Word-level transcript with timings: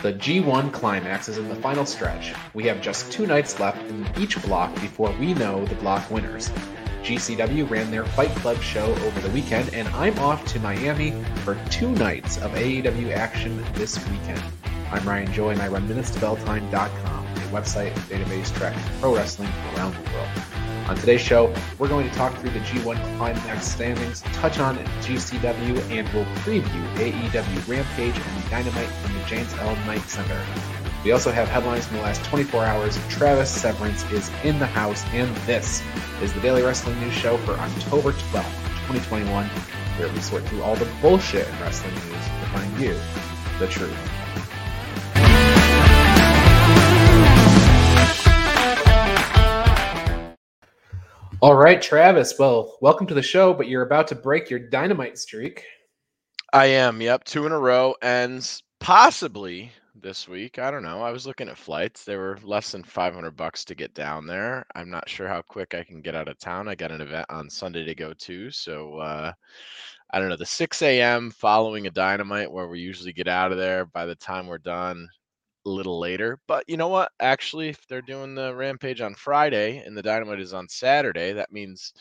The 0.00 0.12
G1 0.12 0.72
climax 0.72 1.28
is 1.28 1.38
in 1.38 1.48
the 1.48 1.56
final 1.56 1.84
stretch. 1.84 2.32
We 2.54 2.62
have 2.64 2.80
just 2.80 3.10
two 3.10 3.26
nights 3.26 3.58
left 3.58 3.84
in 3.90 4.06
each 4.16 4.40
block 4.42 4.72
before 4.76 5.10
we 5.18 5.34
know 5.34 5.64
the 5.64 5.74
block 5.74 6.08
winners. 6.08 6.50
GCW 7.02 7.68
ran 7.68 7.90
their 7.90 8.04
Fight 8.04 8.30
Club 8.36 8.58
show 8.58 8.84
over 8.84 9.20
the 9.20 9.30
weekend, 9.30 9.74
and 9.74 9.88
I'm 9.88 10.16
off 10.20 10.44
to 10.52 10.60
Miami 10.60 11.10
for 11.42 11.58
two 11.68 11.90
nights 11.90 12.36
of 12.36 12.52
AEW 12.52 13.12
action 13.12 13.60
this 13.72 13.98
weekend. 14.08 14.40
I'm 14.92 15.04
Ryan 15.04 15.32
Joy, 15.32 15.50
and 15.50 15.60
I 15.60 15.66
run 15.66 15.88
MinutesToBellTime.com, 15.88 17.26
a 17.26 17.40
website 17.50 17.90
and 17.92 18.24
database 18.24 18.54
tracking 18.54 18.82
pro 19.00 19.16
wrestling 19.16 19.50
around 19.74 19.94
the 19.94 20.12
world. 20.12 20.57
On 20.88 20.96
today's 20.96 21.20
show, 21.20 21.52
we're 21.78 21.88
going 21.88 22.08
to 22.08 22.14
talk 22.16 22.34
through 22.38 22.48
the 22.48 22.60
G1 22.60 22.96
Climax 23.18 23.68
standings, 23.68 24.22
touch 24.32 24.58
on 24.58 24.78
GCW, 25.02 25.78
and 25.90 26.08
we'll 26.14 26.24
preview 26.36 26.94
AEW 26.94 27.68
Rampage 27.68 28.16
and 28.16 28.50
Dynamite 28.50 28.88
from 28.88 29.12
the 29.12 29.22
James 29.26 29.52
L. 29.58 29.76
Knight 29.84 30.00
Center. 30.08 30.42
We 31.04 31.12
also 31.12 31.30
have 31.30 31.46
headlines 31.46 31.84
from 31.86 31.98
the 31.98 32.02
last 32.04 32.24
24 32.24 32.64
hours. 32.64 32.98
Travis 33.10 33.50
Severance 33.50 34.02
is 34.10 34.30
in 34.44 34.58
the 34.58 34.66
house, 34.66 35.04
and 35.12 35.36
this 35.46 35.82
is 36.22 36.32
the 36.32 36.40
Daily 36.40 36.62
Wrestling 36.62 36.98
News 37.00 37.12
Show 37.12 37.36
for 37.36 37.52
October 37.52 38.12
12th, 38.12 38.88
2021, 38.88 39.46
where 39.98 40.08
we 40.10 40.20
sort 40.20 40.42
through 40.44 40.62
all 40.62 40.74
the 40.76 40.88
bullshit 41.02 41.46
in 41.46 41.60
wrestling 41.60 41.92
news 41.96 42.04
to 42.06 42.46
find 42.50 42.80
you 42.80 42.98
the 43.58 43.66
truth. 43.66 44.17
All 51.40 51.54
right, 51.54 51.80
Travis. 51.80 52.36
Well, 52.36 52.76
welcome 52.80 53.06
to 53.06 53.14
the 53.14 53.22
show, 53.22 53.54
but 53.54 53.68
you're 53.68 53.82
about 53.82 54.08
to 54.08 54.16
break 54.16 54.50
your 54.50 54.58
dynamite 54.58 55.16
streak. 55.16 55.64
I 56.52 56.66
am. 56.66 57.00
Yep, 57.00 57.22
two 57.24 57.46
in 57.46 57.52
a 57.52 57.58
row 57.58 57.94
ends 58.02 58.64
possibly 58.80 59.70
this 59.94 60.26
week. 60.26 60.58
I 60.58 60.72
don't 60.72 60.82
know. 60.82 61.00
I 61.00 61.12
was 61.12 61.28
looking 61.28 61.48
at 61.48 61.56
flights. 61.56 62.02
They 62.02 62.16
were 62.16 62.40
less 62.42 62.72
than 62.72 62.82
500 62.82 63.36
bucks 63.36 63.64
to 63.66 63.76
get 63.76 63.94
down 63.94 64.26
there. 64.26 64.66
I'm 64.74 64.90
not 64.90 65.08
sure 65.08 65.28
how 65.28 65.42
quick 65.42 65.74
I 65.74 65.84
can 65.84 66.00
get 66.02 66.16
out 66.16 66.26
of 66.26 66.40
town. 66.40 66.66
I 66.66 66.74
got 66.74 66.90
an 66.90 67.02
event 67.02 67.26
on 67.30 67.48
Sunday 67.48 67.84
to 67.84 67.94
go 67.94 68.12
to, 68.14 68.50
so 68.50 68.98
uh 68.98 69.32
I 70.10 70.18
don't 70.18 70.30
know. 70.30 70.36
The 70.36 70.44
6 70.46 70.82
a.m. 70.82 71.30
following 71.30 71.86
a 71.86 71.90
dynamite 71.90 72.50
where 72.50 72.66
we 72.66 72.80
usually 72.80 73.12
get 73.12 73.28
out 73.28 73.52
of 73.52 73.58
there 73.58 73.84
by 73.84 74.06
the 74.06 74.16
time 74.16 74.48
we're 74.48 74.58
done 74.58 75.08
little 75.70 75.98
later. 75.98 76.40
But 76.46 76.64
you 76.68 76.76
know 76.76 76.88
what? 76.88 77.12
Actually, 77.20 77.68
if 77.70 77.86
they're 77.86 78.02
doing 78.02 78.34
the 78.34 78.54
rampage 78.54 79.00
on 79.00 79.14
Friday 79.14 79.78
and 79.78 79.96
the 79.96 80.02
dynamite 80.02 80.40
is 80.40 80.52
on 80.54 80.68
Saturday, 80.68 81.32
that 81.32 81.52
means 81.52 81.92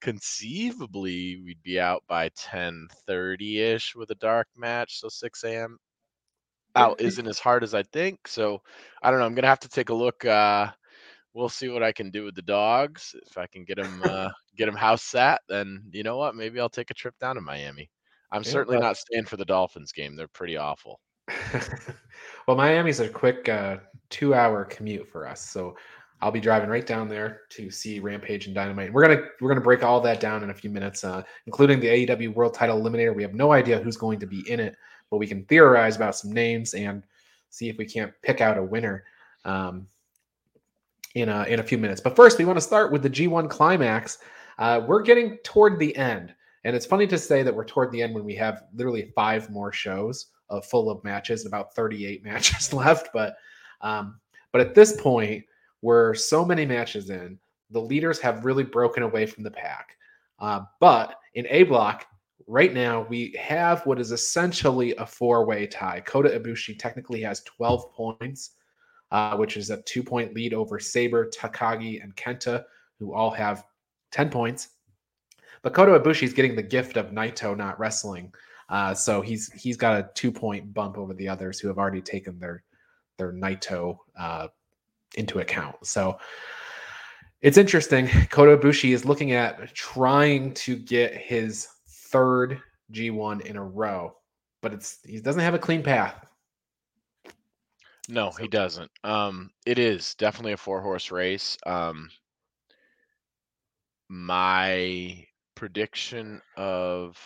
conceivably 0.00 1.38
we'd 1.42 1.62
be 1.62 1.80
out 1.80 2.04
by 2.06 2.28
10:30ish 2.30 3.94
with 3.94 4.10
a 4.10 4.14
dark 4.16 4.48
match. 4.56 5.00
So 5.00 5.08
6 5.08 5.54
a.m. 5.54 5.78
out 6.76 7.00
isn't 7.00 7.28
as 7.28 7.38
hard 7.40 7.64
as 7.64 7.74
I 7.74 7.82
think. 7.84 8.28
So 8.28 8.62
I 9.02 9.10
don't 9.10 9.20
know. 9.20 9.26
I'm 9.26 9.34
gonna 9.34 9.48
have 9.48 9.60
to 9.60 9.68
take 9.68 9.90
a 9.90 9.94
look. 9.94 10.24
Uh, 10.24 10.72
we'll 11.34 11.48
see 11.50 11.68
what 11.68 11.82
I 11.82 11.92
can 11.92 12.10
do 12.10 12.24
with 12.24 12.34
the 12.36 12.42
dogs. 12.42 13.14
If 13.26 13.38
I 13.38 13.46
can 13.48 13.64
get 13.64 13.76
them 13.78 14.02
uh, 14.02 14.30
get 14.56 14.66
them 14.66 14.76
house 14.76 15.02
sat, 15.04 15.42
then 15.48 15.90
you 15.92 16.02
know 16.04 16.18
what? 16.18 16.34
Maybe 16.36 16.60
I'll 16.60 16.70
take 16.70 16.90
a 16.90 16.94
trip 16.94 17.16
down 17.20 17.36
to 17.36 17.42
Miami. 17.42 17.90
I'm 18.32 18.44
Yeah, 18.44 18.64
certainly 18.64 18.78
not 18.78 18.96
staying 18.98 19.26
for 19.26 19.36
the 19.38 19.44
Dolphins 19.46 19.92
game. 19.92 20.16
They're 20.16 20.28
pretty 20.28 20.56
awful. 20.58 21.00
well, 22.46 22.56
Miami's 22.56 23.00
a 23.00 23.08
quick 23.08 23.48
uh, 23.48 23.78
two-hour 24.10 24.64
commute 24.66 25.08
for 25.08 25.26
us, 25.26 25.40
so 25.40 25.76
I'll 26.20 26.30
be 26.30 26.40
driving 26.40 26.70
right 26.70 26.86
down 26.86 27.08
there 27.08 27.42
to 27.50 27.70
see 27.70 28.00
Rampage 28.00 28.46
and 28.46 28.54
Dynamite. 28.54 28.92
We're 28.92 29.02
gonna 29.02 29.22
we're 29.40 29.48
gonna 29.48 29.60
break 29.60 29.82
all 29.82 30.00
that 30.00 30.20
down 30.20 30.42
in 30.42 30.50
a 30.50 30.54
few 30.54 30.70
minutes, 30.70 31.04
uh, 31.04 31.22
including 31.46 31.80
the 31.80 32.06
AEW 32.06 32.34
World 32.34 32.54
Title 32.54 32.80
Eliminator. 32.80 33.14
We 33.14 33.22
have 33.22 33.34
no 33.34 33.52
idea 33.52 33.78
who's 33.78 33.96
going 33.96 34.20
to 34.20 34.26
be 34.26 34.48
in 34.50 34.60
it, 34.60 34.76
but 35.10 35.18
we 35.18 35.26
can 35.26 35.44
theorize 35.44 35.96
about 35.96 36.16
some 36.16 36.32
names 36.32 36.74
and 36.74 37.02
see 37.50 37.68
if 37.68 37.76
we 37.76 37.84
can't 37.84 38.12
pick 38.22 38.40
out 38.40 38.58
a 38.58 38.62
winner 38.62 39.04
um, 39.44 39.86
in 41.14 41.28
a 41.28 41.44
in 41.44 41.60
a 41.60 41.62
few 41.62 41.78
minutes. 41.78 42.00
But 42.00 42.16
first, 42.16 42.38
we 42.38 42.44
want 42.44 42.56
to 42.56 42.64
start 42.64 42.90
with 42.90 43.02
the 43.02 43.10
G1 43.10 43.50
climax. 43.50 44.18
Uh, 44.58 44.80
we're 44.86 45.02
getting 45.02 45.36
toward 45.44 45.78
the 45.78 45.94
end, 45.96 46.34
and 46.64 46.74
it's 46.74 46.86
funny 46.86 47.06
to 47.08 47.18
say 47.18 47.42
that 47.42 47.54
we're 47.54 47.64
toward 47.64 47.92
the 47.92 48.02
end 48.02 48.14
when 48.14 48.24
we 48.24 48.34
have 48.36 48.62
literally 48.72 49.12
five 49.14 49.50
more 49.50 49.72
shows 49.72 50.26
of 50.50 50.66
full 50.66 50.90
of 50.90 51.02
matches, 51.04 51.46
about 51.46 51.74
38 51.74 52.24
matches 52.24 52.72
left. 52.72 53.08
But 53.12 53.36
um, 53.80 54.20
but 54.52 54.60
at 54.60 54.74
this 54.74 55.00
point, 55.00 55.44
we're 55.82 56.14
so 56.14 56.44
many 56.44 56.64
matches 56.64 57.10
in, 57.10 57.38
the 57.70 57.80
leaders 57.80 58.20
have 58.20 58.44
really 58.44 58.62
broken 58.62 59.02
away 59.02 59.26
from 59.26 59.42
the 59.42 59.50
pack. 59.50 59.96
Uh, 60.38 60.60
but 60.80 61.16
in 61.34 61.46
A 61.50 61.64
block, 61.64 62.06
right 62.46 62.72
now, 62.72 63.06
we 63.08 63.34
have 63.38 63.84
what 63.84 64.00
is 64.00 64.12
essentially 64.12 64.94
a 64.96 65.06
four-way 65.06 65.66
tie. 65.66 66.00
Kota 66.00 66.28
Ibushi 66.28 66.78
technically 66.78 67.20
has 67.22 67.42
12 67.42 67.92
points, 67.92 68.52
uh, 69.10 69.36
which 69.36 69.56
is 69.56 69.70
a 69.70 69.82
two-point 69.82 70.34
lead 70.34 70.54
over 70.54 70.78
Sabre, 70.78 71.28
Takagi, 71.28 72.02
and 72.02 72.14
Kenta, 72.16 72.64
who 72.98 73.12
all 73.12 73.30
have 73.30 73.64
10 74.12 74.30
points. 74.30 74.68
But 75.62 75.74
Kota 75.74 75.98
Ibushi 75.98 76.24
is 76.24 76.32
getting 76.32 76.56
the 76.56 76.62
gift 76.62 76.96
of 76.96 77.10
Naito 77.10 77.56
not 77.56 77.78
wrestling. 77.78 78.32
Uh, 78.68 78.94
so 78.94 79.20
he's 79.20 79.52
he's 79.52 79.76
got 79.76 79.98
a 79.98 80.10
two 80.14 80.32
point 80.32 80.72
bump 80.72 80.98
over 80.98 81.14
the 81.14 81.28
others 81.28 81.58
who 81.58 81.68
have 81.68 81.78
already 81.78 82.00
taken 82.00 82.38
their 82.38 82.62
their 83.18 83.32
Naito 83.32 83.98
uh, 84.18 84.48
into 85.16 85.40
account. 85.40 85.76
So 85.86 86.18
it's 87.42 87.58
interesting. 87.58 88.08
Kota 88.30 88.56
Ibushi 88.56 88.94
is 88.94 89.04
looking 89.04 89.32
at 89.32 89.74
trying 89.74 90.54
to 90.54 90.76
get 90.76 91.14
his 91.14 91.68
third 91.88 92.60
G1 92.92 93.42
in 93.42 93.56
a 93.56 93.64
row, 93.64 94.16
but 94.62 94.72
it's 94.72 94.98
he 95.04 95.20
doesn't 95.20 95.42
have 95.42 95.54
a 95.54 95.58
clean 95.58 95.82
path. 95.82 96.24
No, 98.08 98.30
he 98.30 98.48
doesn't. 98.48 98.90
Um, 99.02 99.50
it 99.64 99.78
is 99.78 100.14
definitely 100.14 100.52
a 100.52 100.58
four 100.58 100.80
horse 100.80 101.10
race. 101.10 101.56
Um, 101.64 102.10
my 104.08 105.26
prediction 105.54 106.42
of 106.56 107.18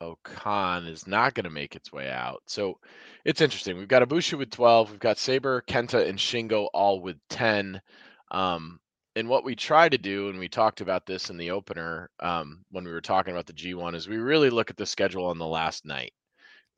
O-Khan 0.00 0.86
is 0.86 1.06
not 1.06 1.34
going 1.34 1.44
to 1.44 1.50
make 1.50 1.74
its 1.74 1.92
way 1.92 2.10
out. 2.10 2.42
So 2.46 2.78
it's 3.24 3.40
interesting. 3.40 3.76
We've 3.76 3.88
got 3.88 4.06
Ibushi 4.06 4.38
with 4.38 4.50
12. 4.50 4.90
We've 4.90 5.00
got 5.00 5.18
Sabre, 5.18 5.62
Kenta, 5.66 6.06
and 6.08 6.18
Shingo 6.18 6.68
all 6.72 7.00
with 7.00 7.16
10. 7.30 7.80
Um, 8.30 8.80
and 9.16 9.28
what 9.28 9.44
we 9.44 9.56
try 9.56 9.88
to 9.88 9.96
do, 9.96 10.28
and 10.28 10.38
we 10.38 10.48
talked 10.48 10.82
about 10.82 11.06
this 11.06 11.30
in 11.30 11.38
the 11.38 11.50
opener 11.50 12.10
um, 12.20 12.64
when 12.70 12.84
we 12.84 12.92
were 12.92 13.00
talking 13.00 13.32
about 13.32 13.46
the 13.46 13.54
G1, 13.54 13.94
is 13.94 14.08
we 14.08 14.18
really 14.18 14.50
look 14.50 14.70
at 14.70 14.76
the 14.76 14.84
schedule 14.84 15.24
on 15.24 15.38
the 15.38 15.46
last 15.46 15.86
night. 15.86 16.12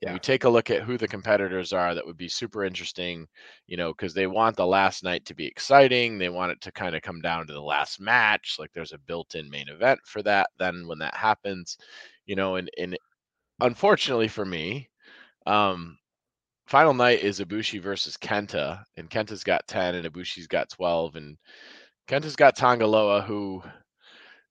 Yeah. 0.01 0.13
We 0.13 0.21
take 0.21 0.45
a 0.45 0.49
look 0.49 0.71
at 0.71 0.83
who 0.83 0.97
the 0.97 1.09
competitors 1.09 1.73
are 1.73 1.93
that 1.93 2.07
would 2.07 2.17
be 2.17 2.29
super 2.29 2.65
interesting, 2.65 3.27
you 3.67 3.77
know, 3.77 3.93
because 3.93 4.15
they 4.15 4.29
want 4.29 4.55
the 4.55 4.67
last 4.67 5.03
night 5.03 5.25
to 5.25 5.35
be 5.35 5.45
exciting. 5.45 6.19
They 6.19 6.29
want 6.29 6.53
it 6.53 6.61
to 6.61 6.73
kind 6.73 6.95
of 6.95 7.03
come 7.03 7.21
down 7.21 7.49
to 7.49 7.53
the 7.53 7.61
last 7.61 8.01
match. 8.01 8.57
Like 8.61 8.71
there's 8.73 8.93
a 8.93 8.99
built 8.99 9.35
in 9.35 9.51
main 9.51 9.69
event 9.69 9.99
for 10.05 10.23
that. 10.23 10.51
Then 10.61 10.87
when 10.87 11.01
that 11.01 11.17
happens, 11.17 11.79
you 12.27 12.37
know, 12.37 12.55
and, 12.55 12.71
and 12.79 12.97
unfortunately 13.61 14.29
for 14.29 14.45
me, 14.45 14.89
um, 15.47 15.99
final 16.67 16.95
night 16.95 17.21
is 17.23 17.41
Ibushi 17.41 17.81
versus 17.83 18.17
Kenta, 18.17 18.85
and 18.97 19.11
Kenta's 19.11 19.45
got 19.45 19.67
10 19.69 19.95
and 19.95 20.07
Ibushi's 20.07 20.49
got 20.49 20.71
12. 20.71 21.17
And 21.17 21.39
Kenta's 22.09 22.37
got 22.37 22.57
Tanga 22.57 22.87
Loa, 22.87 23.23
who 23.23 23.63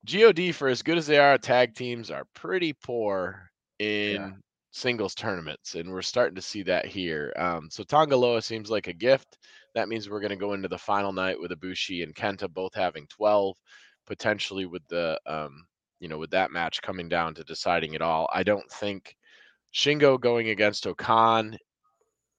God, 0.05 0.53
for 0.55 0.67
as 0.67 0.81
good 0.81 0.97
as 0.97 1.07
they 1.07 1.17
are, 1.17 1.37
tag 1.37 1.75
teams 1.75 2.11
are 2.11 2.25
pretty 2.33 2.73
poor 2.73 3.49
in 3.79 4.17
Yeah. 4.17 4.37
singles 4.71 5.15
tournaments, 5.15 5.75
and 5.75 5.91
we're 5.91 6.01
starting 6.01 6.35
to 6.35 6.41
see 6.41 6.63
that 6.63 6.85
here. 6.85 7.33
Um, 7.37 7.69
so 7.69 7.83
Tanga 7.83 8.15
Loa 8.15 8.41
seems 8.41 8.69
like 8.69 8.87
a 8.87 8.93
gift. 8.93 9.37
That 9.75 9.89
means 9.89 10.09
we're 10.09 10.19
going 10.21 10.29
to 10.31 10.35
go 10.35 10.53
into 10.53 10.67
the 10.67 10.77
final 10.77 11.11
night 11.13 11.39
with 11.39 11.51
Ibushi 11.51 12.03
and 12.03 12.15
Kenta 12.15 12.49
both 12.51 12.73
having 12.73 13.07
12, 13.07 13.57
potentially 14.05 14.65
with 14.65 14.87
the 14.87 15.19
um, 15.25 15.65
you 15.99 16.07
know 16.07 16.17
with 16.17 16.31
that 16.31 16.51
match 16.51 16.81
coming 16.81 17.09
down 17.09 17.33
to 17.35 17.43
deciding 17.43 17.93
it 17.93 18.01
all. 18.01 18.29
I 18.33 18.43
don't 18.43 18.69
think 18.71 19.15
Shingo 19.73 20.19
going 20.19 20.49
against 20.49 20.87
O-Khan, 20.87 21.57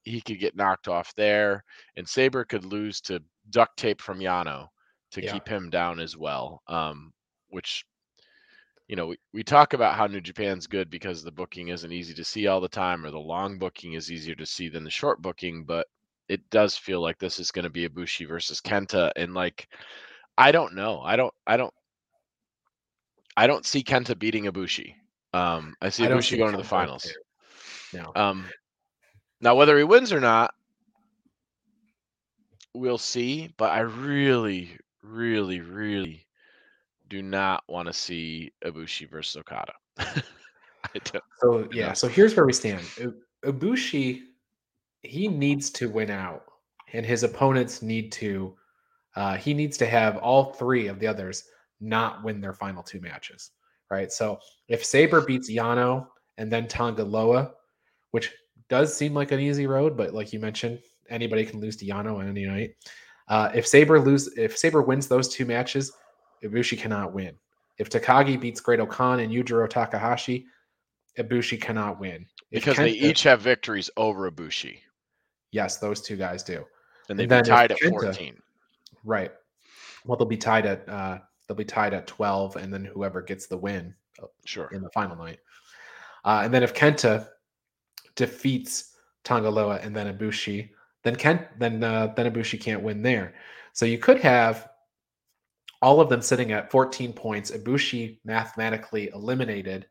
he 0.03 0.21
could 0.21 0.39
get 0.39 0.55
knocked 0.55 0.87
off 0.87 1.13
there, 1.15 1.63
and 1.95 2.07
Sabre 2.07 2.45
could 2.45 2.65
lose 2.65 3.01
to 3.01 3.21
duct 3.49 3.77
tape 3.77 4.01
from 4.01 4.19
Yano 4.19 4.67
to 5.11 5.21
Yeah. 5.21 5.31
keep 5.31 5.47
him 5.47 5.69
down 5.69 5.99
as 5.99 6.15
well. 6.17 6.61
Um, 6.67 7.13
which 7.49 7.85
you 8.87 8.95
know, 8.95 9.07
we, 9.07 9.17
we 9.33 9.43
talk 9.43 9.73
about 9.73 9.95
how 9.95 10.07
New 10.07 10.21
Japan's 10.21 10.65
good 10.67 10.89
because 10.89 11.23
the 11.23 11.31
booking 11.31 11.67
isn't 11.69 11.91
easy 11.91 12.13
to 12.15 12.23
see 12.23 12.47
all 12.47 12.59
the 12.59 12.67
time, 12.67 13.05
or 13.05 13.11
the 13.11 13.19
long 13.19 13.59
booking 13.59 13.93
is 13.93 14.11
easier 14.11 14.35
to 14.35 14.45
see 14.47 14.67
than 14.67 14.83
the 14.83 14.89
short 14.89 15.21
booking, 15.21 15.63
but 15.63 15.85
it 16.27 16.41
does 16.49 16.75
feel 16.75 16.99
like 17.01 17.19
this 17.19 17.39
is 17.39 17.51
going 17.51 17.63
to 17.63 17.69
be 17.69 17.87
Ibushi 17.87 18.27
versus 18.27 18.61
Kenta, 18.61 19.11
and 19.15 19.33
like, 19.35 19.67
I 20.37 20.51
don't 20.51 20.73
know, 20.73 21.01
I 21.01 21.15
don't, 21.17 21.33
I 21.45 21.57
don't, 21.57 21.73
I 23.39 23.47
don't 23.47 23.65
see 23.65 23.81
Kenta 23.83 24.19
beating 24.19 24.43
Ibushi. 24.47 24.95
Um, 25.33 25.73
I 25.81 25.87
see 25.87 26.03
I 26.03 26.09
Ibushi 26.09 26.37
going 26.37 26.51
to 26.51 26.57
the 26.57 26.63
finals. 26.63 27.03
there. 27.93 28.03
No. 28.03 28.11
Um, 28.13 28.45
now 29.39 29.55
whether 29.55 29.77
he 29.77 29.85
wins 29.85 30.11
or 30.11 30.19
not, 30.19 30.53
we'll 32.73 32.97
see. 32.97 33.49
But 33.55 33.71
I 33.71 33.79
really, 33.79 34.77
really, 35.01 35.61
really 35.61 36.27
do 37.07 37.21
not 37.21 37.63
want 37.69 37.87
to 37.87 37.93
see 37.93 38.51
Ibushi 38.65 39.09
versus 39.09 39.37
Okada. 39.37 39.73
So 41.39 41.67
yeah, 41.71 41.93
so 41.93 42.07
here's 42.07 42.35
where 42.35 42.45
we 42.45 42.53
stand. 42.53 42.81
Ibushi, 43.45 44.21
he 45.03 45.27
needs 45.27 45.69
to 45.71 45.89
win 45.89 46.09
out, 46.09 46.45
and 46.93 47.05
his 47.05 47.23
opponents 47.23 47.81
need 47.81 48.11
to. 48.13 48.55
Uh, 49.15 49.35
he 49.35 49.53
needs 49.53 49.77
to 49.77 49.85
have 49.85 50.17
all 50.17 50.53
three 50.53 50.87
of 50.87 50.99
the 50.99 51.05
others 51.05 51.43
not 51.81 52.23
win 52.23 52.41
their 52.41 52.53
final 52.53 52.83
two 52.83 52.99
matches, 53.01 53.51
right? 53.89 54.11
So 54.11 54.39
if 54.67 54.83
Sabre 54.83 55.21
beats 55.21 55.49
Yano 55.49 56.07
and 56.37 56.51
then 56.51 56.67
Tanga 56.67 57.03
Loa, 57.03 57.51
which 58.11 58.31
does 58.69 58.95
seem 58.95 59.13
like 59.13 59.31
an 59.31 59.39
easy 59.39 59.67
road, 59.67 59.97
but 59.97 60.13
like 60.13 60.33
you 60.33 60.39
mentioned, 60.39 60.79
anybody 61.09 61.45
can 61.45 61.59
lose 61.59 61.75
to 61.77 61.85
Yano 61.85 62.17
on 62.19 62.27
any 62.27 62.45
night. 62.45 62.71
Uh, 63.27 63.49
if 63.53 63.67
Sabre 63.67 63.99
lose, 63.99 64.27
if 64.37 64.57
Sabre 64.57 64.81
wins 64.81 65.07
those 65.07 65.27
two 65.27 65.45
matches, 65.45 65.91
Ibushi 66.43 66.77
cannot 66.77 67.13
win. 67.13 67.35
If 67.77 67.89
Takagi 67.89 68.39
beats 68.39 68.59
Great-O-Khan 68.59 69.19
and 69.19 69.31
Yujiro 69.31 69.69
Takahashi, 69.69 70.45
Ibushi 71.17 71.61
cannot 71.61 71.99
win. 71.99 72.25
If 72.51 72.65
because 72.65 72.77
they 72.77 72.91
each 72.91 73.23
have 73.23 73.41
victories 73.41 73.89
over 73.97 74.29
Ibushi. 74.29 74.79
Yes, 75.51 75.77
those 75.77 76.01
two 76.01 76.15
guys 76.15 76.43
do. 76.43 76.63
And 77.09 77.17
they've 77.17 77.29
been 77.29 77.43
tied 77.43 77.71
at 77.71 77.79
Kenta, 77.79 77.89
14. 77.89 78.41
Right. 79.03 79.31
Well, 80.05 80.17
they'll 80.17 80.27
be 80.27 80.37
tied 80.37 80.65
at 80.65 80.87
uh, 80.87 81.19
they'll 81.49 81.57
be 81.57 81.65
tied 81.65 81.95
at 81.95 82.07
12, 82.07 82.55
and 82.57 82.71
then 82.71 82.85
whoever 82.85 83.21
gets 83.21 83.47
the 83.47 83.57
win 83.57 83.93
uh, 84.21 84.27
sure 84.45 84.69
in 84.71 84.83
the 84.83 84.89
final 84.91 85.15
night. 85.15 85.39
Uh, 86.23 86.41
and 86.43 86.53
then 86.53 86.61
if 86.61 86.73
Kenta 86.75 87.27
defeats 88.15 88.95
Tanga 89.23 89.49
Loa 89.49 89.77
and 89.77 89.95
then 89.95 90.15
Ibushi, 90.15 90.69
then 91.03 91.15
Kent 91.15 91.41
then 91.57 91.83
uh, 91.83 92.13
then 92.15 92.31
Ibushi 92.31 92.61
can't 92.61 92.83
win 92.83 93.01
there. 93.01 93.33
So 93.73 93.85
you 93.85 93.97
could 93.97 94.19
have 94.19 94.69
all 95.81 96.01
of 96.01 96.09
them 96.09 96.21
sitting 96.21 96.51
at 96.51 96.69
14 96.69 97.13
points. 97.13 97.51
Ibushi 97.51 98.19
mathematically 98.25 99.09
eliminated 99.13 99.87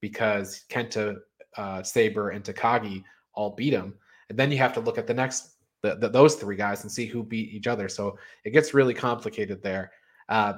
because 0.00 0.64
Kenta, 0.70 1.16
uh, 1.56 1.82
Sabre, 1.82 2.30
and 2.30 2.44
Takagi 2.44 3.02
all 3.34 3.50
beat 3.50 3.72
him. 3.72 3.94
And 4.28 4.38
then 4.38 4.50
you 4.50 4.58
have 4.58 4.72
to 4.74 4.80
look 4.80 4.98
at 4.98 5.06
the 5.06 5.14
next 5.14 5.56
the, 5.82 5.96
the, 5.96 6.08
those 6.08 6.36
three 6.36 6.54
guys 6.54 6.84
and 6.84 6.92
see 6.92 7.06
who 7.06 7.24
beat 7.24 7.52
each 7.52 7.66
other. 7.66 7.88
So 7.88 8.16
it 8.44 8.50
gets 8.50 8.72
really 8.72 8.94
complicated 8.94 9.62
there. 9.62 9.90
Uh, 10.28 10.54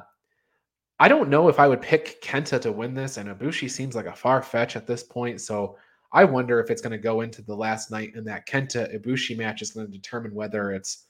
I 1.00 1.08
don't 1.08 1.28
know 1.28 1.48
if 1.48 1.58
I 1.58 1.66
would 1.66 1.82
pick 1.82 2.22
Kenta 2.22 2.60
to 2.60 2.72
win 2.72 2.94
this, 2.94 3.16
and 3.16 3.28
Ibushi 3.28 3.70
seems 3.70 3.94
like 3.94 4.06
a 4.06 4.14
far 4.14 4.42
fetch 4.42 4.76
at 4.76 4.86
this 4.86 5.02
point. 5.02 5.40
So 5.40 5.76
I 6.12 6.24
wonder 6.24 6.60
if 6.60 6.70
it's 6.70 6.80
going 6.80 6.92
to 6.92 6.98
go 6.98 7.22
into 7.22 7.42
the 7.42 7.54
last 7.54 7.90
night, 7.90 8.12
and 8.14 8.26
that 8.26 8.46
Kenta 8.46 8.94
Ibushi 8.96 9.36
match 9.36 9.62
is 9.62 9.72
going 9.72 9.86
to 9.86 9.92
determine 9.92 10.34
whether 10.34 10.70
it's 10.70 11.06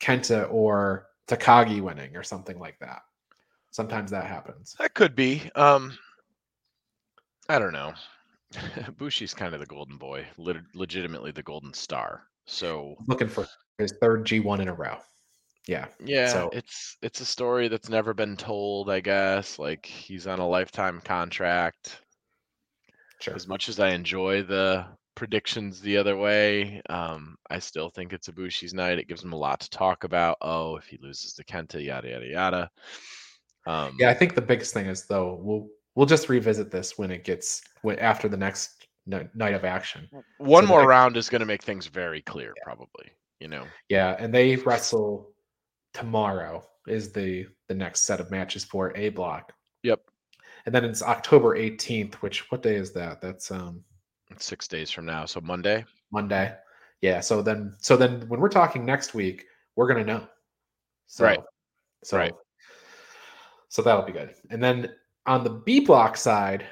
Kenta 0.00 0.50
or 0.52 1.06
Takagi 1.26 1.80
winning 1.80 2.16
or 2.16 2.22
something 2.22 2.58
like 2.58 2.78
that. 2.78 3.00
Sometimes 3.72 4.10
that 4.12 4.26
happens. 4.26 4.76
That 4.78 4.94
could 4.94 5.16
be. 5.16 5.50
Um, 5.56 5.98
I 7.48 7.58
don't 7.58 7.72
know. 7.72 7.92
Bushi's 8.96 9.34
kind 9.34 9.52
of 9.52 9.60
the 9.60 9.66
golden 9.66 9.96
boy, 9.96 10.24
le- 10.36 10.62
legitimately 10.74 11.32
the 11.32 11.42
golden 11.42 11.74
star. 11.74 12.22
So 12.46 12.94
looking 13.08 13.28
for 13.28 13.48
his 13.78 13.94
third 14.00 14.24
G1 14.24 14.60
in 14.60 14.68
a 14.68 14.74
row. 14.74 14.98
Yeah. 15.66 15.86
Yeah, 16.04 16.28
so. 16.28 16.50
it's 16.52 16.96
it's 17.02 17.20
a 17.20 17.24
story 17.24 17.68
that's 17.68 17.88
never 17.88 18.12
been 18.12 18.36
told, 18.36 18.90
I 18.90 19.00
guess. 19.00 19.58
Like 19.58 19.86
he's 19.86 20.26
on 20.26 20.38
a 20.38 20.48
lifetime 20.48 21.00
contract. 21.04 22.00
Sure. 23.20 23.34
As 23.34 23.48
much 23.48 23.68
as 23.68 23.80
I 23.80 23.90
enjoy 23.90 24.42
the 24.42 24.84
predictions 25.14 25.80
the 25.80 25.96
other 25.96 26.16
way, 26.16 26.82
um, 26.90 27.36
I 27.48 27.58
still 27.58 27.88
think 27.88 28.12
it's 28.12 28.28
a 28.28 28.32
Ibushi's 28.32 28.74
night. 28.74 28.98
It 28.98 29.08
gives 29.08 29.24
him 29.24 29.32
a 29.32 29.38
lot 29.38 29.60
to 29.60 29.70
talk 29.70 30.04
about. 30.04 30.36
Oh, 30.42 30.76
if 30.76 30.86
he 30.86 30.98
loses 31.00 31.32
to 31.34 31.44
Kenta, 31.44 31.82
yada 31.82 32.08
yada 32.08 32.26
yada. 32.26 32.70
Um, 33.66 33.96
yeah, 33.98 34.10
I 34.10 34.14
think 34.14 34.34
the 34.34 34.42
biggest 34.42 34.74
thing 34.74 34.86
is 34.86 35.06
though 35.06 35.38
we'll 35.40 35.68
we'll 35.94 36.06
just 36.06 36.28
revisit 36.28 36.70
this 36.70 36.98
when 36.98 37.10
it 37.10 37.24
gets 37.24 37.62
after 37.98 38.28
the 38.28 38.36
next 38.36 38.86
night 39.06 39.54
of 39.54 39.64
action. 39.64 40.08
One 40.38 40.64
so 40.64 40.68
more 40.68 40.86
round 40.86 41.16
is 41.16 41.30
going 41.30 41.40
to 41.40 41.46
make 41.46 41.62
things 41.62 41.86
very 41.86 42.20
clear, 42.22 42.52
yeah. 42.56 42.64
probably. 42.64 43.10
You 43.40 43.48
know. 43.48 43.64
Yeah, 43.88 44.16
and 44.18 44.32
they 44.32 44.56
wrestle 44.56 45.33
tomorrow. 45.94 46.66
Is 46.86 47.12
the 47.12 47.46
the 47.68 47.74
next 47.74 48.02
set 48.02 48.20
of 48.20 48.30
matches 48.30 48.62
for 48.62 48.94
A 48.94 49.08
block. 49.08 49.52
Yep. 49.84 50.00
And 50.66 50.74
then 50.74 50.84
it's 50.84 51.02
October 51.02 51.56
18th, 51.56 52.14
which 52.16 52.50
what 52.50 52.62
day 52.62 52.76
is 52.76 52.92
that? 52.92 53.22
That's 53.22 53.50
um 53.50 53.82
six 54.38 54.68
days 54.68 54.90
from 54.90 55.06
now. 55.06 55.24
So 55.24 55.40
Monday. 55.40 55.84
Monday. 56.12 56.54
Yeah. 57.00 57.20
So 57.20 57.40
then 57.40 57.74
so 57.78 57.96
then 57.96 58.28
when 58.28 58.40
we're 58.40 58.48
talking 58.48 58.84
next 58.84 59.14
week, 59.14 59.46
we're 59.76 59.88
gonna 59.88 60.04
know. 60.04 60.26
So, 61.06 61.24
right. 61.24 61.40
So 62.02 62.18
right. 62.18 62.34
So 63.68 63.82
that'll 63.82 64.04
be 64.04 64.12
good. 64.12 64.34
And 64.50 64.62
then 64.62 64.90
on 65.26 65.42
the 65.42 65.50
B 65.50 65.80
block 65.80 66.16
side, 66.16 66.66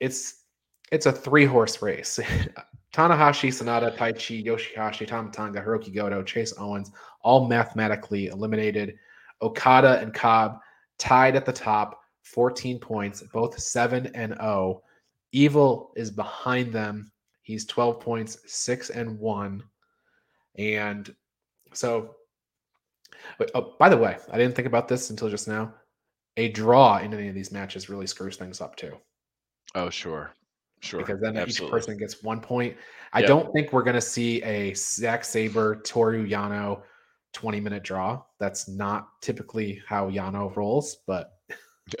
it's 0.00 0.44
it's 0.90 1.06
a 1.06 1.12
three 1.12 1.44
horse 1.44 1.82
race. 1.82 2.18
Tanahashi, 2.96 3.50
Sanada, 3.50 3.94
Taichi, 3.94 4.42
Yoshihashi, 4.42 5.06
Tama 5.06 5.30
Tonga, 5.30 5.60
Hiroki 5.60 5.94
Goto, 5.94 6.22
Chase 6.22 6.54
Owens, 6.56 6.92
all 7.20 7.46
mathematically 7.46 8.28
eliminated. 8.28 8.96
Okada 9.42 9.98
and 10.00 10.14
Cobb 10.14 10.60
tied 10.96 11.36
at 11.36 11.44
the 11.44 11.52
top, 11.52 12.00
14 12.22 12.78
points, 12.78 13.22
both 13.34 13.58
7 13.58 14.10
and 14.14 14.34
0. 14.40 14.82
Evil 15.32 15.92
is 15.94 16.10
behind 16.10 16.72
them. 16.72 17.12
He's 17.42 17.66
12 17.66 18.00
points, 18.00 18.38
6 18.46 18.88
and 18.88 19.18
1. 19.18 19.62
And 20.56 21.14
so, 21.74 22.14
oh, 23.54 23.74
by 23.78 23.90
the 23.90 23.96
way, 23.98 24.16
I 24.32 24.38
didn't 24.38 24.56
think 24.56 24.68
about 24.68 24.88
this 24.88 25.10
until 25.10 25.28
just 25.28 25.48
now 25.48 25.74
a 26.38 26.48
draw 26.48 26.96
in 26.96 27.12
any 27.12 27.28
of 27.28 27.34
these 27.34 27.52
matches 27.52 27.90
really 27.90 28.06
screws 28.06 28.36
things 28.38 28.62
up 28.62 28.74
too. 28.74 28.96
Oh, 29.74 29.90
sure. 29.90 30.32
Sure. 30.80 31.00
Because 31.00 31.20
then 31.20 31.36
Absolutely. 31.36 31.66
each 31.66 31.70
person 31.70 31.98
gets 31.98 32.22
one 32.22 32.40
point. 32.40 32.76
I 33.12 33.20
yep. 33.20 33.28
don't 33.28 33.52
think 33.52 33.72
we're 33.72 33.82
going 33.82 33.94
to 33.94 34.00
see 34.00 34.42
a 34.42 34.74
Zack 34.74 35.24
Sabre, 35.24 35.76
Toru 35.76 36.26
Yano 36.28 36.82
20 37.32 37.60
minute 37.60 37.82
draw. 37.82 38.22
That's 38.38 38.68
not 38.68 39.08
typically 39.20 39.80
how 39.86 40.10
Yano 40.10 40.54
rolls, 40.56 40.98
but 41.06 41.32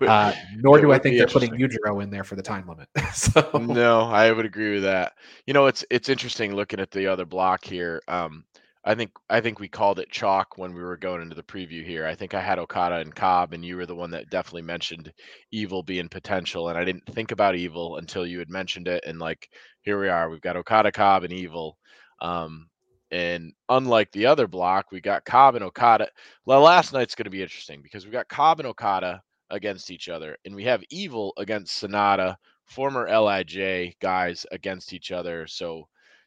uh, 0.00 0.32
nor 0.56 0.80
do 0.80 0.92
I 0.92 0.98
think 0.98 1.16
they're 1.16 1.26
putting 1.26 1.52
Yujiro 1.52 2.02
in 2.02 2.10
there 2.10 2.24
for 2.24 2.36
the 2.36 2.42
time 2.42 2.68
limit. 2.68 2.88
so 3.14 3.50
no, 3.54 4.02
I 4.02 4.30
would 4.30 4.44
agree 4.44 4.74
with 4.74 4.82
that. 4.82 5.12
You 5.46 5.54
know, 5.54 5.66
it's 5.66 5.84
it's 5.90 6.08
interesting 6.08 6.54
looking 6.54 6.80
at 6.80 6.90
the 6.90 7.06
other 7.06 7.24
block 7.24 7.64
here. 7.64 8.02
Um, 8.08 8.44
I 8.84 8.94
think 8.96 9.12
I 9.30 9.40
think 9.40 9.60
we 9.60 9.68
called 9.68 10.00
it 10.00 10.10
chalk 10.10 10.58
when 10.58 10.74
we 10.74 10.82
were 10.82 10.96
going 10.96 11.22
into 11.22 11.36
the 11.36 11.42
preview 11.42 11.84
here. 11.84 12.04
I 12.04 12.16
think 12.16 12.34
I 12.34 12.40
had 12.40 12.58
Okada 12.58 12.96
and 12.96 13.14
Cobb, 13.14 13.52
and 13.52 13.64
you 13.64 13.76
were 13.76 13.86
the 13.86 13.94
one 13.94 14.10
that 14.10 14.30
definitely 14.30 14.62
mentioned 14.62 15.12
Evil 15.52 15.82
being 15.84 16.08
potential, 16.08 16.68
and 16.68 16.76
I 16.76 16.84
didn't 16.84 17.06
think 17.06 17.30
about 17.30 17.54
Evil 17.54 17.98
until 17.98 18.26
you 18.26 18.40
had 18.40 18.50
mentioned 18.50 18.88
it. 18.88 19.04
And 19.06 19.20
like 19.20 19.48
here 19.82 20.00
we 20.00 20.08
are, 20.08 20.28
we've 20.28 20.40
got 20.40 20.56
Okada, 20.56 20.90
Cobb, 20.90 21.22
and 21.22 21.32
Evil. 21.32 21.78
Um, 22.20 22.68
and 23.12 23.52
unlike 23.68 24.10
the 24.12 24.26
other 24.26 24.48
block, 24.48 24.90
we 24.90 25.00
got 25.00 25.24
Cobb 25.24 25.54
and 25.54 25.64
Okada. 25.64 26.08
Well, 26.46 26.62
last 26.62 26.92
night's 26.92 27.14
going 27.14 27.24
to 27.24 27.30
be 27.30 27.42
interesting 27.42 27.82
because 27.82 28.04
we 28.04 28.10
got 28.10 28.28
Cobb 28.28 28.58
and 28.58 28.66
Okada 28.66 29.22
against 29.50 29.90
each 29.92 30.08
other, 30.08 30.36
and 30.44 30.56
we 30.56 30.64
have 30.64 30.82
Evil 30.90 31.34
against 31.36 31.80
Sanada, 31.80 32.36
former 32.64 33.06
Lij 33.08 33.94
guys 34.00 34.44
against 34.50 34.92
each 34.92 35.12
other. 35.12 35.46
So 35.46 35.86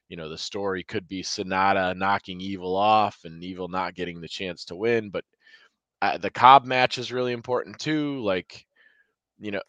you 0.09 0.17
know 0.17 0.29
the 0.29 0.37
story 0.37 0.83
could 0.83 1.07
be 1.07 1.23
Sanada 1.23 1.95
knocking 1.95 2.39
Evil 2.41 2.75
off 2.75 3.19
and 3.25 3.43
Evil 3.43 3.67
not 3.67 3.95
getting 3.95 4.21
the 4.21 4.27
chance 4.27 4.65
to 4.65 4.75
win, 4.75 5.09
but 5.09 5.23
uh, 6.01 6.17
the 6.17 6.29
Cobb 6.29 6.65
match 6.65 6.97
is 6.97 7.11
really 7.11 7.33
important 7.33 7.79
too. 7.79 8.21
Like 8.21 8.65
you 9.39 9.51
know, 9.51 9.61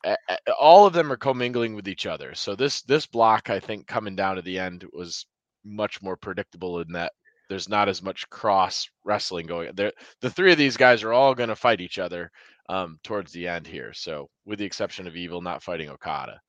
all 0.61 0.87
of 0.87 0.93
them 0.93 1.11
are 1.11 1.17
commingling 1.17 1.75
with 1.75 1.89
each 1.89 2.07
other. 2.07 2.35
So 2.35 2.55
this 2.55 2.83
this 2.83 3.07
block, 3.07 3.51
I 3.51 3.59
think, 3.59 3.87
coming 3.87 4.15
down 4.15 4.37
to 4.37 4.43
the 4.43 4.59
end 4.59 4.85
was 4.93 5.27
much 5.65 6.01
more 6.03 6.17
predictable 6.17 6.81
in 6.81 6.93
that 6.93 7.13
there's 7.49 7.69
not 7.69 7.89
as 7.89 8.03
much 8.03 8.29
cross 8.31 8.89
wrestling 9.05 9.47
going. 9.47 9.71
There, 9.75 9.93
the 10.21 10.31
three 10.31 10.53
of 10.53 10.59
these 10.59 10.77
guys 10.77 11.03
are 11.03 11.13
all 11.13 11.35
going 11.35 11.49
to 11.49 11.57
fight 11.57 11.81
each 11.81 11.99
other 11.99 12.31
um, 12.69 12.99
towards 13.03 13.33
the 13.33 13.47
end 13.49 13.67
here. 13.67 13.93
So 13.93 14.29
with 14.45 14.59
the 14.59 14.65
exception 14.65 15.07
of 15.07 15.17
Evil 15.17 15.43
not 15.43 15.63
fighting 15.63 15.89
Okada. 15.89 16.41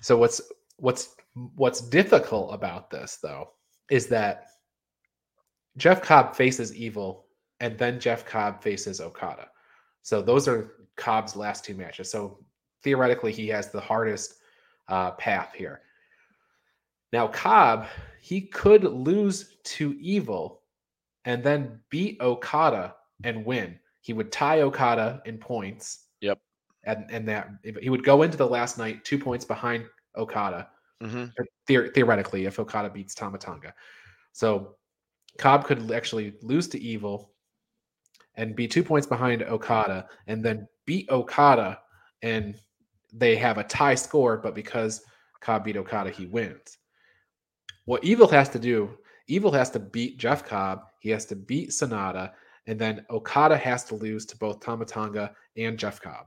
So 0.00 0.16
what's 0.16 0.40
what's 0.76 1.14
what's 1.34 1.80
difficult 1.80 2.54
about 2.54 2.90
this 2.90 3.18
though 3.22 3.50
is 3.90 4.06
that 4.06 4.46
Jeff 5.76 6.02
Cobb 6.02 6.34
faces 6.34 6.74
Evil 6.74 7.26
and 7.60 7.76
then 7.78 7.98
Jeff 7.98 8.24
Cobb 8.24 8.62
faces 8.62 9.00
Okada. 9.00 9.48
So 10.02 10.22
those 10.22 10.46
are 10.46 10.74
Cobb's 10.96 11.34
last 11.34 11.64
two 11.64 11.74
matches. 11.74 12.10
So 12.10 12.38
theoretically, 12.82 13.32
he 13.32 13.48
has 13.48 13.70
the 13.70 13.80
hardest 13.80 14.34
uh, 14.88 15.12
path 15.12 15.52
here. 15.54 15.80
Now, 17.12 17.28
Cobb, 17.28 17.86
he 18.20 18.42
could 18.42 18.84
lose 18.84 19.56
to 19.64 19.96
Evil 20.00 20.62
and 21.24 21.42
then 21.42 21.80
beat 21.90 22.20
Okada 22.20 22.94
and 23.24 23.44
win. 23.44 23.78
He 24.00 24.12
would 24.12 24.30
tie 24.30 24.60
Okada 24.60 25.22
in 25.24 25.38
points. 25.38 26.06
Yep. 26.20 26.38
And 26.84 27.06
and 27.10 27.26
that 27.28 27.48
he 27.80 27.88
would 27.88 28.04
go 28.04 28.22
into 28.22 28.36
the 28.36 28.46
last 28.46 28.76
night 28.76 29.04
two 29.04 29.18
points 29.18 29.44
behind 29.44 29.86
Okada 30.16 30.68
mm-hmm. 31.02 31.24
the- 31.66 31.90
theoretically, 31.94 32.44
if 32.46 32.58
Okada 32.58 32.90
beats 32.90 33.14
Tama 33.14 33.38
Tonga. 33.38 33.74
So 34.32 34.76
Cobb 35.38 35.64
could 35.64 35.90
actually 35.92 36.34
lose 36.42 36.68
to 36.68 36.80
Evil 36.80 37.32
and 38.36 38.54
be 38.56 38.66
two 38.66 38.82
points 38.82 39.06
behind 39.06 39.42
Okada 39.42 40.06
and 40.26 40.44
then 40.44 40.66
beat 40.86 41.08
Okada 41.10 41.78
and 42.22 42.56
they 43.12 43.36
have 43.36 43.58
a 43.58 43.64
tie 43.64 43.94
score, 43.94 44.36
but 44.38 44.54
because 44.54 45.02
Cobb 45.40 45.64
beat 45.64 45.76
Okada, 45.76 46.10
he 46.10 46.26
wins. 46.26 46.78
what 47.84 48.02
Evil 48.02 48.26
has 48.28 48.48
to 48.48 48.58
do, 48.58 48.96
Evil 49.28 49.52
has 49.52 49.70
to 49.70 49.78
beat 49.78 50.18
Jeff 50.18 50.44
Cobb. 50.44 50.80
He 51.00 51.10
has 51.10 51.26
to 51.26 51.36
beat 51.36 51.70
Sanada, 51.70 52.32
and 52.66 52.78
then 52.78 53.04
Okada 53.10 53.56
has 53.56 53.84
to 53.84 53.94
lose 53.94 54.24
to 54.26 54.36
both 54.38 54.60
Tama 54.60 54.84
Tonga 54.86 55.34
and 55.56 55.78
Jeff 55.78 56.00
Cobb 56.00 56.26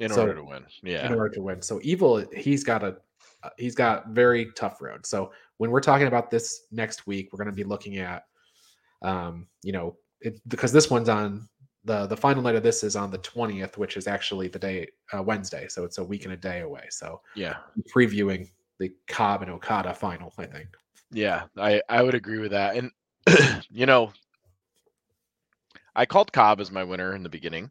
in 0.00 0.10
So- 0.10 0.22
order 0.22 0.34
to 0.34 0.44
win. 0.44 0.64
Yeah. 0.82 1.06
in 1.06 1.14
order 1.14 1.32
to 1.34 1.42
win. 1.42 1.62
So 1.62 1.80
Evil, 1.82 2.24
he's 2.36 2.64
got 2.64 2.82
uh, 2.84 2.92
he's 3.56 3.74
got 3.74 4.08
very 4.08 4.50
tough 4.56 4.80
road. 4.80 5.06
So 5.06 5.32
when 5.58 5.70
we're 5.70 5.80
talking 5.80 6.06
about 6.06 6.30
this 6.30 6.62
next 6.70 7.06
week, 7.06 7.32
we're 7.32 7.38
going 7.38 7.46
to 7.48 7.52
be 7.52 7.64
looking 7.64 7.98
at, 7.98 8.24
um, 9.02 9.46
you 9.62 9.72
know, 9.72 9.96
it, 10.20 10.40
because 10.48 10.72
this 10.72 10.90
one's 10.90 11.08
on 11.08 11.48
the 11.84 12.06
the 12.06 12.16
final 12.16 12.42
night 12.42 12.56
of 12.56 12.62
this 12.62 12.82
is 12.82 12.96
on 12.96 13.10
the 13.10 13.18
twentieth, 13.18 13.78
which 13.78 13.96
is 13.96 14.06
actually 14.06 14.48
the 14.48 14.58
day 14.58 14.88
uh, 15.16 15.22
Wednesday. 15.22 15.68
So 15.68 15.84
it's 15.84 15.98
a 15.98 16.04
week 16.04 16.24
and 16.24 16.34
a 16.34 16.36
day 16.36 16.60
away. 16.60 16.86
So 16.90 17.20
yeah. 17.34 17.56
previewing 17.94 18.50
the 18.78 18.92
Cobb 19.08 19.42
and 19.42 19.50
Okada 19.50 19.94
final, 19.94 20.32
I 20.38 20.46
think. 20.46 20.68
Yeah, 21.10 21.44
I 21.56 21.80
I 21.88 22.02
would 22.02 22.14
agree 22.14 22.38
with 22.38 22.50
that. 22.50 22.76
And 22.76 22.90
you 23.70 23.86
know, 23.86 24.12
I 25.94 26.06
called 26.06 26.32
Cobb 26.32 26.60
as 26.60 26.70
my 26.70 26.84
winner 26.84 27.14
in 27.14 27.22
the 27.22 27.28
beginning. 27.28 27.70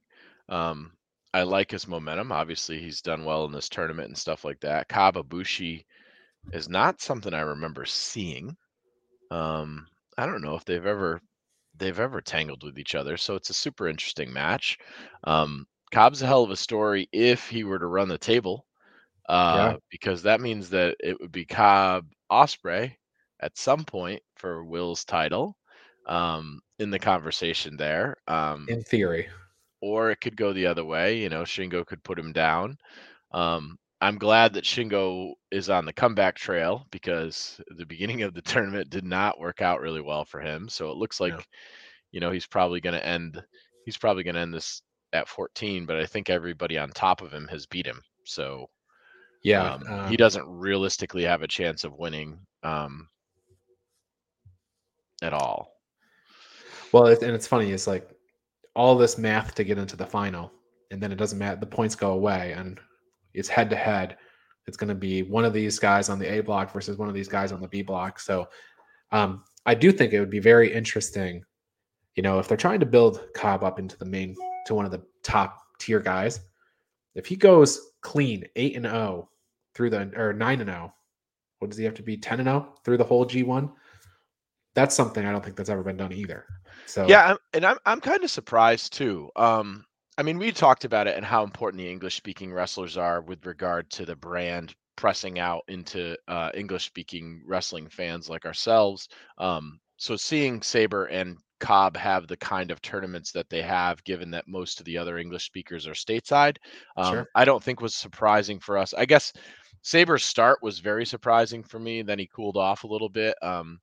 Um, 0.50 0.92
I 1.36 1.44
like 1.44 1.70
his 1.70 1.86
momentum. 1.86 2.32
Obviously, 2.32 2.80
he's 2.80 3.02
done 3.02 3.26
well 3.26 3.44
in 3.44 3.52
this 3.52 3.68
tournament 3.68 4.08
and 4.08 4.18
stuff 4.18 4.46
like 4.46 4.62
that. 4.62 4.88
Cobb 4.88 5.16
Ibushi 5.16 5.84
is 6.54 6.70
not 6.70 7.02
something 7.02 7.34
I 7.34 7.42
remember 7.42 7.84
seeing. 7.86 8.56
Um, 9.32 9.86
I 10.18 10.26
don't 10.28 10.42
know 10.42 10.56
if 10.56 10.64
they've 10.64 10.86
ever 10.86 11.20
they've 11.78 12.00
ever 12.00 12.22
tangled 12.22 12.64
with 12.64 12.80
each 12.80 12.96
other, 12.96 13.18
so 13.18 13.36
it's 13.36 13.50
a 13.50 13.54
super 13.54 13.90
interesting 13.90 14.32
match. 14.32 14.78
Um, 15.26 15.68
Cobb's 15.92 16.22
a 16.22 16.26
hell 16.26 16.44
of 16.44 16.52
a 16.52 16.56
story 16.56 17.10
if 17.12 17.50
he 17.50 17.66
were 17.66 17.80
to 17.80 17.88
run 17.88 18.08
the 18.08 18.18
table, 18.18 18.66
uh, 19.28 19.72
Yeah. 19.74 19.78
because 19.92 20.24
that 20.24 20.40
means 20.40 20.70
that 20.70 20.96
it 21.02 21.20
would 21.20 21.34
be 21.34 21.44
Cobb 21.44 22.06
Ospreay 22.32 22.96
at 23.42 23.58
some 23.58 23.84
point 23.84 24.24
for 24.38 24.64
Will's 24.64 25.04
title 25.04 25.58
um, 26.06 26.62
in 26.80 26.92
the 26.92 27.00
conversation 27.00 27.76
there. 27.76 28.16
Um, 28.26 28.68
In 28.70 28.84
theory, 28.84 29.28
or 29.86 30.10
it 30.10 30.20
could 30.20 30.36
go 30.36 30.52
the 30.52 30.66
other 30.66 30.84
way. 30.84 31.20
You 31.20 31.30
know, 31.30 31.44
Shingo 31.44 31.86
could 31.86 32.04
put 32.04 32.18
him 32.18 32.34
down. 32.34 32.78
Um, 33.32 33.78
I'm 34.02 34.18
glad 34.18 34.54
that 34.54 34.64
Shingo 34.64 35.34
is 35.52 35.70
on 35.70 35.86
the 35.86 35.94
comeback 35.94 36.36
trail 36.36 36.88
because 36.90 37.62
the 37.78 37.86
beginning 37.86 38.24
of 38.24 38.34
the 38.34 38.42
tournament 38.54 38.90
did 38.90 39.06
not 39.06 39.40
work 39.40 39.62
out 39.62 39.82
really 39.82 40.02
well 40.02 40.26
for 40.26 40.42
him. 40.42 40.68
So 40.70 40.90
it 40.90 40.98
looks 40.98 41.20
like, 41.20 41.34
No. 41.34 41.44
you 42.12 42.20
know, 42.20 42.32
he's 42.32 42.48
probably 42.48 42.82
going 42.82 42.96
to 42.96 43.06
end. 43.06 43.42
He's 43.86 43.98
probably 43.98 44.24
going 44.24 44.36
to 44.36 44.42
end 44.42 44.54
this 44.54 44.82
at 45.14 45.28
14. 45.28 45.86
But 45.86 45.98
I 45.98 46.06
think 46.08 46.30
everybody 46.30 46.80
on 46.80 46.90
top 46.90 47.22
of 47.22 47.32
him 47.32 47.48
has 47.50 47.68
beat 47.68 47.86
him. 47.86 48.02
So 48.24 48.68
yeah, 49.44 49.76
um, 49.76 49.84
um, 49.88 50.10
he 50.10 50.18
doesn't 50.18 50.48
realistically 50.48 51.24
have 51.24 51.44
a 51.44 51.48
chance 51.48 51.84
of 51.84 51.94
winning 52.00 52.40
um, 52.64 53.08
at 55.22 55.34
all. 55.34 55.70
Well, 56.92 57.06
it, 57.08 57.22
and 57.22 57.36
it's 57.36 57.46
funny. 57.46 57.72
It's 57.72 57.86
like 57.88 58.10
all 58.76 58.96
this 58.96 59.18
math 59.18 59.56
to 59.56 59.64
get 59.64 59.78
into 59.78 59.96
the 59.96 60.06
final, 60.06 60.52
and 60.92 61.02
then 61.02 61.12
it 61.12 61.16
doesn't 61.16 61.40
matter. 61.40 61.60
The 61.60 61.66
points 61.66 61.96
go 61.96 62.12
away, 62.12 62.54
and 62.54 62.80
it's 63.34 63.50
head 63.50 63.70
to 63.70 63.76
head. 63.76 64.18
It's 64.68 64.78
going 64.78 64.90
to 64.90 64.96
be 64.96 65.24
one 65.24 65.46
of 65.46 65.54
these 65.54 65.80
guys 65.80 66.10
on 66.10 66.20
the 66.20 66.32
A 66.32 66.42
block 66.42 66.72
versus 66.72 66.98
one 66.98 67.08
of 67.08 67.14
these 67.14 67.28
guys 67.28 67.52
on 67.52 67.62
the 67.62 67.68
B 67.68 67.82
block. 67.82 68.20
So, 68.20 68.48
um, 69.12 69.44
I 69.66 69.76
do 69.76 69.92
think 69.92 70.14
it 70.14 70.20
would 70.20 70.30
be 70.30 70.40
very 70.40 70.74
interesting. 70.74 71.44
You 72.16 72.24
know, 72.24 72.40
if 72.40 72.48
they're 72.48 72.58
trying 72.58 72.80
to 72.80 72.86
build 72.86 73.22
Cobb 73.36 73.64
up 73.64 73.80
into 73.80 73.98
the 73.98 74.06
main 74.06 74.36
to 74.68 74.76
one 74.76 74.86
of 74.86 74.92
the 74.92 75.04
top 75.24 75.60
tier 75.80 76.00
guys, 76.00 76.40
if 77.14 77.26
he 77.26 77.36
goes 77.36 77.92
clean 78.02 78.44
eight 78.56 78.76
and 78.76 78.86
zero 78.86 79.30
through 79.74 79.90
the 79.90 80.12
or 80.16 80.34
nine 80.34 80.62
and 80.62 80.70
zero, 80.70 80.94
what 81.60 81.70
does 81.70 81.78
he 81.78 81.86
have 81.86 81.96
to 81.96 82.04
be 82.04 82.18
ten 82.18 82.40
and 82.40 82.48
zero 82.48 82.74
through 82.84 82.98
the 82.98 83.04
whole 83.04 83.26
G 83.26 83.44
one? 83.44 83.72
That's 84.76 84.96
something 84.96 85.26
I 85.26 85.32
don't 85.32 85.44
think 85.44 85.56
that's 85.56 85.70
ever 85.70 85.84
been 85.84 85.98
done 85.98 86.14
either. 86.14 86.46
So 86.86 87.08
Yeah, 87.08 87.32
I'm, 87.32 87.38
and 87.54 87.66
I'm 87.66 87.78
I'm 87.86 88.02
kind 88.02 88.24
of 88.24 88.30
surprised 88.30 88.94
too. 88.94 89.32
Um, 89.36 89.86
I 90.18 90.24
mean, 90.24 90.38
we 90.38 90.52
talked 90.52 90.86
about 90.86 91.08
it 91.08 91.18
and 91.18 91.26
how 91.26 91.44
important 91.44 91.82
the 91.82 91.90
English 91.90 92.16
speaking 92.16 92.54
wrestlers 92.54 92.98
are 92.98 93.22
with 93.22 93.46
regard 93.46 93.90
to 93.92 94.06
the 94.06 94.16
brand 94.16 94.76
pressing 94.96 95.40
out 95.40 95.64
into 95.68 96.16
uh, 96.28 96.52
English 96.54 96.86
speaking 96.86 97.42
wrestling 97.46 97.88
fans 97.90 98.30
like 98.30 98.46
ourselves. 98.46 99.10
Um, 99.38 99.80
so 99.98 100.16
seeing 100.16 100.62
Sabre 100.62 101.06
and 101.06 101.38
Cobb 101.60 101.98
have 101.98 102.28
the 102.28 102.38
kind 102.38 102.72
of 102.72 102.82
tournaments 102.82 103.32
that 103.32 103.50
they 103.50 103.62
have, 103.62 104.04
given 104.04 104.32
that 104.32 104.48
most 104.48 104.80
of 104.80 104.86
the 104.86 104.98
other 104.98 105.18
English 105.18 105.46
speakers 105.46 105.88
are 105.88 105.94
stateside, 105.94 106.58
um, 106.98 107.14
Sure. 107.14 107.30
I 107.36 107.46
don't 107.46 107.64
think 107.64 107.82
was 107.82 107.96
surprising 107.96 108.60
for 108.60 108.78
us. 108.78 108.94
I 108.94 109.06
guess 109.06 109.34
Sabre's 109.82 110.24
start 110.24 110.60
was 110.62 110.80
very 110.80 111.06
surprising 111.06 111.64
for 111.64 111.80
me. 111.80 112.02
Then 112.02 112.20
he 112.20 112.28
cooled 112.28 112.58
off 112.58 112.84
a 112.84 112.88
little 112.88 113.10
bit. 113.10 113.36
Um, 113.42 113.80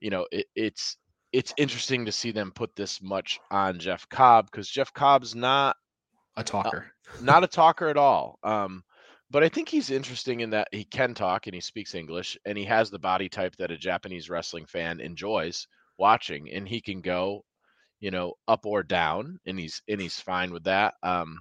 you 0.00 0.10
know, 0.10 0.26
it, 0.32 0.46
it's 0.54 0.96
it's 1.32 1.52
interesting 1.56 2.04
to 2.06 2.12
see 2.12 2.30
them 2.30 2.52
put 2.52 2.74
this 2.76 3.02
much 3.02 3.40
on 3.50 3.78
Jeff 3.78 4.08
Cobb 4.08 4.46
because 4.50 4.68
Jeff 4.68 4.92
Cobb's 4.92 5.34
not 5.34 5.76
a 6.36 6.44
talker. 6.44 6.92
not 7.20 7.44
a 7.44 7.46
talker 7.48 7.88
at 7.88 7.96
all. 7.96 8.38
Um, 8.42 8.82
but 9.30 9.42
I 9.42 9.48
think 9.48 9.68
he's 9.68 9.90
interesting 9.90 10.40
in 10.40 10.50
that 10.50 10.68
he 10.70 10.84
can 10.84 11.12
talk 11.12 11.46
and 11.46 11.54
he 11.54 11.60
speaks 11.60 11.94
English 11.94 12.38
and 12.46 12.56
he 12.56 12.64
has 12.64 12.90
the 12.90 12.98
body 12.98 13.28
type 13.28 13.56
that 13.56 13.72
a 13.72 13.76
Japanese 13.76 14.30
wrestling 14.30 14.66
fan 14.66 15.00
enjoys 15.00 15.66
watching, 15.98 16.50
and 16.52 16.68
he 16.68 16.80
can 16.80 17.00
go, 17.00 17.44
you 18.00 18.10
know, 18.10 18.34
up 18.46 18.66
or 18.66 18.82
down, 18.82 19.38
and 19.46 19.58
he's 19.58 19.82
and 19.88 20.00
he's 20.00 20.20
fine 20.20 20.52
with 20.52 20.64
that. 20.64 20.94
Um, 21.02 21.40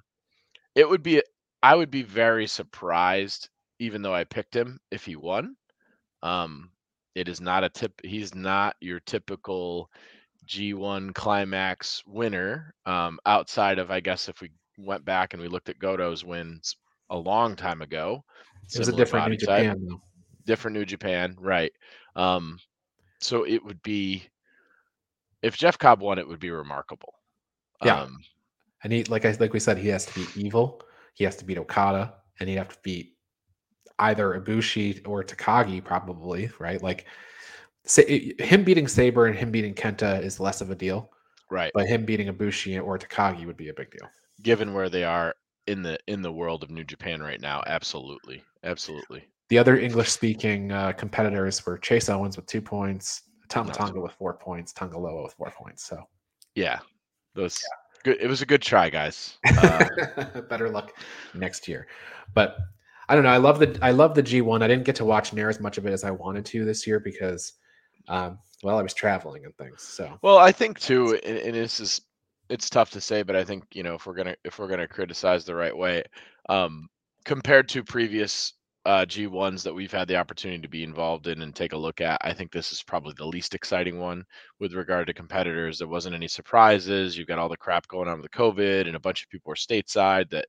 it 0.73 0.89
would 0.89 1.03
be 1.03 1.21
I 1.61 1.75
would 1.75 1.91
be 1.91 2.03
very 2.03 2.47
surprised, 2.47 3.49
even 3.79 4.01
though 4.01 4.13
I 4.13 4.23
picked 4.23 4.55
him, 4.55 4.79
if 4.91 5.05
he 5.05 5.15
won. 5.15 5.55
Um, 6.23 6.71
it 7.15 7.27
is 7.27 7.41
not 7.41 7.63
a 7.63 7.69
tip. 7.69 7.93
He's 8.03 8.35
not 8.35 8.75
your 8.81 8.99
typical 8.99 9.89
G1 10.47 11.13
climax 11.13 12.03
winner. 12.05 12.73
Um, 12.85 13.19
outside 13.25 13.79
of, 13.79 13.89
I 13.89 13.99
guess, 13.99 14.29
if 14.29 14.41
we 14.41 14.51
went 14.77 15.05
back 15.05 15.33
and 15.33 15.41
we 15.41 15.47
looked 15.47 15.69
at 15.69 15.79
Goto's 15.79 16.23
wins 16.23 16.75
a 17.09 17.17
long 17.17 17.55
time 17.55 17.81
ago, 17.81 18.23
it 18.71 18.77
was 18.77 18.89
a 18.89 18.95
different 18.95 19.29
New 19.29 19.37
type, 19.37 19.63
Japan 19.63 19.87
though. 19.87 20.01
different 20.45 20.75
New 20.75 20.85
Japan, 20.85 21.35
right? 21.39 21.71
Um, 22.15 22.59
so 23.21 23.43
it 23.43 23.63
would 23.63 23.81
be 23.81 24.23
if 25.41 25.57
Jeff 25.57 25.77
Cobb 25.77 26.01
won, 26.01 26.19
it 26.19 26.27
would 26.27 26.39
be 26.39 26.51
remarkable. 26.51 27.13
Yeah. 27.83 28.01
Um, 28.01 28.17
And 28.83 28.91
he 28.93 29.03
like 29.05 29.25
I 29.25 29.31
like 29.39 29.53
we 29.53 29.59
said, 29.59 29.77
he 29.77 29.87
has 29.89 30.05
to 30.05 30.13
be 30.13 30.25
Evil, 30.35 30.81
he 31.13 31.23
has 31.23 31.35
to 31.37 31.45
beat 31.45 31.57
Okada, 31.57 32.15
and 32.39 32.49
he'd 32.49 32.55
have 32.55 32.69
to 32.69 32.77
beat 32.83 33.14
either 33.99 34.39
Ibushi 34.39 35.07
or 35.07 35.23
Takagi, 35.23 35.83
probably, 35.83 36.49
right? 36.59 36.81
Like 36.81 37.05
sa- 37.85 38.03
him 38.07 38.63
beating 38.63 38.87
Sabre 38.87 39.27
and 39.27 39.37
him 39.37 39.51
beating 39.51 39.73
Kenta 39.73 40.21
is 40.21 40.39
less 40.39 40.61
of 40.61 40.71
a 40.71 40.75
deal, 40.75 41.11
right. 41.49 41.71
but 41.73 41.87
him 41.87 42.05
beating 42.05 42.27
Ibushi 42.27 42.83
or 42.83 42.97
Takagi 42.97 43.45
would 43.45 43.57
be 43.57 43.69
a 43.69 43.73
big 43.73 43.91
deal. 43.91 44.09
Given 44.41 44.73
where 44.73 44.89
they 44.89 45.03
are 45.03 45.35
in 45.67 45.81
the 45.81 45.97
in 46.07 46.21
the 46.21 46.31
world 46.31 46.63
of 46.63 46.69
New 46.69 46.83
Japan 46.83 47.21
right 47.21 47.41
now, 47.41 47.63
absolutely, 47.67 48.43
absolutely. 48.63 49.25
The 49.49 49.57
other 49.57 49.77
English 49.77 50.09
speaking 50.09 50.71
uh, 50.71 50.91
competitors 50.93 51.65
were 51.65 51.77
Chase 51.77 52.09
Owens 52.09 52.35
with 52.35 52.47
two 52.47 52.61
points, 52.61 53.21
Tama 53.47 53.71
Tonga 53.71 54.01
with 54.01 54.11
four 54.13 54.33
points, 54.33 54.73
Tanga 54.73 54.97
Loa 54.97 55.23
with 55.23 55.33
four 55.33 55.51
points. 55.55 55.85
So 55.85 56.03
Yeah, 56.55 56.79
those 57.33 57.61
good. 58.03 58.17
It 58.19 58.27
was 58.27 58.41
a 58.41 58.45
good 58.45 58.61
try, 58.61 58.89
guys. 58.89 59.37
Uh, 59.57 60.41
better 60.49 60.69
luck 60.69 60.93
next 61.33 61.67
year. 61.67 61.87
But 62.33 62.57
I 63.07 63.15
don't 63.15 63.23
know. 63.23 63.29
I 63.29 63.37
love 63.37 63.59
the 63.59 63.77
I 63.81 63.91
love 63.91 64.15
the 64.15 64.23
G1. 64.23 64.61
I 64.61 64.67
didn't 64.67 64.85
get 64.85 64.95
to 64.97 65.05
watch 65.05 65.33
near 65.33 65.49
as 65.49 65.59
much 65.59 65.77
of 65.77 65.85
it 65.85 65.93
as 65.93 66.03
I 66.03 66.11
wanted 66.11 66.45
to 66.47 66.65
this 66.65 66.85
year 66.87 66.99
because 66.99 67.53
um 68.07 68.39
well, 68.63 68.79
I 68.79 68.81
was 68.81 68.93
traveling 68.93 69.45
and 69.45 69.55
things. 69.57 69.81
So 69.81 70.17
Well, 70.21 70.37
I 70.37 70.51
think 70.51 70.79
too, 70.79 71.19
and, 71.23 71.37
and 71.37 71.55
this 71.55 71.79
is 71.79 72.01
it's 72.49 72.69
tough 72.69 72.91
to 72.91 73.01
say, 73.01 73.23
but 73.23 73.35
I 73.35 73.43
think 73.43 73.65
you 73.73 73.83
know 73.83 73.95
if 73.95 74.05
we're 74.05 74.15
gonna 74.15 74.35
if 74.43 74.59
we're 74.59 74.67
gonna 74.67 74.87
criticize 74.87 75.45
the 75.45 75.55
right 75.55 75.75
way, 75.75 76.03
um, 76.49 76.87
compared 77.25 77.67
to 77.69 77.83
previous 77.83 78.53
uh, 78.85 79.03
G1s 79.03 79.63
that 79.63 79.73
we've 79.73 79.91
had 79.91 80.07
the 80.07 80.17
opportunity 80.17 80.61
to 80.61 80.67
be 80.67 80.83
involved 80.83 81.25
in 81.25 81.41
and 81.41 81.55
take 81.55 81.73
a 81.73 81.77
look 81.77 82.01
at, 82.01 82.21
I 82.23 82.33
think 82.33 82.51
this 82.51 82.71
is 82.71 82.83
probably 82.83 83.15
the 83.17 83.25
least 83.25 83.55
exciting 83.55 83.99
one 83.99 84.23
with 84.59 84.73
regard 84.73 85.07
to 85.07 85.13
competitors. 85.13 85.79
There 85.79 85.87
wasn't 85.87 86.13
any 86.13 86.27
surprises. 86.27 87.17
You've 87.17 87.27
got 87.27 87.39
all 87.39 87.49
the 87.49 87.57
crap 87.57 87.87
going 87.87 88.07
on 88.07 88.21
with 88.21 88.31
the 88.31 88.37
COVID, 88.37 88.85
and 88.85 88.95
a 88.95 88.99
bunch 88.99 89.23
of 89.23 89.29
people 89.29 89.51
are 89.51 89.55
stateside 89.55 90.29
that 90.29 90.45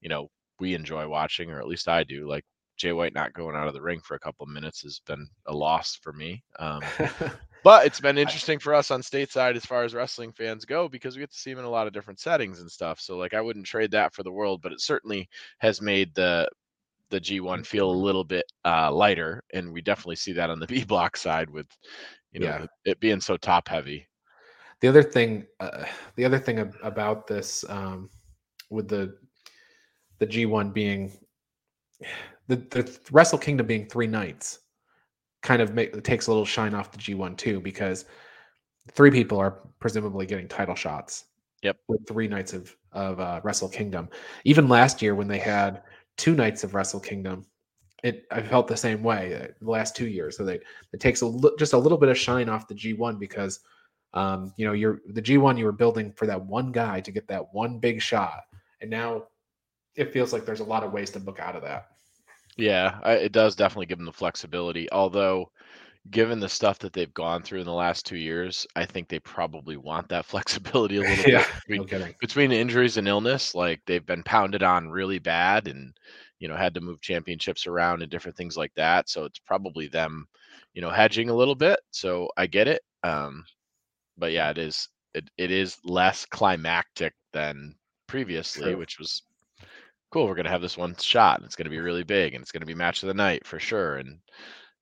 you 0.00 0.08
know 0.08 0.28
we 0.60 0.74
enjoy 0.74 1.06
watching, 1.08 1.50
or 1.50 1.58
at 1.60 1.66
least 1.68 1.88
I 1.88 2.04
do. 2.04 2.28
Like 2.28 2.44
Jay 2.76 2.92
White 2.92 3.14
not 3.14 3.32
going 3.32 3.56
out 3.56 3.68
of 3.68 3.74
the 3.74 3.82
ring 3.82 4.00
for 4.00 4.14
a 4.14 4.20
couple 4.20 4.44
of 4.44 4.50
minutes 4.50 4.82
has 4.82 5.00
been 5.06 5.26
a 5.46 5.54
loss 5.54 5.98
for 6.02 6.12
me. 6.12 6.42
Um, 6.58 6.82
but 7.64 7.86
it's 7.86 8.00
been 8.00 8.18
interesting 8.18 8.58
for 8.58 8.74
us 8.74 8.90
on 8.90 9.00
stateside 9.02 9.56
as 9.56 9.64
far 9.66 9.82
as 9.84 9.94
wrestling 9.94 10.32
fans 10.32 10.64
go 10.64 10.88
because 10.88 11.16
we 11.16 11.20
get 11.20 11.30
to 11.32 11.38
see 11.38 11.50
him 11.50 11.58
in 11.58 11.64
a 11.64 11.70
lot 11.70 11.86
of 11.86 11.92
different 11.92 12.20
settings 12.20 12.60
and 12.60 12.70
stuff. 12.70 13.00
So 13.00 13.16
like 13.16 13.34
I 13.34 13.40
wouldn't 13.40 13.66
trade 13.66 13.90
that 13.92 14.14
for 14.14 14.22
the 14.22 14.32
world, 14.32 14.60
but 14.62 14.72
it 14.72 14.80
certainly 14.80 15.28
has 15.58 15.80
made 15.80 16.14
the 16.14 16.48
the 17.10 17.20
G1 17.20 17.64
feel 17.64 17.88
a 17.88 17.92
little 17.92 18.24
bit 18.24 18.44
uh, 18.64 18.90
lighter, 18.92 19.40
and 19.54 19.72
we 19.72 19.80
definitely 19.80 20.16
see 20.16 20.32
that 20.32 20.50
on 20.50 20.58
the 20.58 20.66
B 20.74 20.84
block 20.84 21.16
side 21.16 21.48
with 21.48 21.68
you 22.32 22.40
know 22.40 22.46
Yeah. 22.46 22.62
it- 22.64 22.70
it 22.84 23.00
being 23.00 23.20
so 23.20 23.36
top 23.36 23.68
heavy. 23.68 24.06
the 24.80 24.88
other 24.88 25.02
thing 25.02 25.46
uh, 25.60 25.84
the 26.16 26.24
other 26.24 26.38
thing 26.38 26.58
about 26.82 27.26
this 27.26 27.64
um 27.68 28.10
with 28.70 28.88
the 28.88 29.16
the 30.18 30.26
G1 30.26 30.72
being 30.72 31.12
the, 32.48 32.56
the 32.56 32.98
Wrestle 33.10 33.38
Kingdom 33.38 33.66
being 33.66 33.86
three 33.86 34.06
nights 34.06 34.60
kind 35.42 35.62
of 35.62 35.74
make, 35.74 36.02
takes 36.02 36.26
a 36.26 36.30
little 36.30 36.44
shine 36.44 36.74
off 36.74 36.92
the 36.92 36.98
G1 36.98 37.36
too, 37.36 37.60
because 37.60 38.04
three 38.92 39.10
people 39.10 39.38
are 39.38 39.58
presumably 39.78 40.26
getting 40.26 40.48
title 40.48 40.74
shots. 40.74 41.26
Yep. 41.62 41.78
With 41.88 42.06
three 42.06 42.28
nights 42.28 42.52
of 42.52 42.76
of 42.92 43.20
uh, 43.20 43.40
Wrestle 43.42 43.68
Kingdom. 43.68 44.08
Even 44.44 44.68
last 44.68 45.02
year 45.02 45.14
when 45.14 45.28
they 45.28 45.38
had 45.38 45.82
two 46.16 46.34
nights 46.34 46.64
of 46.64 46.74
Wrestle 46.74 47.00
Kingdom, 47.00 47.44
it 48.02 48.24
I 48.30 48.42
felt 48.42 48.68
the 48.68 48.76
same 48.76 49.02
way 49.02 49.34
uh, 49.34 49.46
the 49.60 49.70
last 49.70 49.96
two 49.96 50.06
years. 50.06 50.36
So 50.36 50.44
they 50.44 50.60
it 50.92 51.00
takes 51.00 51.22
a 51.22 51.26
li- 51.26 51.54
just 51.58 51.72
a 51.72 51.78
little 51.78 51.98
bit 51.98 52.08
of 52.08 52.18
shine 52.18 52.48
off 52.48 52.68
the 52.68 52.74
G1 52.74 53.18
because 53.18 53.60
um, 54.14 54.52
you 54.56 54.66
know 54.66 54.72
you're 54.72 55.00
the 55.08 55.22
G1 55.22 55.58
you 55.58 55.64
were 55.64 55.72
building 55.72 56.12
for 56.12 56.26
that 56.26 56.44
one 56.44 56.72
guy 56.72 57.00
to 57.00 57.10
get 57.10 57.26
that 57.28 57.52
one 57.52 57.78
big 57.78 58.00
shot, 58.00 58.42
and 58.80 58.90
now 58.90 59.24
it 59.96 60.12
feels 60.12 60.32
like 60.32 60.44
there's 60.44 60.60
a 60.60 60.64
lot 60.64 60.84
of 60.84 60.92
ways 60.92 61.10
to 61.10 61.20
book 61.20 61.40
out 61.40 61.56
of 61.56 61.62
that. 61.62 61.88
Yeah, 62.56 62.98
I, 63.02 63.12
it 63.14 63.32
does 63.32 63.56
definitely 63.56 63.86
give 63.86 63.98
them 63.98 64.06
the 64.06 64.12
flexibility. 64.12 64.90
Although, 64.90 65.50
given 66.10 66.40
the 66.40 66.48
stuff 66.48 66.78
that 66.78 66.92
they've 66.92 67.12
gone 67.12 67.42
through 67.42 67.60
in 67.60 67.66
the 67.66 67.72
last 67.72 68.06
two 68.06 68.16
years, 68.16 68.66
I 68.76 68.86
think 68.86 69.08
they 69.08 69.18
probably 69.18 69.76
want 69.76 70.08
that 70.08 70.24
flexibility 70.26 70.96
a 70.96 71.00
little 71.00 71.30
yeah, 71.30 71.44
bit 71.68 71.88
between, 71.88 72.14
between 72.20 72.52
injuries 72.52 72.96
and 72.96 73.08
illness. 73.08 73.54
Like 73.54 73.80
they've 73.86 74.04
been 74.04 74.22
pounded 74.22 74.62
on 74.62 74.88
really 74.88 75.18
bad, 75.18 75.68
and 75.68 75.94
you 76.38 76.48
know 76.48 76.56
had 76.56 76.74
to 76.74 76.80
move 76.80 77.00
championships 77.00 77.66
around 77.66 78.02
and 78.02 78.10
different 78.10 78.36
things 78.36 78.56
like 78.56 78.72
that. 78.76 79.08
So 79.10 79.24
it's 79.24 79.38
probably 79.40 79.88
them, 79.88 80.26
you 80.74 80.80
know, 80.80 80.90
hedging 80.90 81.28
a 81.30 81.36
little 81.36 81.54
bit. 81.54 81.80
So 81.90 82.28
I 82.36 82.46
get 82.46 82.68
it. 82.68 82.82
Um, 83.02 83.44
but 84.16 84.32
yeah, 84.32 84.50
it 84.50 84.58
is 84.58 84.88
it, 85.14 85.28
it 85.36 85.50
is 85.50 85.78
less 85.84 86.24
climactic 86.26 87.14
than 87.32 87.74
previously, 88.06 88.72
True. 88.72 88.78
which 88.78 88.98
was 88.98 89.22
cool. 90.16 90.26
We're 90.26 90.34
gonna 90.34 90.48
have 90.48 90.62
this 90.62 90.78
one 90.78 90.96
shot, 90.96 91.38
and 91.38 91.44
it's 91.44 91.56
gonna 91.56 91.68
be 91.68 91.78
really 91.78 92.02
big, 92.02 92.32
and 92.32 92.40
it's 92.40 92.50
gonna 92.50 92.64
be 92.64 92.74
match 92.74 93.02
of 93.02 93.08
the 93.08 93.14
night 93.14 93.46
for 93.46 93.58
sure. 93.58 93.96
And 93.96 94.18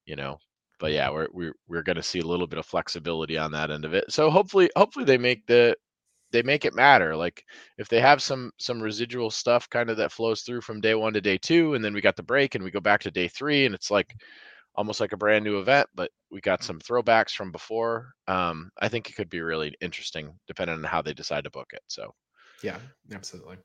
you 0.07 0.15
know, 0.15 0.39
but 0.79 0.93
yeah, 0.93 1.11
we're 1.11 1.27
we're 1.33 1.55
we're 1.67 1.83
gonna 1.83 2.05
see 2.05 2.21
a 2.21 2.27
little 2.27 2.47
bit 2.47 2.61
of 2.61 2.67
flexibility 2.67 3.37
on 3.37 3.51
that 3.53 3.73
end 3.73 3.85
of 3.85 3.95
it. 3.95 4.13
So 4.13 4.31
hopefully, 4.31 4.71
hopefully 4.77 5.05
they 5.05 5.19
make 5.19 5.45
the 5.47 5.77
they 6.31 6.43
make 6.43 6.65
it 6.65 6.75
matter. 6.75 7.17
Like 7.17 7.45
if 7.79 7.89
they 7.89 8.01
have 8.01 8.23
some 8.23 8.53
some 8.61 8.81
residual 8.81 9.29
stuff 9.29 9.69
kind 9.71 9.91
of 9.91 9.97
that 9.97 10.13
flows 10.13 10.43
through 10.43 10.61
from 10.61 10.81
day 10.81 10.95
one 10.95 11.15
to 11.15 11.21
day 11.21 11.37
two, 11.37 11.75
and 11.75 11.85
then 11.85 11.95
we 11.95 12.01
got 12.01 12.15
the 12.15 12.23
break 12.23 12.55
and 12.55 12.63
we 12.63 12.71
go 12.71 12.81
back 12.81 13.01
to 13.03 13.11
day 13.11 13.27
three, 13.27 13.67
and 13.67 13.75
it's 13.75 13.91
like 13.91 14.15
almost 14.77 15.01
like 15.01 15.13
a 15.13 15.17
brand 15.17 15.45
new 15.45 15.59
event, 15.59 15.89
but 15.97 16.13
we 16.31 16.41
got 16.41 16.63
some 16.63 16.79
throwbacks 16.79 17.33
from 17.33 17.51
before. 17.51 18.13
Um, 18.29 18.71
I 18.81 18.89
think 18.89 19.11
it 19.11 19.15
could 19.15 19.31
be 19.31 19.41
really 19.41 19.75
interesting 19.81 20.33
depending 20.47 20.77
on 20.77 20.85
how 20.85 21.03
they 21.03 21.13
decide 21.13 21.43
to 21.45 21.51
book 21.51 21.73
it. 21.73 21.83
So 21.89 22.13
Yeah, 22.63 22.79
absolutely. 23.13 23.57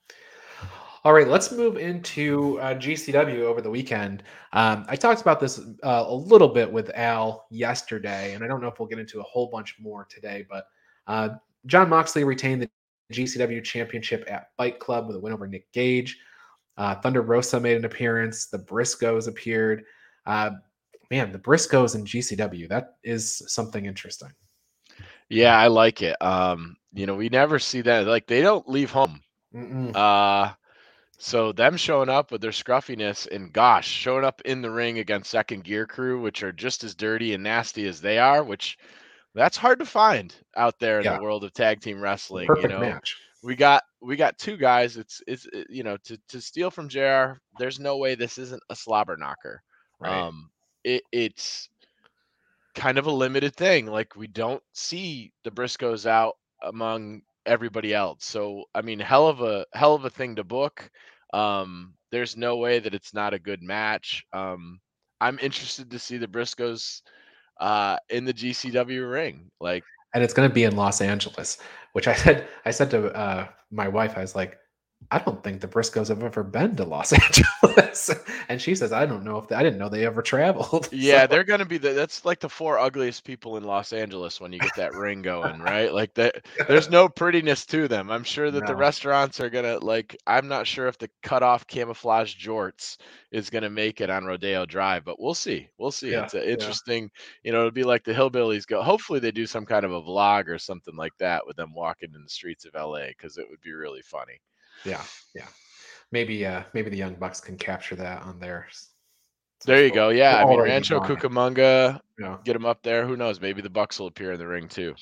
All 1.05 1.13
right, 1.13 1.27
let's 1.29 1.51
move 1.51 1.77
into 1.77 2.59
uh, 2.59 2.73
GCW 2.73 3.43
over 3.43 3.61
the 3.61 3.69
weekend. 3.69 4.21
Um, 4.51 4.85
I 4.89 4.97
talked 4.97 5.21
about 5.21 5.39
this 5.39 5.59
uh, 5.81 6.03
a 6.05 6.13
little 6.13 6.49
bit 6.49 6.69
with 6.69 6.91
Al 6.93 7.45
yesterday, 7.49 8.33
and 8.33 8.43
I 8.43 8.47
don't 8.47 8.61
know 8.61 8.67
if 8.67 8.79
we'll 8.79 8.89
get 8.89 8.99
into 8.99 9.21
a 9.21 9.23
whole 9.23 9.47
bunch 9.47 9.77
more 9.79 10.05
today, 10.09 10.45
but 10.49 10.65
uh, 11.07 11.29
Jon 11.67 11.87
Moxley 11.87 12.25
retained 12.25 12.63
the 12.63 12.69
GCW 13.13 13.63
championship 13.63 14.25
at 14.27 14.49
Fight 14.57 14.79
Club 14.79 15.07
with 15.07 15.15
a 15.15 15.19
win 15.19 15.31
over 15.31 15.47
Nick 15.47 15.71
Gage. 15.71 16.17
Uh, 16.77 16.95
Thunder 16.95 17.21
Rosa 17.21 17.61
made 17.61 17.77
an 17.77 17.85
appearance. 17.85 18.47
The 18.47 18.59
Briscoes 18.59 19.29
appeared. 19.29 19.85
Uh, 20.25 20.51
man, 21.09 21.31
the 21.31 21.39
Briscoes 21.39 21.95
in 21.95 22.03
GCW, 22.03 22.67
that 22.67 22.95
is 23.05 23.41
something 23.47 23.85
interesting. 23.85 24.29
yeah, 25.29 25.57
I 25.57 25.67
like 25.67 26.01
it. 26.01 26.21
Um, 26.21 26.75
you 26.93 27.05
know, 27.05 27.15
we 27.15 27.29
never 27.29 27.57
see 27.57 27.79
that. 27.81 28.05
Like 28.05 28.27
they 28.27 28.41
don't 28.41 28.67
leave 28.67 28.91
home. 28.91 29.21
Mm-mm. 29.55 29.95
Uh 29.95 30.53
so 31.19 31.51
them 31.51 31.77
showing 31.77 32.09
up 32.09 32.31
with 32.31 32.41
their 32.41 32.51
scruffiness 32.53 33.25
and 33.27 33.51
gosh, 33.53 33.87
showing 33.87 34.23
up 34.25 34.41
in 34.45 34.61
the 34.61 34.71
ring 34.71 34.99
against 34.99 35.29
second 35.29 35.63
gear 35.65 35.85
crew, 35.85 36.21
which 36.21 36.41
are 36.43 36.51
just 36.53 36.83
as 36.83 36.95
dirty 36.95 37.33
and 37.33 37.43
nasty 37.43 37.85
as 37.87 38.01
they 38.01 38.17
are, 38.17 38.43
which 38.43 38.77
that's 39.35 39.57
hard 39.57 39.79
to 39.79 39.85
find 39.85 40.33
out 40.55 40.79
there 40.79 40.99
in 40.99 41.05
Yeah. 41.05 41.17
the 41.17 41.23
world 41.23 41.43
of 41.43 41.53
tag 41.53 41.81
team 41.81 42.01
wrestling. 42.01 42.47
Perfect 42.47 42.63
you 42.63 42.79
know, 42.79 42.79
match. 42.79 43.15
we 43.43 43.55
got 43.55 43.83
we 44.01 44.15
got 44.15 44.37
two 44.37 44.57
guys. 44.57 44.97
It's 44.97 45.21
it's 45.27 45.45
it- 45.53 45.67
you 45.69 45.83
know 45.83 45.97
to 46.05 46.17
to 46.29 46.41
steal 46.41 46.71
from 46.71 46.89
Jr. 46.89 47.33
There's 47.59 47.79
no 47.79 47.97
way 47.97 48.15
this 48.15 48.37
isn't 48.37 48.63
a 48.69 48.75
slobber 48.75 49.17
knocker. 49.17 49.61
Right. 49.99 50.11
Um, 50.17 50.49
it 50.83 51.03
it's 51.11 51.69
kind 52.75 52.97
of 52.97 53.07
a 53.07 53.11
limited 53.11 53.55
thing. 53.55 53.85
Like 53.87 54.15
we 54.15 54.27
don't 54.27 54.63
see 54.73 55.33
the 55.43 55.51
Briscoes 55.51 56.05
out 56.05 56.35
among 56.63 57.21
everybody 57.49 57.93
else. 57.93 58.25
So 58.25 58.63
I 58.73 58.81
mean, 58.81 58.99
hell 58.99 59.27
of 59.27 59.41
a 59.41 59.65
hell 59.73 59.95
of 59.95 60.05
a 60.05 60.09
thing 60.09 60.35
to 60.35 60.43
book. 60.43 60.89
Um, 61.33 61.93
there's 62.11 62.37
no 62.37 62.57
way 62.57 62.79
that 62.79 62.93
it's 62.93 63.13
not 63.13 63.33
a 63.33 63.39
good 63.39 63.61
match. 63.61 64.23
Um, 64.33 64.79
I'm 65.21 65.39
interested 65.39 65.91
to 65.91 65.99
see 65.99 66.17
the 66.17 66.27
Briscoes 66.27 67.01
uh, 67.59 67.97
in 68.09 68.25
the 68.25 68.33
GCW 68.33 69.11
ring. 69.11 69.51
Like, 69.59 69.83
and 70.13 70.23
it's 70.23 70.33
going 70.33 70.49
to 70.49 70.53
be 70.53 70.63
in 70.63 70.75
Los 70.75 71.01
Angeles. 71.01 71.57
Which 71.93 72.07
I 72.07 72.13
said, 72.13 72.47
I 72.65 72.71
said 72.71 72.91
to 72.91 73.13
uh, 73.15 73.47
my 73.71 73.87
wife, 73.87 74.13
I 74.15 74.21
was 74.21 74.35
like, 74.35 74.57
I 75.11 75.17
don't 75.17 75.43
think 75.43 75.59
the 75.59 75.67
Briscoes 75.67 76.09
have 76.09 76.21
ever 76.21 76.43
been 76.43 76.75
to 76.75 76.83
Los 76.83 77.13
Angeles, 77.63 78.11
and 78.47 78.61
she 78.61 78.75
says, 78.75 78.91
I 78.91 79.07
don't 79.07 79.23
know 79.23 79.39
if 79.39 79.47
they, 79.47 79.55
I 79.55 79.63
didn't 79.63 79.79
know 79.79 79.89
they 79.89 80.05
ever 80.05 80.21
traveled. 80.21 80.87
yeah, 80.91 81.21
So, 81.21 81.27
they're 81.27 81.43
gonna 81.43 81.65
be 81.65 81.79
the 81.79 81.93
that's 81.93 82.25
like 82.25 82.39
the 82.39 82.49
four 82.49 82.77
ugliest 82.77 83.23
people 83.23 83.57
in 83.57 83.63
Los 83.63 83.91
Angeles 83.91 84.39
when 84.39 84.53
you 84.53 84.59
get 84.59 84.75
that 84.75 84.93
ring 84.93 85.23
going, 85.23 85.59
right? 85.63 85.91
Like 85.91 86.13
that 86.13 86.45
there's 86.67 86.91
no 86.91 87.09
prettiness 87.09 87.65
to 87.67 87.87
them. 87.87 88.11
I'm 88.11 88.23
sure 88.23 88.51
that 88.51 88.67
the 88.67 88.75
restaurants 88.75 89.39
are 89.39 89.49
gonna 89.49 89.79
like 89.79 90.15
I'm 90.27 90.47
not 90.47 90.67
sure 90.67 90.87
if 90.87 90.99
the 90.99 91.09
cut 91.23 91.41
off 91.41 91.65
camouflage 91.65 92.35
jorts 92.35 92.97
is 93.31 93.49
gonna 93.49 93.69
make 93.69 94.01
it 94.01 94.11
on 94.11 94.25
Rodeo 94.25 94.67
Drive, 94.67 95.05
but 95.05 95.19
we'll 95.19 95.33
see. 95.33 95.69
We'll 95.79 95.91
see. 95.91 96.11
Yeah, 96.11 96.25
it's 96.25 96.35
an 96.35 96.43
yeah. 96.43 96.49
interesting, 96.49 97.09
you 97.43 97.51
know, 97.51 97.59
it'll 97.59 97.71
be 97.71 97.83
like 97.83 98.03
the 98.03 98.13
hillbillies 98.13 98.67
go. 98.67 98.83
Hopefully 98.83 99.19
they 99.19 99.31
do 99.31 99.47
some 99.47 99.65
kind 99.65 99.85
of 99.85 99.91
a 99.91 100.01
vlog 100.03 100.49
or 100.49 100.59
something 100.59 100.95
like 100.95 101.17
that 101.17 101.47
with 101.47 101.55
them 101.55 101.73
walking 101.73 102.11
in 102.13 102.21
the 102.21 102.29
streets 102.29 102.65
of 102.65 102.75
LA 102.75 103.07
because 103.07 103.39
it 103.39 103.47
would 103.49 103.61
be 103.61 103.73
really 103.73 104.03
funny. 104.03 104.39
Yeah, 104.85 105.01
yeah. 105.35 105.47
Maybe, 106.11 106.45
uh, 106.45 106.63
maybe 106.73 106.89
the 106.89 106.97
Young 106.97 107.15
Bucks 107.15 107.39
can 107.39 107.57
capture 107.57 107.95
that 107.95 108.23
on 108.23 108.39
theirs. 108.39 108.89
There 109.65 109.83
you 109.83 109.91
go. 109.93 110.09
Yeah, 110.09 110.37
I 110.37 110.45
mean 110.45 110.59
Rancho 110.59 110.99
on. 110.99 111.07
Cucamonga, 111.07 111.99
Yeah, 112.17 112.37
get 112.45 112.53
them 112.53 112.65
up 112.65 112.81
there. 112.81 113.05
Who 113.05 113.17
knows? 113.17 113.41
Maybe 113.41 113.61
the 113.61 113.69
Bucks 113.69 113.99
will 113.99 114.07
appear 114.07 114.31
in 114.31 114.39
the 114.39 114.47
ring 114.47 114.67
too. 114.67 114.95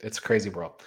it's 0.00 0.18
a 0.18 0.22
crazy 0.22 0.50
world. 0.50 0.82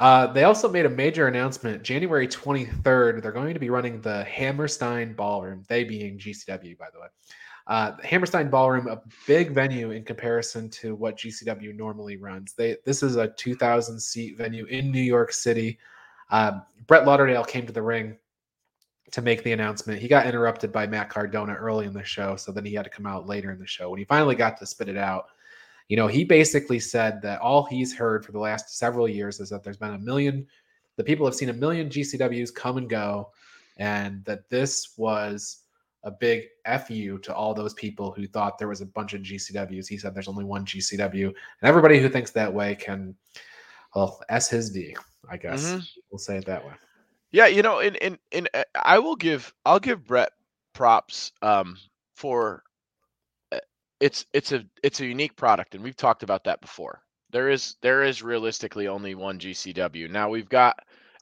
Uh, 0.00 0.26
they 0.28 0.44
also 0.44 0.68
made 0.68 0.86
a 0.86 0.90
major 0.90 1.28
announcement. 1.28 1.82
January 1.82 2.26
23rd, 2.26 3.22
they're 3.22 3.32
going 3.32 3.54
to 3.54 3.60
be 3.60 3.70
running 3.70 4.00
the 4.00 4.24
Hammerstein 4.24 5.14
Ballroom. 5.14 5.64
They 5.68 5.84
being 5.84 6.18
GCW, 6.18 6.76
by 6.76 6.88
the 6.92 7.00
way. 7.00 7.06
Uh, 7.66 7.92
the 7.92 8.06
Hammerstein 8.06 8.50
Ballroom, 8.50 8.88
a 8.88 9.00
big 9.26 9.52
venue 9.52 9.92
in 9.92 10.04
comparison 10.04 10.68
to 10.68 10.94
what 10.94 11.16
GCW 11.16 11.74
normally 11.74 12.16
runs. 12.16 12.52
They 12.52 12.76
this 12.84 13.02
is 13.02 13.16
a 13.16 13.28
2,000 13.28 13.98
seat 13.98 14.36
venue 14.36 14.66
in 14.66 14.90
New 14.90 15.00
York 15.00 15.32
City. 15.32 15.78
Uh, 16.34 16.58
Brett 16.88 17.06
Lauderdale 17.06 17.44
came 17.44 17.64
to 17.64 17.72
the 17.72 17.80
ring 17.80 18.16
to 19.12 19.22
make 19.22 19.44
the 19.44 19.52
announcement. 19.52 20.00
He 20.00 20.08
got 20.08 20.26
interrupted 20.26 20.72
by 20.72 20.84
Matt 20.84 21.08
Cardona 21.08 21.54
early 21.54 21.86
in 21.86 21.92
the 21.92 22.02
show, 22.02 22.34
so 22.34 22.50
then 22.50 22.64
he 22.64 22.74
had 22.74 22.82
to 22.82 22.90
come 22.90 23.06
out 23.06 23.28
later 23.28 23.52
in 23.52 23.60
the 23.60 23.66
show. 23.68 23.88
When 23.88 24.00
he 24.00 24.04
finally 24.04 24.34
got 24.34 24.56
to 24.56 24.66
spit 24.66 24.88
it 24.88 24.96
out, 24.96 25.26
you 25.86 25.96
know, 25.96 26.08
he 26.08 26.24
basically 26.24 26.80
said 26.80 27.22
that 27.22 27.40
all 27.40 27.62
he's 27.62 27.94
heard 27.94 28.26
for 28.26 28.32
the 28.32 28.40
last 28.40 28.76
several 28.76 29.08
years 29.08 29.38
is 29.38 29.48
that 29.50 29.62
there's 29.62 29.76
been 29.76 29.94
a 29.94 29.98
million, 29.98 30.44
the 30.96 31.04
people 31.04 31.24
have 31.24 31.36
seen 31.36 31.50
a 31.50 31.52
million 31.52 31.88
GCWs 31.88 32.52
come 32.52 32.78
and 32.78 32.90
go, 32.90 33.30
and 33.76 34.24
that 34.24 34.50
this 34.50 34.94
was 34.96 35.58
a 36.02 36.10
big 36.10 36.46
fu 36.84 37.16
to 37.18 37.32
all 37.32 37.54
those 37.54 37.74
people 37.74 38.10
who 38.10 38.26
thought 38.26 38.58
there 38.58 38.66
was 38.66 38.80
a 38.80 38.86
bunch 38.86 39.14
of 39.14 39.22
GCWs. 39.22 39.86
He 39.86 39.98
said 39.98 40.12
there's 40.16 40.26
only 40.26 40.44
one 40.44 40.66
GCW, 40.66 41.28
and 41.28 41.36
everybody 41.62 42.00
who 42.00 42.08
thinks 42.08 42.32
that 42.32 42.52
way 42.52 42.74
can, 42.74 43.14
well, 43.94 44.20
s 44.30 44.48
his 44.48 44.72
d, 44.72 44.96
I 45.30 45.36
guess 45.36 45.76
Mhm. 45.76 45.88
we'll 46.10 46.18
say 46.18 46.36
it 46.38 46.46
that 46.46 46.64
way. 46.64 46.74
Yeah, 47.32 47.46
you 47.46 47.62
know, 47.62 47.80
and 47.80 47.96
and 47.96 48.18
and 48.32 48.48
uh, 48.54 48.64
I 48.74 48.98
will 48.98 49.16
give 49.16 49.52
I'll 49.64 49.80
give 49.80 50.06
Brett 50.06 50.30
props 50.72 51.32
um 51.42 51.80
for 52.14 52.62
uh, 53.52 53.58
it's 54.00 54.26
it's 54.32 54.52
a 54.52 54.64
it's 54.82 55.00
a 55.00 55.06
unique 55.06 55.36
product 55.36 55.74
and 55.74 55.82
we've 55.84 55.96
talked 55.96 56.22
about 56.22 56.44
that 56.44 56.60
before. 56.60 57.02
There 57.30 57.48
is 57.50 57.76
there 57.82 58.02
is 58.02 58.22
realistically 58.22 58.88
only 58.88 59.14
one 59.14 59.38
GCW. 59.38 60.08
Now 60.08 60.28
we've 60.30 60.48
got 60.48 60.78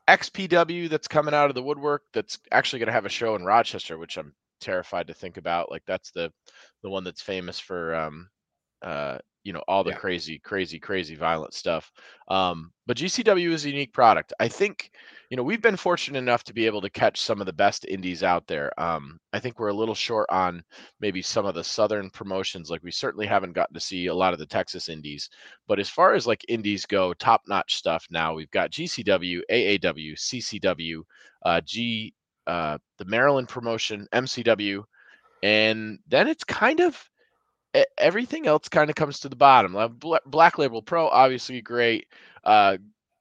XPW 0.08 0.88
that's 0.88 1.08
coming 1.08 1.34
out 1.34 1.48
of 1.48 1.54
the 1.54 1.62
woodwork 1.62 2.02
that's 2.12 2.38
actually 2.52 2.80
going 2.80 2.88
to 2.88 2.92
have 2.94 3.06
a 3.06 3.10
show 3.10 3.34
in 3.36 3.44
Rochester 3.44 3.98
which 3.98 4.16
I'm 4.18 4.34
terrified 4.60 5.08
to 5.08 5.14
think 5.14 5.36
about. 5.36 5.70
Like 5.70 5.84
that's 5.86 6.10
the 6.12 6.32
the 6.82 6.90
one 6.90 7.04
that's 7.04 7.22
famous 7.22 7.58
for 7.60 7.94
um 7.94 8.28
uh 8.82 9.18
you 9.44 9.52
know 9.52 9.62
all 9.68 9.84
the 9.84 9.92
Yeah. 9.92 9.94
crazy 9.94 10.38
crazy 10.38 10.78
crazy 10.78 11.14
violent 11.14 11.54
stuff. 11.54 11.90
Um 12.28 12.72
but 12.86 12.96
GCW 12.96 13.52
is 13.52 13.64
a 13.64 13.70
unique 13.70 13.92
product. 13.92 14.32
I 14.40 14.48
think 14.48 14.90
you 15.30 15.36
know, 15.36 15.42
we've 15.42 15.62
been 15.62 15.76
fortunate 15.76 16.18
enough 16.18 16.44
to 16.44 16.52
be 16.52 16.66
able 16.66 16.82
to 16.82 16.90
catch 16.90 17.18
some 17.20 17.40
of 17.40 17.46
the 17.46 17.52
best 17.54 17.86
indies 17.86 18.22
out 18.22 18.46
there. 18.46 18.70
Um, 18.78 19.18
I 19.32 19.40
think 19.40 19.58
we're 19.58 19.68
a 19.68 19.72
little 19.74 19.94
short 19.94 20.26
on 20.30 20.62
maybe 21.00 21.22
some 21.22 21.46
of 21.46 21.54
the 21.54 21.64
southern 21.64 22.10
promotions. 22.10 22.68
Like 22.70 22.82
we 22.82 22.90
certainly 22.90 23.26
haven't 23.26 23.54
gotten 23.54 23.72
to 23.72 23.80
see 23.80 24.08
a 24.08 24.14
lot 24.14 24.34
of 24.34 24.38
the 24.38 24.46
Texas 24.46 24.90
indies. 24.90 25.30
But 25.66 25.78
as 25.78 25.88
far 25.88 26.14
as 26.14 26.26
like 26.26 26.44
indies 26.48 26.84
go, 26.86 27.14
top 27.14 27.42
notch 27.48 27.76
stuff 27.76 28.06
now. 28.10 28.34
We've 28.34 28.50
got 28.50 28.70
GCW, 28.70 29.42
AAW, 29.48 30.14
CCW, 30.16 31.02
uh, 31.44 31.60
G, 31.62 32.14
uh, 32.46 32.78
the 32.98 33.04
Maryland 33.04 33.48
promotion, 33.48 34.06
MCW, 34.12 34.84
And 35.42 35.98
then 36.06 36.28
it's 36.28 36.44
kind 36.44 36.80
of 36.80 37.08
everything 37.98 38.46
else 38.46 38.68
kind 38.68 38.90
of 38.90 38.96
comes 38.96 39.20
to 39.20 39.28
the 39.28 39.36
bottom. 39.36 39.98
Black 40.26 40.58
Label 40.58 40.82
Pro, 40.82 41.08
obviously 41.08 41.60
great. 41.60 42.06
Uh, 42.44 42.78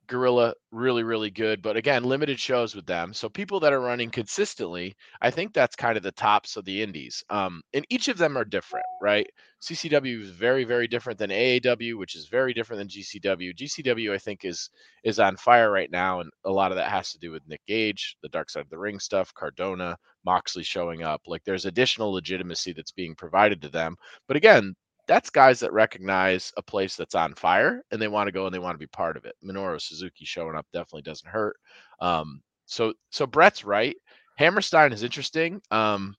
Guerrilla 0.08 0.54
really 0.72 1.04
really 1.04 1.30
good, 1.32 1.62
but 1.62 1.78
again, 1.78 2.04
limited 2.04 2.40
shows 2.40 2.76
with 2.76 2.86
them. 2.86 3.14
So 3.14 3.30
people 3.30 3.60
that 3.62 3.74
are 3.74 3.80
running 3.82 4.10
consistently, 4.10 4.96
I 5.22 5.32
think 5.32 5.54
that's 5.54 5.76
kind 5.76 5.98
of 5.98 6.04
the 6.04 6.12
tops 6.12 6.58
of 6.58 6.66
the 6.66 6.82
indies. 6.82 7.24
Um, 7.30 7.62
and 7.74 7.86
each 7.90 8.08
of 8.08 8.18
them 8.18 8.38
are 8.38 8.46
different, 8.46 8.86
right? 9.02 9.28
CCW 9.62 10.22
is 10.22 10.32
very 10.32 10.64
very 10.64 10.88
different 10.88 11.20
than 11.20 11.32
AAW, 11.32 11.98
which 11.98 12.16
is 12.16 12.28
very 12.28 12.54
different 12.54 12.80
than 12.80 12.88
GCW. 12.90 13.56
GCW 13.56 14.14
I 14.14 14.18
think 14.18 14.46
is 14.46 14.70
is 15.04 15.20
on 15.20 15.38
fire 15.38 15.72
right 15.72 15.92
now, 15.92 16.20
and 16.22 16.30
a 16.46 16.52
lot 16.52 16.72
of 16.72 16.78
that 16.78 16.90
has 16.90 17.12
to 17.12 17.20
do 17.20 17.32
with 17.32 17.48
Nick 17.48 17.62
Gage, 17.68 18.18
the 18.22 18.30
Dark 18.30 18.50
Side 18.50 18.62
of 18.62 18.70
the 18.70 18.80
Ring 18.80 19.00
stuff, 19.00 19.34
Cardona, 19.34 19.98
Moxley 20.26 20.64
showing 20.64 21.04
up. 21.04 21.22
Like 21.28 21.44
there's 21.44 21.66
additional 21.66 22.12
legitimacy 22.12 22.74
that's 22.74 22.92
being 22.92 23.16
provided 23.16 23.62
to 23.62 23.70
them. 23.70 23.96
But 24.28 24.38
again, 24.38 24.76
that's 25.08 25.30
guys 25.30 25.60
that 25.60 25.74
recognize 25.74 26.52
a 26.58 26.62
place 26.62 26.96
that's 26.96 27.16
on 27.16 27.34
fire 27.34 27.84
and 27.92 28.02
they 28.02 28.08
want 28.08 28.28
to 28.28 28.32
go 28.32 28.46
and 28.46 28.54
they 28.54 28.60
want 28.60 28.76
to 28.76 28.80
be 28.80 28.88
part 28.88 29.18
of 29.18 29.26
it. 29.26 29.36
Minoru 29.44 29.82
Suzuki 29.82 30.26
showing 30.26 30.56
up 30.56 30.66
definitely 30.74 31.02
doesn't 31.04 31.30
hurt. 31.30 31.58
Um, 32.00 32.42
so 32.66 32.94
so 33.10 33.26
Brett's 33.26 33.66
right. 33.66 33.96
Hammerstein 34.38 34.94
is 34.94 35.04
interesting. 35.04 35.62
Um, 35.72 36.16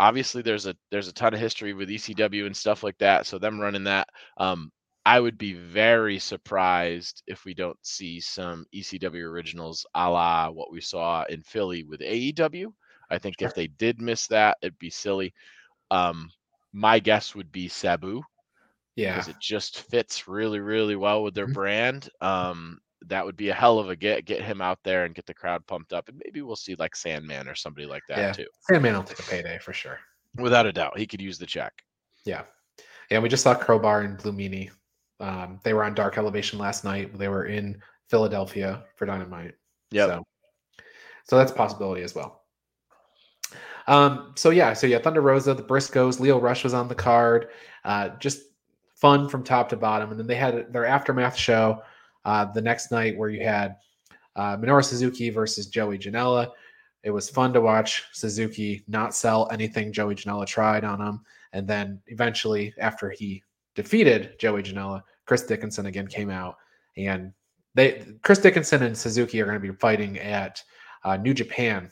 obviously 0.00 0.42
there's 0.42 0.66
a 0.66 0.74
there's 0.90 1.08
a 1.08 1.12
ton 1.12 1.34
of 1.34 1.40
history 1.40 1.72
with 1.72 1.88
ECW 1.88 2.46
and 2.46 2.56
stuff 2.56 2.82
like 2.82 2.98
that. 2.98 3.26
So 3.26 3.38
them 3.38 3.60
running 3.60 3.84
that, 3.84 4.08
um, 4.38 4.70
I 5.06 5.20
would 5.20 5.38
be 5.38 5.52
very 5.54 6.18
surprised 6.18 7.22
if 7.26 7.44
we 7.44 7.54
don't 7.54 7.78
see 7.82 8.20
some 8.20 8.64
ECW 8.74 9.22
originals 9.22 9.86
a 9.94 10.10
la 10.10 10.50
what 10.50 10.72
we 10.72 10.80
saw 10.80 11.24
in 11.28 11.42
Philly 11.42 11.84
with 11.84 12.00
AEW. 12.00 12.72
I 13.10 13.18
think 13.18 13.36
sure. 13.38 13.48
if 13.48 13.54
they 13.54 13.66
did 13.66 14.00
miss 14.00 14.26
that, 14.28 14.56
it'd 14.62 14.78
be 14.78 14.90
silly. 14.90 15.34
Um, 15.90 16.30
my 16.74 16.98
guess 16.98 17.34
would 17.34 17.50
be 17.50 17.68
Sabu. 17.68 18.20
Yeah. 18.96 19.14
Because 19.14 19.28
it 19.28 19.40
just 19.40 19.80
fits 19.80 20.28
really, 20.28 20.60
really 20.60 20.96
well 20.96 21.22
with 21.22 21.34
their 21.34 21.46
mm-hmm. 21.46 21.54
brand. 21.54 22.10
Um, 22.20 22.80
that 23.06 23.24
would 23.24 23.36
be 23.36 23.48
a 23.48 23.54
hell 23.54 23.78
of 23.78 23.88
a 23.90 23.96
get. 23.96 24.24
Get 24.24 24.42
him 24.42 24.60
out 24.60 24.78
there 24.84 25.04
and 25.04 25.14
get 25.14 25.26
the 25.26 25.34
crowd 25.34 25.66
pumped 25.66 25.92
up, 25.92 26.08
and 26.08 26.20
maybe 26.24 26.42
we'll 26.42 26.56
see 26.56 26.74
like 26.76 26.96
Sandman 26.96 27.48
or 27.48 27.54
somebody 27.54 27.86
like 27.86 28.02
that 28.08 28.18
yeah. 28.18 28.32
too. 28.32 28.46
Sandman 28.60 28.94
will 28.94 29.02
take 29.02 29.18
a 29.18 29.22
payday 29.22 29.58
for 29.58 29.72
sure, 29.72 29.98
without 30.36 30.66
a 30.66 30.72
doubt. 30.72 30.98
He 30.98 31.06
could 31.06 31.20
use 31.20 31.38
the 31.38 31.46
check. 31.46 31.72
Yeah, 32.24 32.44
yeah. 33.10 33.18
We 33.18 33.28
just 33.28 33.42
saw 33.42 33.54
Crowbar 33.54 34.02
and 34.02 34.16
Blue 34.16 34.32
Meanie. 34.32 34.70
Um, 35.20 35.60
they 35.64 35.74
were 35.74 35.84
on 35.84 35.94
Dark 35.94 36.16
Elevation 36.16 36.58
last 36.58 36.82
night. 36.84 37.16
They 37.18 37.28
were 37.28 37.44
in 37.44 37.80
Philadelphia 38.08 38.84
for 38.96 39.04
Dynamite. 39.04 39.54
Yeah. 39.90 40.06
So, 40.06 40.24
so 41.24 41.36
that's 41.36 41.52
a 41.52 41.54
possibility 41.54 42.02
as 42.02 42.14
well. 42.14 42.43
Um, 43.86 44.32
so 44.36 44.50
yeah, 44.50 44.72
so 44.72 44.86
yeah, 44.86 44.98
Thunder 44.98 45.20
Rosa, 45.20 45.54
the 45.54 45.62
Briscoes, 45.62 46.20
Lio 46.20 46.40
Rush 46.40 46.64
was 46.64 46.74
on 46.74 46.88
the 46.88 46.94
card. 46.94 47.48
Uh, 47.84 48.10
just 48.18 48.40
fun 48.94 49.28
from 49.28 49.44
top 49.44 49.68
to 49.68 49.76
bottom. 49.76 50.10
And 50.10 50.18
then 50.18 50.26
they 50.26 50.34
had 50.36 50.72
their 50.72 50.86
aftermath 50.86 51.36
show 51.36 51.82
uh, 52.24 52.46
the 52.46 52.62
next 52.62 52.90
night 52.90 53.16
where 53.16 53.28
you 53.28 53.44
had 53.44 53.76
uh, 54.36 54.56
Minoru 54.56 54.84
Suzuki 54.84 55.30
versus 55.30 55.66
Joey 55.66 55.98
Janela. 55.98 56.50
It 57.02 57.10
was 57.10 57.28
fun 57.28 57.52
to 57.52 57.60
watch 57.60 58.04
Suzuki 58.12 58.82
not 58.88 59.14
sell 59.14 59.48
anything 59.52 59.92
Joey 59.92 60.14
Janela 60.14 60.46
tried 60.46 60.84
on 60.84 61.00
him. 61.00 61.20
And 61.52 61.68
then 61.68 62.00
eventually, 62.06 62.72
after 62.78 63.10
he 63.10 63.42
defeated 63.74 64.38
Joey 64.38 64.62
Janela, 64.62 65.02
Chris 65.26 65.44
Dickinson 65.44 65.86
again 65.86 66.06
came 66.06 66.30
out 66.30 66.56
and 66.96 67.32
they 67.74 68.04
Chris 68.22 68.38
Dickinson 68.38 68.82
and 68.82 68.96
Suzuki 68.96 69.40
are 69.40 69.44
going 69.46 69.60
to 69.60 69.72
be 69.72 69.76
fighting 69.76 70.18
at 70.18 70.62
uh, 71.04 71.16
New 71.16 71.34
Japan 71.34 71.90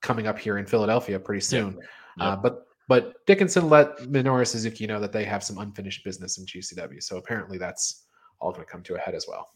coming 0.00 0.26
up 0.26 0.38
here 0.38 0.58
in 0.58 0.66
Philadelphia 0.66 1.18
pretty 1.18 1.40
soon. 1.40 1.74
Yep. 1.74 1.84
Uh, 2.20 2.36
but 2.36 2.64
but 2.88 3.26
Dickinson 3.26 3.68
let 3.68 3.98
Minoru 3.98 4.46
Suzuki 4.46 4.86
know 4.86 4.98
that 4.98 5.12
they 5.12 5.24
have 5.24 5.44
some 5.44 5.58
unfinished 5.58 6.04
business 6.04 6.38
in 6.38 6.46
GCW. 6.46 7.02
So 7.02 7.18
apparently 7.18 7.58
that's 7.58 8.06
all 8.40 8.50
going 8.50 8.64
to 8.64 8.70
come 8.70 8.82
to 8.84 8.94
a 8.94 8.98
head 8.98 9.14
as 9.14 9.26
well. 9.28 9.46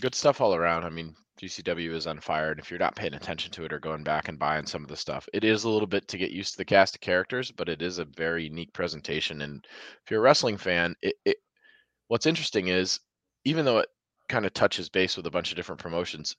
Good 0.00 0.14
stuff 0.14 0.40
all 0.40 0.54
around. 0.54 0.84
I 0.84 0.90
mean, 0.90 1.16
GCW 1.40 1.92
is 1.92 2.06
on 2.06 2.20
fire, 2.20 2.52
and 2.52 2.60
if 2.60 2.70
you're 2.70 2.78
not 2.78 2.94
paying 2.94 3.14
attention 3.14 3.50
to 3.52 3.64
it 3.64 3.72
or 3.72 3.80
going 3.80 4.04
back 4.04 4.28
and 4.28 4.38
buying 4.38 4.66
some 4.66 4.82
of 4.82 4.88
the 4.88 4.96
stuff, 4.96 5.28
it 5.32 5.42
is 5.42 5.64
a 5.64 5.68
little 5.68 5.86
bit 5.86 6.06
to 6.08 6.18
get 6.18 6.30
used 6.30 6.52
to 6.52 6.58
the 6.58 6.64
cast 6.64 6.94
of 6.94 7.00
characters, 7.00 7.50
but 7.50 7.68
it 7.68 7.82
is 7.82 7.98
a 7.98 8.04
very 8.04 8.44
unique 8.44 8.72
presentation. 8.72 9.42
And 9.42 9.66
if 10.04 10.10
you're 10.10 10.20
a 10.20 10.22
wrestling 10.22 10.58
fan, 10.58 10.94
it, 11.02 11.14
it 11.24 11.38
what's 12.06 12.26
interesting 12.26 12.68
is 12.68 13.00
even 13.44 13.64
though 13.64 13.78
it 13.78 13.88
kind 14.28 14.46
of 14.46 14.52
touches 14.52 14.88
base 14.88 15.16
with 15.16 15.26
a 15.26 15.30
bunch 15.30 15.50
of 15.50 15.56
different 15.56 15.80
promotions, 15.80 16.36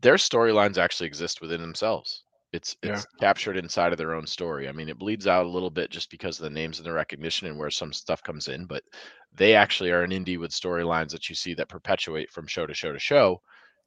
their 0.00 0.16
storylines 0.16 0.78
actually 0.78 1.06
exist 1.06 1.40
within 1.40 1.60
themselves. 1.60 2.24
It's 2.52 2.76
it's 2.82 3.06
yeah. 3.12 3.20
captured 3.20 3.56
inside 3.56 3.92
of 3.92 3.98
their 3.98 4.14
own 4.14 4.26
story. 4.26 4.68
I 4.68 4.72
mean, 4.72 4.88
it 4.88 4.98
bleeds 4.98 5.28
out 5.28 5.46
a 5.46 5.48
little 5.48 5.70
bit 5.70 5.90
just 5.90 6.10
because 6.10 6.38
of 6.38 6.44
the 6.44 6.50
names 6.50 6.78
and 6.78 6.86
the 6.86 6.92
recognition 6.92 7.46
and 7.46 7.56
where 7.56 7.70
some 7.70 7.92
stuff 7.92 8.22
comes 8.24 8.48
in, 8.48 8.66
but 8.66 8.82
they 9.32 9.54
actually 9.54 9.90
are 9.90 10.02
an 10.02 10.10
indie 10.10 10.38
with 10.38 10.50
storylines 10.50 11.10
that 11.10 11.28
you 11.28 11.34
see 11.36 11.54
that 11.54 11.68
perpetuate 11.68 12.30
from 12.30 12.48
show 12.48 12.66
to 12.66 12.74
show 12.74 12.92
to 12.92 12.98
show. 12.98 13.40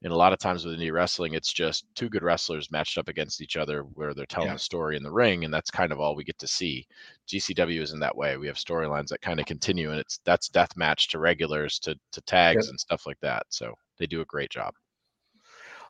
And 0.03 0.11
a 0.11 0.17
lot 0.17 0.33
of 0.33 0.39
times 0.39 0.65
with 0.65 0.77
indie 0.77 0.93
wrestling, 0.93 1.33
it's 1.33 1.51
just 1.51 1.85
two 1.95 2.09
good 2.09 2.23
wrestlers 2.23 2.71
matched 2.71 2.97
up 2.97 3.07
against 3.07 3.41
each 3.41 3.55
other 3.55 3.83
where 3.83 4.13
they're 4.13 4.25
telling 4.25 4.49
yeah. 4.49 4.55
a 4.55 4.59
story 4.59 4.97
in 4.97 5.03
the 5.03 5.11
ring, 5.11 5.45
and 5.45 5.53
that's 5.53 5.71
kind 5.71 5.91
of 5.93 5.99
all 5.99 6.15
we 6.15 6.25
get 6.25 6.39
to 6.39 6.47
see. 6.47 6.85
GCW 7.27 7.81
is 7.81 7.91
in 7.91 7.99
that 7.99 8.15
way. 8.15 8.37
We 8.37 8.47
have 8.47 8.57
storylines 8.57 9.07
that 9.07 9.21
kind 9.21 9.39
of 9.39 9.45
continue, 9.45 9.91
and 9.91 9.99
it's 9.99 10.19
that's 10.25 10.49
death 10.49 10.75
match 10.75 11.09
to 11.09 11.19
regulars 11.19 11.79
to 11.79 11.95
to 12.13 12.21
tags 12.21 12.67
and 12.69 12.79
stuff 12.79 13.05
like 13.05 13.19
that. 13.21 13.45
So 13.49 13.73
they 13.97 14.05
do 14.05 14.21
a 14.21 14.25
great 14.25 14.49
job. 14.49 14.73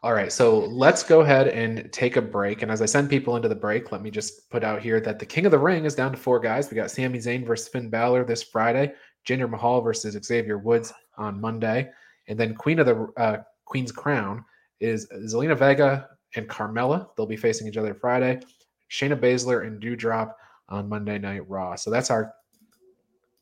All 0.04 0.14
right, 0.14 0.34
so 0.34 0.60
let's 0.60 1.02
go 1.02 1.22
ahead 1.22 1.48
and 1.48 1.90
take 1.94 2.18
a 2.18 2.22
break. 2.22 2.62
And 2.62 2.70
as 2.70 2.82
I 2.82 2.86
send 2.86 3.10
people 3.10 3.38
into 3.38 3.48
the 3.48 3.56
break, 3.56 3.94
let 3.94 4.02
me 4.02 4.12
just 4.12 4.50
put 4.50 4.62
out 4.62 4.82
here 4.82 5.00
that 5.00 5.18
the 5.18 5.26
King 5.26 5.46
of 5.46 5.52
the 5.54 5.60
Ring 5.60 5.86
is 5.86 5.96
down 5.96 6.12
to 6.12 6.18
four 6.18 6.42
guys. 6.42 6.70
We 6.70 6.76
got 6.76 6.92
Sami 6.92 7.20
Zayn 7.20 7.48
versus 7.48 7.70
Finn 7.70 7.90
Balor 7.90 8.26
this 8.26 8.44
Friday, 8.44 8.92
Jinder 9.26 9.50
Mahal 9.50 9.80
versus 9.80 10.22
Xavier 10.22 10.58
Woods 10.58 10.92
on 11.18 11.40
Monday, 11.40 11.90
and 12.28 12.38
then 12.38 12.54
Queen 12.54 12.80
of 12.80 12.86
the 12.86 13.08
uh, 13.16 13.44
Queen's 13.64 13.94
Crown 13.94 14.44
is 14.82 15.08
Zelina 15.08 15.58
Vega 15.58 16.10
and 16.36 16.50
Carmella. 16.50 17.08
They'll 17.16 17.26
be 17.26 17.38
facing 17.38 17.66
each 17.70 17.78
other 17.78 17.94
Friday. 17.94 18.42
Shayna 18.92 19.18
Baszler 19.18 19.66
and 19.66 19.82
Doudrop 19.82 20.34
on 20.68 20.90
Monday 20.90 21.18
Night 21.18 21.50
Raw. 21.50 21.78
So 21.78 21.90
that's 21.90 22.12
our 22.12 22.34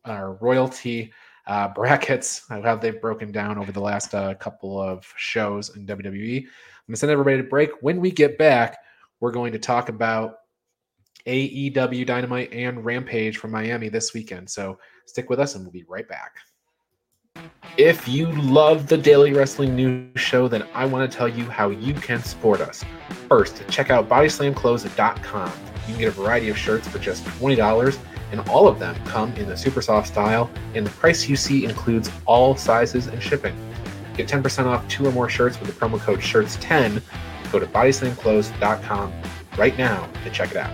our 0.05 0.33
royalty 0.33 1.11
uh, 1.47 1.67
brackets, 1.69 2.45
how 2.49 2.75
they've 2.75 3.01
broken 3.01 3.31
down 3.31 3.57
over 3.57 3.71
the 3.71 3.81
last 3.81 4.13
uh, 4.13 4.33
couple 4.35 4.81
of 4.81 5.05
shows 5.17 5.75
in 5.75 5.85
WWE. 5.85 6.37
I'm 6.37 6.43
going 6.43 6.93
to 6.93 6.95
send 6.95 7.11
everybody 7.11 7.37
to 7.37 7.43
break. 7.43 7.71
When 7.81 7.99
we 7.99 8.11
get 8.11 8.37
back, 8.37 8.77
we're 9.19 9.31
going 9.31 9.53
to 9.53 9.59
talk 9.59 9.89
about 9.89 10.37
AEW 11.27 12.05
Dynamite 12.05 12.51
and 12.53 12.83
Rampage 12.83 13.37
from 13.37 13.51
Miami 13.51 13.89
this 13.89 14.13
weekend. 14.13 14.49
So 14.49 14.79
stick 15.05 15.29
with 15.29 15.39
us 15.39 15.55
and 15.55 15.63
we'll 15.63 15.71
be 15.71 15.85
right 15.87 16.07
back. 16.07 16.33
If 17.77 18.07
you 18.07 18.27
love 18.33 18.87
the 18.87 18.97
Daily 18.97 19.33
Wrestling 19.33 19.75
News 19.75 20.19
Show, 20.19 20.47
then 20.47 20.65
I 20.73 20.85
want 20.85 21.09
to 21.09 21.17
tell 21.17 21.27
you 21.27 21.45
how 21.45 21.69
you 21.69 21.93
can 21.93 22.21
support 22.21 22.59
us. 22.59 22.83
First, 23.29 23.63
check 23.69 23.89
out 23.89 24.09
bodyslamclothes.com. 24.09 25.51
You 25.87 25.93
can 25.93 25.97
get 25.97 26.07
a 26.09 26.11
variety 26.11 26.49
of 26.49 26.57
shirts 26.57 26.87
for 26.87 26.99
just 26.99 27.23
$20 27.23 27.97
and 28.31 28.39
all 28.49 28.67
of 28.67 28.79
them 28.79 28.95
come 29.05 29.33
in 29.33 29.47
the 29.47 29.57
super 29.57 29.81
soft 29.81 30.07
style, 30.07 30.49
and 30.73 30.85
the 30.85 30.91
price 30.91 31.27
you 31.27 31.35
see 31.35 31.65
includes 31.65 32.09
all 32.25 32.55
sizes 32.55 33.07
and 33.07 33.21
shipping. 33.21 33.55
Get 34.15 34.27
10% 34.27 34.65
off 34.65 34.87
two 34.87 35.05
or 35.05 35.11
more 35.11 35.29
shirts 35.29 35.59
with 35.59 35.69
the 35.69 35.75
promo 35.75 35.99
code 35.99 36.19
SHIRTS10. 36.19 37.01
Go 37.51 37.59
to 37.59 37.65
bodyslamclothes.com 37.65 39.13
right 39.57 39.77
now 39.77 40.09
to 40.23 40.29
check 40.29 40.51
it 40.51 40.57
out. 40.57 40.71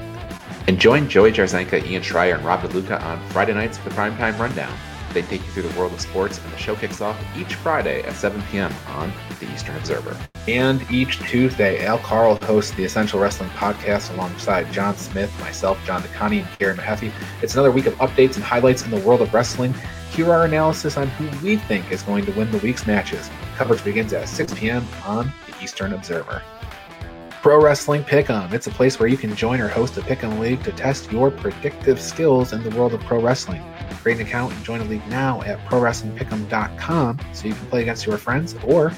And 0.68 0.80
join 0.80 1.08
Joey 1.08 1.32
Jarzenka, 1.32 1.86
Ian 1.86 2.04
Schreier, 2.04 2.36
and 2.36 2.46
Rob 2.46 2.62
DeLuca 2.62 3.02
on 3.02 3.26
Friday 3.30 3.54
nights 3.54 3.78
for 3.78 3.90
the 3.90 3.96
Primetime 3.96 4.38
Rundown. 4.38 4.76
They 5.14 5.22
take 5.22 5.42
you 5.46 5.52
through 5.52 5.64
the 5.64 5.80
world 5.80 5.94
of 5.94 6.02
sports, 6.02 6.40
and 6.44 6.52
the 6.52 6.58
show 6.58 6.76
kicks 6.76 7.00
off 7.00 7.18
each 7.38 7.56
Friday 7.56 8.04
at 8.04 8.14
7 8.14 8.42
p.m. 8.52 8.74
on 8.90 9.12
the 9.40 9.52
Eastern 9.54 9.76
Observer. 9.78 10.18
And 10.48 10.90
each 10.90 11.20
Tuesday, 11.20 11.86
Al 11.86 11.98
Carl 12.00 12.38
hosts 12.44 12.72
the 12.72 12.86
Essential 12.86 13.20
Wrestling 13.20 13.50
Podcast 13.50 14.14
alongside 14.14 14.72
John 14.72 14.96
Smith, 14.96 15.38
myself, 15.42 15.78
John 15.86 16.02
DeConnie, 16.02 16.40
and 16.40 16.60
Karen 16.60 16.78
Mahaffey. 16.78 17.12
It's 17.42 17.54
another 17.54 17.72
week 17.72 17.86
of 17.86 17.94
updates 17.96 18.36
and 18.36 18.44
highlights 18.46 18.86
in 18.86 18.92
the 18.92 19.00
world 19.02 19.22
of 19.22 19.34
wrestling. 19.34 19.74
Here 20.12 20.32
our 20.32 20.46
analysis 20.46 20.96
on 20.96 21.08
who 21.10 21.46
we 21.46 21.58
think 21.58 21.92
is 21.92 22.02
going 22.02 22.26
to 22.26 22.32
win 22.32 22.50
the 22.52 22.60
week's 22.60 22.88
matches. 22.88 23.30
Coverage 23.58 23.84
begins 23.84 24.14
at 24.14 24.30
6 24.30 24.54
p.m. 24.54 24.88
on 25.06 25.34
the 25.48 25.64
Eastern 25.64 25.92
Observer. 25.92 26.42
Pro 27.42 27.62
Wrestling 27.62 28.04
Pick'em. 28.04 28.52
It's 28.54 28.68
a 28.68 28.72
place 28.72 29.00
where 29.00 29.08
you 29.08 29.18
can 29.18 29.36
join 29.36 29.60
or 29.60 29.68
host 29.68 29.98
a 29.98 30.02
Pick'em 30.02 30.40
League 30.40 30.64
to 30.64 30.72
test 30.72 31.12
your 31.12 31.30
predictive 31.30 32.00
skills 32.02 32.54
in 32.54 32.64
the 32.64 32.70
world 32.72 32.94
of 32.94 33.02
pro 33.02 33.22
wrestling. 33.22 33.64
Create 34.02 34.20
an 34.20 34.26
account 34.26 34.54
and 34.54 34.64
join 34.64 34.80
a 34.80 34.86
league 34.86 35.06
now 35.08 35.42
at 35.44 35.60
ProWrestlingPick'em.com 35.66 37.20
so 37.34 37.48
you 37.48 37.54
can 37.54 37.66
play 37.68 37.82
against 37.82 38.06
your 38.06 38.18
friends 38.18 38.56
or 38.66 38.92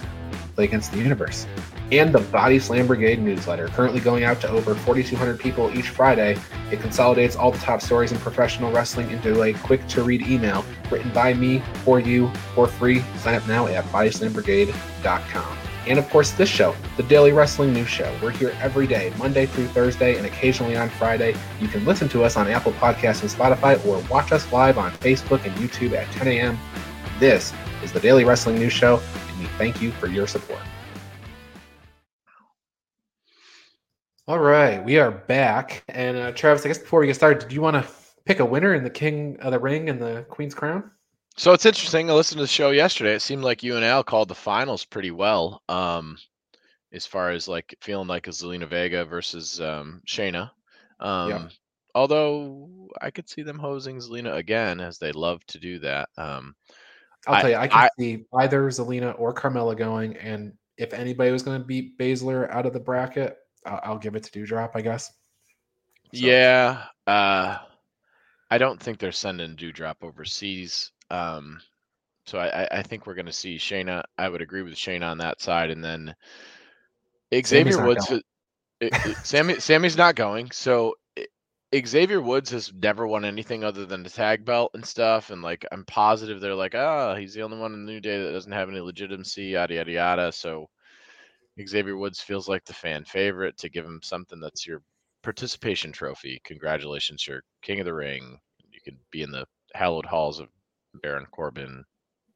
play 0.59 0.65
against 0.65 0.91
the 0.91 0.97
universe. 0.97 1.47
And 1.93 2.13
the 2.13 2.19
Body 2.19 2.59
Slam 2.59 2.85
Brigade 2.85 3.19
newsletter, 3.19 3.69
currently 3.69 4.01
going 4.01 4.25
out 4.25 4.41
to 4.41 4.49
over 4.49 4.75
4,200 4.75 5.39
people 5.39 5.71
each 5.75 5.87
Friday. 5.87 6.37
It 6.69 6.81
consolidates 6.81 7.37
all 7.37 7.51
the 7.51 7.57
top 7.59 7.81
stories 7.81 8.11
in 8.11 8.19
professional 8.19 8.69
wrestling 8.71 9.09
into 9.09 9.41
a 9.41 9.53
quick 9.53 9.87
to 9.87 10.03
read 10.03 10.21
email 10.27 10.65
written 10.91 11.11
by 11.13 11.33
me 11.33 11.63
for 11.85 12.01
you 12.01 12.29
for 12.53 12.67
free. 12.67 13.01
Sign 13.19 13.35
up 13.35 13.47
now 13.47 13.67
at 13.67 13.85
BodyslamBrigade.com. 13.85 15.57
And 15.87 15.97
of 15.97 16.09
course, 16.09 16.31
this 16.31 16.49
show, 16.49 16.75
the 16.97 17.03
Daily 17.03 17.31
Wrestling 17.31 17.71
News 17.73 17.87
Show. 17.87 18.13
We're 18.21 18.31
here 18.31 18.53
every 18.59 18.85
day, 18.85 19.13
Monday 19.17 19.45
through 19.45 19.67
Thursday, 19.67 20.17
and 20.17 20.25
occasionally 20.27 20.75
on 20.75 20.89
Friday. 20.89 21.35
You 21.61 21.69
can 21.69 21.85
listen 21.85 22.09
to 22.09 22.23
us 22.25 22.35
on 22.35 22.47
Apple 22.49 22.73
Podcasts 22.73 23.21
and 23.21 23.31
Spotify 23.31 23.83
or 23.87 24.03
watch 24.11 24.33
us 24.33 24.51
live 24.51 24.77
on 24.77 24.91
Facebook 24.91 25.45
and 25.45 25.55
YouTube 25.55 25.93
at 25.93 26.11
10 26.11 26.27
a.m. 26.27 26.59
This 27.17 27.53
is 27.81 27.93
the 27.93 27.99
Daily 27.99 28.25
Wrestling 28.25 28.59
News 28.59 28.73
Show, 28.73 29.01
we 29.39 29.45
thank 29.57 29.81
you 29.81 29.91
for 29.91 30.07
your 30.07 30.27
support. 30.27 30.61
All 34.27 34.39
right, 34.39 34.83
we 34.83 34.99
are 34.99 35.09
back. 35.09 35.83
And 35.89 36.17
uh, 36.17 36.31
Travis, 36.33 36.63
I 36.65 36.67
guess 36.67 36.77
before 36.77 36.99
we 36.99 37.07
get 37.07 37.15
started, 37.15 37.39
did 37.39 37.51
you 37.51 37.61
want 37.61 37.83
to 37.83 37.91
pick 38.25 38.39
a 38.39 38.45
winner 38.45 38.75
in 38.75 38.83
the 38.83 38.89
King 38.89 39.37
of 39.39 39.51
the 39.51 39.59
Ring 39.59 39.89
and 39.89 39.99
the 39.99 40.25
Queen's 40.29 40.53
Crown? 40.53 40.91
So 41.35 41.53
it's 41.53 41.65
interesting. 41.65 42.09
I 42.09 42.13
listened 42.13 42.37
to 42.37 42.43
the 42.43 42.47
show 42.47 42.69
yesterday. 42.71 43.15
It 43.15 43.21
seemed 43.21 43.43
like 43.43 43.63
you 43.63 43.75
and 43.75 43.85
Al 43.85 44.03
called 44.03 44.27
the 44.27 44.35
finals 44.35 44.85
pretty 44.85 45.11
well. 45.11 45.63
Um, 45.69 46.17
as 46.91 47.05
far 47.05 47.31
as 47.31 47.47
like 47.47 47.75
feeling 47.81 48.07
like 48.07 48.27
a 48.27 48.31
Zelina 48.31 48.67
Vega 48.67 49.05
versus 49.05 49.61
um, 49.61 50.01
Shayna. 50.05 50.51
Um, 50.99 51.29
Yeah. 51.29 51.47
Although 51.95 52.69
I 53.01 53.09
could 53.09 53.27
see 53.27 53.41
them 53.41 53.57
hosing 53.57 53.97
Zelina 53.97 54.35
again, 54.35 54.79
as 54.79 54.99
they 54.99 55.11
love 55.11 55.43
to 55.47 55.59
do 55.59 55.79
that. 55.79 56.09
Um, 56.17 56.55
I'll 57.27 57.35
I- 57.35 57.41
tell 57.41 57.49
you, 57.51 57.55
I 57.57 57.67
can 57.67 57.77
I- 57.79 57.89
see 57.99 58.25
either 58.33 58.63
Zelina 58.69 59.19
or 59.19 59.33
Carmella 59.33 59.77
going, 59.77 60.15
and 60.17 60.53
if 60.77 60.93
anybody 60.93 61.31
was 61.31 61.43
going 61.43 61.59
to 61.59 61.65
beat 61.65 61.97
Baszler 61.97 62.49
out 62.49 62.65
of 62.65 62.73
the 62.73 62.79
bracket, 62.79 63.37
I'll, 63.65 63.79
I'll 63.83 63.97
give 63.97 64.15
it 64.15 64.23
to 64.23 64.31
Doudrop, 64.31 64.71
I 64.75 64.81
guess. 64.81 65.07
So, 65.07 65.11
Yeah. 66.13 66.83
Uh, 67.05 67.57
I 68.49 68.57
don't 68.57 68.81
think 68.81 68.97
they're 68.97 69.11
sending 69.11 69.55
Doudrop 69.55 69.95
overseas. 70.01 70.91
Um, 71.11 71.59
so 72.25 72.39
I, 72.39 72.67
I- 72.71 72.83
think 72.83 73.05
we're 73.05 73.15
going 73.15 73.25
to 73.25 73.33
see 73.33 73.57
Shayna. 73.57 74.03
I 74.17 74.29
would 74.29 74.41
agree 74.41 74.61
with 74.61 74.73
Shayna 74.73 75.09
on 75.09 75.17
that 75.19 75.41
side, 75.41 75.69
and 75.71 75.83
then 75.83 76.15
Xavier 77.33 77.85
Woods. 77.85 78.09
it- 78.11 78.25
it- 78.79 79.17
Sami 79.25 79.59
Sami's 79.59 79.97
not 79.97 80.15
going. 80.15 80.49
So 80.51 80.95
Xavier 81.75 82.19
Woods 82.21 82.49
has 82.49 82.73
never 82.73 83.05
won 83.05 83.23
anything 83.25 83.63
other 83.63 83.85
than 83.85 84.01
the 84.01 84.09
tag 84.09 84.43
belt 84.43 84.71
and 84.73 84.85
stuff. 84.85 85.29
And 85.29 85.41
like 85.41 85.65
I'm 85.71 85.85
positive 85.85 86.41
they're 86.41 86.55
like, 86.55 86.75
ah, 86.75 87.15
he's 87.15 87.33
the 87.33 87.43
only 87.43 87.57
one 87.57 87.73
in 87.73 87.85
the 87.85 87.91
New 87.91 87.99
Day 87.99 88.23
that 88.23 88.31
doesn't 88.31 88.51
have 88.51 88.69
any 88.69 88.79
legitimacy, 88.79 89.43
yada 89.45 89.75
yada 89.75 89.91
yada. 89.91 90.31
So 90.31 90.67
Xavier 91.63 91.97
Woods 91.97 92.21
feels 92.21 92.47
like 92.49 92.65
the 92.65 92.73
fan 92.73 93.05
favorite 93.05 93.57
to 93.57 93.69
give 93.69 93.85
him 93.85 93.99
something 94.01 94.39
that's 94.39 94.65
your 94.65 94.81
participation 95.21 95.91
trophy. 95.91 96.41
Congratulations, 96.43 97.27
you're 97.27 97.43
king 97.61 97.79
of 97.79 97.85
the 97.85 97.93
ring. 97.93 98.39
You 98.71 98.79
can 98.83 98.97
be 99.11 99.21
in 99.21 99.31
the 99.31 99.45
hallowed 99.75 100.05
halls 100.05 100.39
of 100.39 100.47
Baron 101.01 101.27
Corbin 101.31 101.83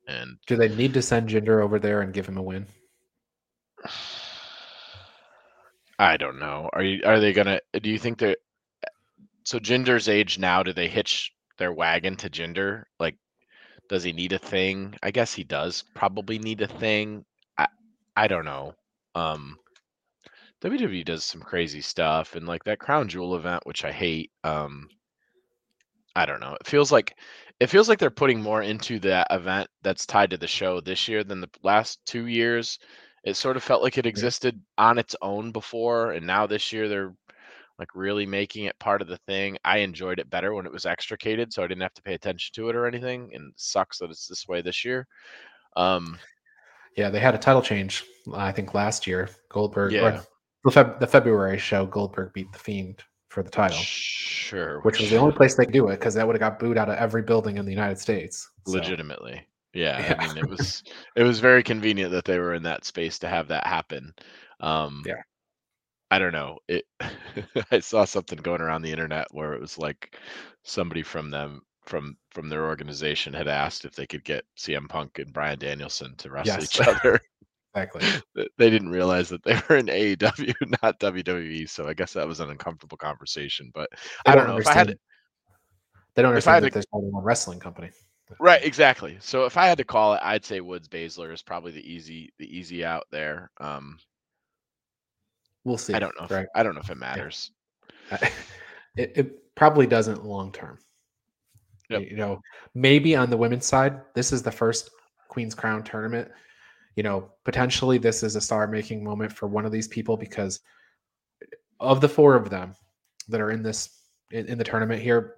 and 0.08 0.38
Do 0.46 0.56
they 0.56 0.69
need 0.69 0.93
to 0.93 1.02
send 1.02 1.30
Jinder 1.30 1.63
over 1.63 1.80
there 1.80 2.02
and 2.02 2.13
give 2.13 2.28
him 2.28 2.38
a 2.38 2.41
win? 2.41 2.67
I 6.00 6.17
don't 6.17 6.39
know. 6.39 6.69
Are 6.74 6.84
you 6.84 7.02
are 7.06 7.19
they 7.19 7.34
gonna 7.34 7.62
do 7.82 7.89
you 7.89 8.00
think 8.00 8.17
they're 8.17 8.36
so 9.43 9.60
Jinder's 9.60 10.10
age 10.10 10.39
now, 10.39 10.63
do 10.63 10.73
they 10.73 10.88
hitch 10.88 11.32
their 11.58 11.73
wagon 11.73 12.15
to 12.17 12.29
Jinder? 12.29 12.84
Like 12.99 13.15
does 13.89 14.03
he 14.03 14.13
need 14.13 14.34
a 14.34 14.39
thing? 14.39 14.95
I 15.03 15.12
guess 15.12 15.34
he 15.34 15.43
does 15.43 15.84
probably 15.93 16.39
need 16.39 16.62
a 16.62 16.67
thing. 16.67 17.25
I 17.58 17.67
I 18.15 18.27
don't 18.27 18.45
know. 18.45 18.73
Um 19.15 19.58
WWE 20.62 21.03
does 21.03 21.25
some 21.25 21.41
crazy 21.41 21.82
stuff 21.82 22.36
and 22.36 22.47
like 22.47 22.63
that 22.63 22.79
crown 22.79 23.08
jewel 23.10 23.36
event, 23.36 23.65
which 23.65 23.84
I 23.84 23.91
hate. 23.91 24.32
Um 24.43 24.88
I 26.15 26.25
don't 26.25 26.39
know. 26.39 26.56
It 26.60 26.67
feels 26.67 26.91
like 26.91 27.15
it 27.60 27.67
feels 27.67 27.89
like 27.89 27.99
they're 27.99 28.10
putting 28.10 28.41
more 28.41 28.62
into 28.62 28.99
that 28.99 29.27
event 29.29 29.69
that's 29.82 30.06
tied 30.06 30.32
to 30.32 30.38
the 30.38 30.47
show 30.47 30.79
this 30.82 31.08
year 31.08 31.23
than 31.23 31.41
the 31.41 31.49
last 31.63 31.99
two 32.06 32.27
years. 32.27 32.79
It 33.23 33.36
sort 33.36 33.58
of 33.58 33.63
felt 33.63 33.84
like 33.84 33.97
it 33.97 34.06
existed 34.06 34.60
on 34.77 34.97
its 34.97 35.15
own 35.21 35.51
before, 35.51 36.12
and 36.12 36.27
now 36.27 36.45
this 36.45 36.73
year 36.73 36.89
they're 36.89 37.13
like 37.84 37.96
really 37.96 38.26
making 38.26 38.63
it 38.65 38.80
part 38.80 39.02
of 39.02 39.10
the 39.10 39.17
thing. 39.28 39.58
I 39.65 39.80
enjoyed 39.80 40.17
it 40.19 40.30
better 40.30 40.54
when 40.54 40.65
it 40.65 40.72
was 40.72 40.86
extricated, 40.86 41.52
so 41.52 41.62
I 41.63 41.67
didn't 41.67 41.82
have 41.82 41.93
to 41.96 42.02
pay 42.02 42.13
attention 42.13 42.54
to 42.56 42.69
it 42.69 42.76
or 42.78 42.86
anything. 42.88 43.30
And 43.34 43.50
it 43.50 43.54
sucks 43.58 43.98
that 43.98 44.10
it's 44.10 44.26
this 44.26 44.48
way 44.48 44.62
this 44.62 44.86
year. 44.86 45.06
Um, 45.76 46.17
Yeah, 46.96 47.10
they 47.10 47.19
had 47.19 47.36
a 47.36 47.39
title 47.39 47.62
change, 47.62 48.06
I 48.34 48.52
think, 48.54 48.74
last 48.74 49.06
year. 49.06 49.28
Goldberg, 49.50 49.91
Yeah. 49.91 50.02
or 50.02 50.24
the, 50.63 50.72
Feb- 50.72 51.00
the 51.02 51.08
February 51.08 51.58
show, 51.58 51.86
Goldberg 51.86 52.32
beat 52.34 52.52
The 52.54 52.60
Fiend 52.60 53.04
for 53.28 53.43
the 53.43 53.50
title, 53.50 53.78
sure, 53.80 54.80
which 54.82 55.00
was 55.00 55.10
the 55.10 55.17
only 55.17 55.36
place 55.36 55.56
they 55.56 55.65
could 55.65 55.74
do 55.74 55.89
it 55.89 56.00
because 56.00 56.13
that 56.13 56.26
would 56.26 56.36
have 56.36 56.39
got 56.52 56.60
booed 56.60 56.78
out 56.78 56.88
of 56.88 56.96
every 56.98 57.24
building 57.24 57.58
in 57.58 57.65
the 57.65 57.72
United 57.72 58.00
States. 58.00 58.48
So, 58.67 58.74
legitimately. 58.74 59.46
Yeah, 59.74 60.00
Yeah. 60.00 60.15
I 60.19 60.28
mean 60.28 60.38
it 60.38 60.48
was 60.50 60.84
it 61.15 61.24
was 61.24 61.39
very 61.39 61.63
convenient 61.63 62.12
that 62.12 62.26
they 62.26 62.38
were 62.39 62.54
in 62.54 62.62
that 62.63 62.86
space 62.86 63.17
to 63.19 63.28
have 63.28 63.48
that 63.50 63.65
happen. 63.67 64.13
Um 64.60 65.04
Yeah. 65.06 65.15
I 66.13 66.19
don't 66.19 66.32
know. 66.32 66.60
It 66.67 66.86
I 67.71 67.80
saw 67.80 68.06
something 68.06 68.38
going 68.38 68.62
around 68.62 68.84
the 68.84 68.91
internet 68.91 69.28
where 69.32 69.54
it 69.54 69.62
was 69.62 69.80
like 69.80 70.15
somebody 70.63 71.02
from 71.02 71.32
them 71.32 71.62
from 71.86 72.17
from 72.30 72.49
their 72.49 72.65
organization 72.65 73.34
had 73.34 73.47
asked 73.47 73.84
if 73.84 73.95
they 73.95 74.06
could 74.06 74.23
get 74.23 74.45
CM 74.56 74.88
Punk 74.88 75.17
and 75.17 75.34
Bryan 75.34 75.58
Danielson 75.58 76.15
to 76.17 76.30
wrestle 76.30 76.62
Yes. 76.62 76.63
each 76.63 76.88
other. 76.88 77.19
Exactly. 77.76 78.02
They 78.60 78.69
didn't 78.69 78.89
realize 78.91 79.30
that 79.30 79.43
they 79.43 79.60
were 79.67 79.78
in 79.78 79.89
AEW, 79.89 80.54
not 80.84 80.99
WWE. 80.99 81.65
So 81.65 81.88
I 81.88 81.95
guess 81.95 82.13
that 82.13 82.28
was 82.28 82.39
an 82.39 82.52
uncomfortable 82.52 82.97
conversation. 82.97 83.71
But 83.73 83.89
They 84.26 84.32
I 84.32 84.36
don't 84.36 84.47
know 84.47 84.58
if 84.58 84.67
I 84.67 84.73
had 84.73 84.95
They 86.13 86.21
don't 86.21 86.36
if 86.38 86.47
I 86.47 86.54
understand 86.54 86.56
had 86.56 86.63
that 86.65 86.73
there's 86.73 86.86
only 86.93 87.10
one 87.10 87.23
wrestling 87.23 87.60
company. 87.60 87.89
Right, 88.39 88.63
exactly. 88.63 89.17
So 89.21 89.45
if 89.45 89.58
I 89.58 89.65
had 89.65 89.80
to 89.80 89.84
call 89.84 90.13
it, 90.13 90.21
I'd 90.23 90.45
say 90.45 90.62
Woods 90.62 90.88
Baszler 90.88 91.34
is 91.34 91.41
probably 91.41 91.71
the 91.71 91.91
easy 91.91 92.32
the 92.38 92.45
easy 92.45 92.86
out 92.86 93.06
there. 93.12 93.49
Um 93.60 93.97
We'll 95.63 95.78
see. 95.78 95.93
I 95.93 95.99
don't 95.99 96.13
know 96.19 96.28
if. 96.30 96.47
I 96.56 96.63
don't 96.63 96.76
know 96.76 96.82
if 96.82 96.89
it 96.89 96.97
matters. 96.97 97.52
it, 98.12 99.12
it 99.15 99.56
probably 99.56 99.88
doesn't 99.88 100.26
long 100.26 100.52
term. 100.52 100.78
Yep. 101.89 102.02
You 102.02 102.17
know, 102.17 102.39
maybe 102.73 103.15
on 103.15 103.30
the 103.30 103.38
women's 103.38 103.65
side, 103.65 104.02
this 104.15 104.32
is 104.32 104.41
the 104.41 104.52
first 104.52 104.89
Queen's 105.28 105.56
Crown 105.56 105.84
tournament. 105.84 106.30
You 106.95 107.04
know, 107.04 107.32
potentially 107.43 107.97
this 107.97 108.23
is 108.23 108.36
a 108.36 108.41
star 108.41 108.67
making 108.67 109.04
moment 109.04 109.32
for 109.32 109.47
one 109.47 109.65
of 109.65 109.71
these 109.71 109.88
people 109.88 110.17
because 110.17 110.60
of 111.80 112.02
the 112.02 112.10
four 112.10 112.36
of 112.36 112.49
them 112.49 112.76
that 113.28 113.41
are 113.41 113.52
in 113.52 113.63
this 113.63 114.02
in, 114.32 114.47
in 114.47 114.58
the 114.58 114.63
tournament 114.63 115.02
here, 115.02 115.36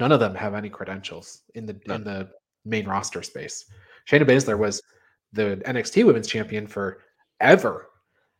none 0.00 0.12
of 0.12 0.20
them 0.20 0.34
have 0.34 0.54
any 0.54 0.68
credentials 0.68 1.42
in 1.54 1.66
the 1.66 1.78
None. 1.86 1.96
in 1.96 2.04
the 2.04 2.30
main 2.64 2.86
roster 2.86 3.22
space. 3.22 3.64
Shayna 4.08 4.24
Baszler 4.24 4.58
was 4.58 4.82
the 5.32 5.62
NXT 5.66 6.04
Women's 6.04 6.28
Champion 6.28 6.66
for 6.66 7.02
ever, 7.40 7.88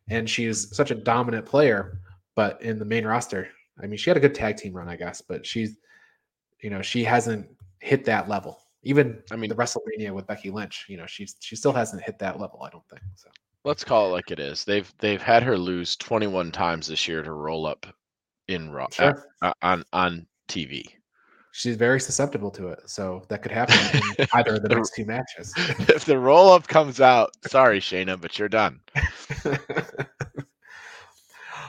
and 0.09 0.29
she's 0.29 0.75
such 0.75 0.91
a 0.91 0.95
dominant 0.95 1.45
player. 1.45 1.99
But 2.35 2.61
in 2.61 2.77
the 2.79 2.85
main 2.85 3.05
roster, 3.05 3.49
I 3.81 3.87
mean, 3.87 3.97
she 3.97 4.09
had 4.09 4.17
a 4.17 4.19
good 4.19 4.35
tag 4.35 4.57
team 4.57 4.73
run, 4.73 4.87
I 4.87 4.95
guess, 4.95 5.21
but 5.21 5.45
she's, 5.45 5.77
you 6.61 6.69
know, 6.69 6.81
she 6.81 7.03
hasn't 7.03 7.47
hit 7.79 8.05
that 8.05 8.29
level. 8.29 8.59
Even 8.83 9.21
I 9.31 9.35
mean- 9.35 9.49
the 9.49 9.55
WrestleMania 9.55 10.11
with 10.13 10.27
Becky 10.27 10.49
Lynch, 10.51 10.85
you 10.87 10.97
know, 10.97 11.05
she's 11.07 11.35
she 11.39 11.55
still 11.55 11.73
hasn't 11.73 12.03
hit 12.03 12.19
that 12.19 12.39
level. 12.39 12.61
I 12.63 12.69
don't 12.69 12.87
think 12.89 13.01
so. 13.15 13.29
Let's 13.63 13.83
call 13.83 14.07
it 14.07 14.11
like 14.11 14.31
it 14.31 14.39
is. 14.39 14.63
They've 14.63 14.91
they've 14.99 15.21
had 15.21 15.43
her 15.43 15.57
lose 15.57 15.95
21 15.97 16.51
times 16.51 16.87
this 16.87 17.07
year 17.07 17.21
to 17.23 17.31
roll 17.33 17.65
up 17.65 17.85
in 18.47 18.69
Raw 18.71 18.87
Sure. 18.91 19.25
uh, 19.41 19.51
on 19.61 19.83
on 19.93 20.25
TV. 20.47 20.83
She's 21.51 21.75
very 21.75 21.99
susceptible 21.99 22.51
to 22.51 22.67
it, 22.67 22.81
so 22.85 23.23
that 23.29 23.41
could 23.41 23.51
happen 23.51 23.77
in 24.19 24.27
either 24.33 24.55
of 24.55 24.61
the 24.61 24.69
next 24.75 24.93
two 24.95 25.05
matches. 25.05 25.53
if 25.57 26.05
the 26.05 26.19
roll 26.19 26.51
up 26.51 26.67
comes 26.67 27.01
out, 27.01 27.31
sorry 27.47 27.79
Shayna, 27.79 28.19
but 28.19 28.37
you're 28.37 28.49
done. 28.49 28.79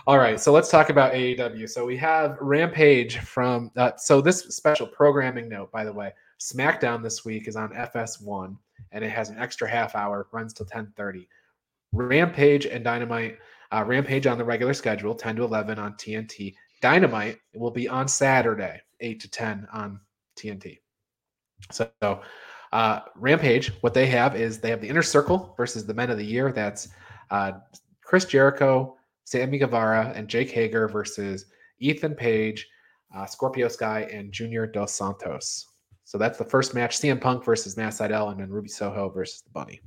All 0.06 0.18
right, 0.18 0.40
so 0.40 0.52
let's 0.52 0.70
talk 0.70 0.88
about 0.88 1.12
AEW. 1.12 1.68
So 1.68 1.84
we 1.84 1.96
have 1.98 2.38
Rampage 2.40 3.18
from. 3.18 3.70
Uh, 3.76 3.92
so 3.96 4.22
this 4.22 4.40
special 4.44 4.86
programming 4.86 5.50
note, 5.50 5.70
by 5.70 5.84
the 5.84 5.92
way, 5.92 6.12
SmackDown 6.40 7.02
this 7.02 7.24
week 7.26 7.46
is 7.46 7.56
on 7.56 7.70
FS1, 7.74 8.56
and 8.92 9.04
it 9.04 9.10
has 9.10 9.28
an 9.28 9.38
extra 9.38 9.68
half 9.68 9.94
hour, 9.94 10.26
runs 10.32 10.54
till 10.54 10.64
10:30. 10.66 11.26
Rampage 11.92 12.66
and 12.66 12.82
Dynamite. 12.82 13.38
Uh, 13.70 13.84
Rampage 13.86 14.26
on 14.26 14.38
the 14.38 14.44
regular 14.44 14.72
schedule, 14.72 15.14
10 15.14 15.36
to 15.36 15.44
11 15.44 15.78
on 15.78 15.92
TNT. 15.94 16.54
Dynamite 16.80 17.38
will 17.54 17.70
be 17.70 17.88
on 17.88 18.08
Saturday, 18.08 18.80
8 19.00 19.20
to 19.20 19.30
10 19.30 19.68
on 19.72 20.00
TNT. 20.38 20.78
So, 21.70 21.90
uh, 22.72 23.00
Rampage, 23.16 23.72
what 23.80 23.94
they 23.94 24.06
have 24.06 24.36
is 24.36 24.58
they 24.58 24.70
have 24.70 24.80
the 24.80 24.88
Inner 24.88 25.02
Circle 25.02 25.54
versus 25.56 25.86
the 25.86 25.94
Men 25.94 26.10
of 26.10 26.18
the 26.18 26.24
Year. 26.24 26.52
That's 26.52 26.88
uh, 27.30 27.52
Chris 28.02 28.24
Jericho, 28.24 28.96
Sammy 29.24 29.58
Guevara, 29.58 30.12
and 30.14 30.28
Jake 30.28 30.50
Hager 30.50 30.88
versus 30.88 31.46
Ethan 31.78 32.14
Page, 32.14 32.66
uh, 33.14 33.26
Scorpio 33.26 33.68
Sky, 33.68 34.08
and 34.12 34.32
Junior 34.32 34.66
Dos 34.66 34.94
Santos. 34.94 35.66
So 36.04 36.16
that's 36.18 36.38
the 36.38 36.44
first 36.44 36.74
match: 36.74 36.98
CM 36.98 37.20
Punk 37.20 37.44
versus 37.44 37.76
Matt 37.76 37.92
Sydal, 37.92 38.30
and 38.30 38.40
then 38.40 38.50
Ruby 38.50 38.68
Soho 38.68 39.08
versus 39.08 39.42
the 39.42 39.50
Bunny. 39.50 39.80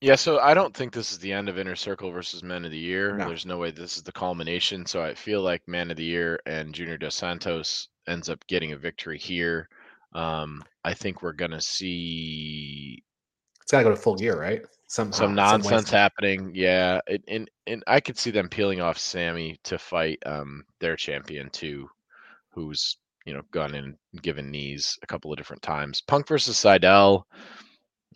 Yeah, 0.00 0.16
so 0.16 0.38
I 0.40 0.52
don't 0.52 0.74
think 0.74 0.92
this 0.92 1.10
is 1.10 1.18
the 1.18 1.32
end 1.32 1.48
of 1.48 1.58
Inner 1.58 1.76
Circle 1.76 2.10
versus 2.10 2.42
Men 2.42 2.64
of 2.64 2.70
the 2.70 2.78
Year. 2.78 3.16
No. 3.16 3.28
There's 3.28 3.46
no 3.46 3.56
way 3.56 3.70
this 3.70 3.96
is 3.96 4.02
the 4.02 4.12
culmination. 4.12 4.84
So 4.84 5.02
I 5.02 5.14
feel 5.14 5.40
like 5.40 5.66
Man 5.66 5.90
of 5.90 5.96
the 5.96 6.04
Year 6.04 6.38
and 6.46 6.74
Junior 6.74 6.98
Dos 6.98 7.14
Santos 7.14 7.88
ends 8.06 8.28
up 8.28 8.46
getting 8.46 8.72
a 8.72 8.76
victory 8.76 9.18
here. 9.18 9.68
Um, 10.12 10.62
I 10.84 10.92
think 10.94 11.22
we're 11.22 11.32
gonna 11.32 11.60
see. 11.60 13.02
It's 13.62 13.72
got 13.72 13.78
to 13.78 13.84
go 13.84 13.90
to 13.90 13.96
full 13.96 14.16
gear, 14.16 14.38
right? 14.38 14.62
some 14.86 15.12
some 15.12 15.34
nonsense 15.34 15.90
happening. 15.90 16.52
Yeah, 16.54 17.00
and, 17.08 17.22
and 17.28 17.50
and 17.66 17.84
I 17.86 18.00
could 18.00 18.18
see 18.18 18.30
them 18.30 18.48
peeling 18.48 18.80
off 18.80 18.98
Sammy 18.98 19.58
to 19.64 19.78
fight 19.78 20.18
um 20.26 20.64
their 20.80 20.96
champion 20.96 21.50
too, 21.50 21.88
who's 22.50 22.98
you 23.24 23.34
know 23.34 23.42
gone 23.50 23.74
in 23.74 23.84
and 23.84 24.22
given 24.22 24.50
knees 24.50 24.98
a 25.02 25.06
couple 25.06 25.32
of 25.32 25.38
different 25.38 25.62
times. 25.62 26.02
Punk 26.06 26.28
versus 26.28 26.56
Sydal. 26.56 27.24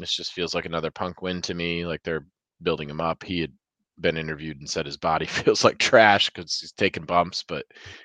This 0.01 0.15
just 0.15 0.33
feels 0.33 0.55
like 0.55 0.65
another 0.65 0.91
Punk 0.91 1.23
win 1.23 1.43
to 1.43 1.55
me. 1.55 1.87
Like 1.87 2.03
they're 2.03 2.27
building 2.63 2.89
him 2.89 3.01
up. 3.01 3.23
He 3.23 3.41
had 3.41 3.53
been 4.01 4.17
interviewed 4.17 4.59
and 4.59 4.69
said 4.69 4.87
his 4.87 4.97
body 4.97 5.27
feels 5.27 5.65
like 5.65 5.79
trash 5.79 6.31
because 6.31 6.59
he's 6.59 6.73
taking 6.73 7.05
bumps, 7.05 7.45
but 7.47 7.65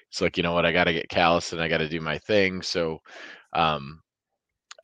it's 0.10 0.22
like 0.22 0.38
you 0.38 0.44
know 0.44 0.54
what, 0.54 0.66
I 0.66 0.72
got 0.72 0.86
to 0.86 0.94
get 0.94 1.10
callous 1.10 1.54
and 1.54 1.62
I 1.62 1.68
got 1.68 1.78
to 1.78 1.90
do 1.90 2.02
my 2.02 2.18
thing. 2.20 2.62
So, 2.62 3.00
um, 3.54 4.02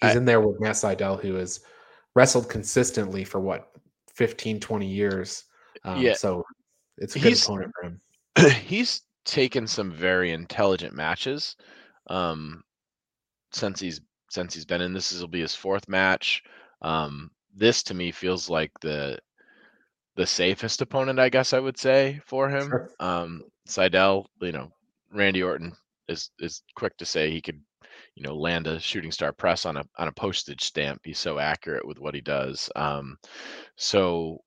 he's 0.02 0.15
I, 0.15 0.17
in 0.17 0.26
there 0.26 0.41
with 0.41 0.60
Matt 0.60 0.76
Sydal, 0.76 1.21
who 1.21 1.36
has 1.36 1.62
wrestled 2.15 2.50
consistently 2.50 3.24
for 3.24 3.39
what 3.39 3.71
15, 4.15 4.60
20 4.60 4.88
years. 4.88 5.45
Um, 5.84 6.02
yeah, 6.02 6.13
so 6.13 6.43
it's 6.97 7.15
a 7.15 7.19
good 7.19 7.41
opponent 7.41 7.71
for 7.80 7.88
him. 7.88 8.02
He's 8.65 9.02
taken 9.26 9.67
some 9.67 9.91
very 9.91 10.32
intelligent 10.32 10.93
matches 10.93 11.56
um, 12.08 12.63
since 13.52 13.80
he's 13.80 14.02
since 14.30 14.54
he's 14.54 14.65
been 14.65 14.82
in 14.82 14.93
this. 14.93 15.10
This 15.10 15.19
will 15.19 15.28
be 15.28 15.41
his 15.41 15.56
fourth 15.56 15.88
match. 15.88 16.43
Um, 16.82 17.32
this 17.56 17.84
to 17.84 17.94
me 17.94 18.12
feels 18.12 18.50
like 18.50 18.72
the 18.82 19.20
the 20.15 20.26
safest 20.26 20.82
opponent, 20.82 21.20
I 21.20 21.30
guess 21.30 21.54
I 21.54 21.60
would 21.60 21.78
say 21.78 22.20
for 22.26 22.50
him. 22.50 22.67
Sure. 22.67 22.89
Um, 23.00 23.44
Sydal, 23.67 24.26
you 24.41 24.52
know, 24.52 24.72
Randy 25.13 25.44
Orton 25.44 25.74
is 26.08 26.32
is 26.39 26.63
quick 26.76 26.98
to 26.98 27.06
say 27.06 27.32
he 27.32 27.41
could, 27.41 27.60
you 28.15 28.24
know, 28.24 28.36
land 28.36 28.67
a 28.67 28.80
shooting 28.80 29.12
star 29.12 29.32
press 29.32 29.65
on 29.65 29.78
a 29.78 29.84
on 29.98 30.08
a 30.08 30.13
postage 30.13 30.63
stamp. 30.63 31.02
He's 31.04 31.20
so 31.20 31.39
accurate 31.39 31.88
with 31.88 32.00
what 32.00 32.15
he 32.15 32.22
does. 32.22 32.70
Um, 32.76 33.17
so 33.78 34.39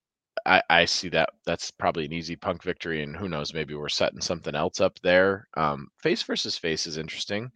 I, 0.46 0.62
I 0.68 0.84
see 0.84 1.08
that 1.10 1.30
that's 1.46 1.70
probably 1.70 2.04
an 2.04 2.12
easy 2.12 2.36
punk 2.36 2.62
victory, 2.62 3.02
and 3.02 3.16
who 3.16 3.28
knows, 3.28 3.54
maybe 3.54 3.74
we're 3.74 3.88
setting 3.88 4.20
something 4.20 4.54
else 4.54 4.80
up 4.80 4.98
there. 5.02 5.48
Um, 5.56 5.88
face 6.02 6.22
versus 6.22 6.58
face 6.58 6.86
is 6.86 6.98
interesting. 6.98 7.50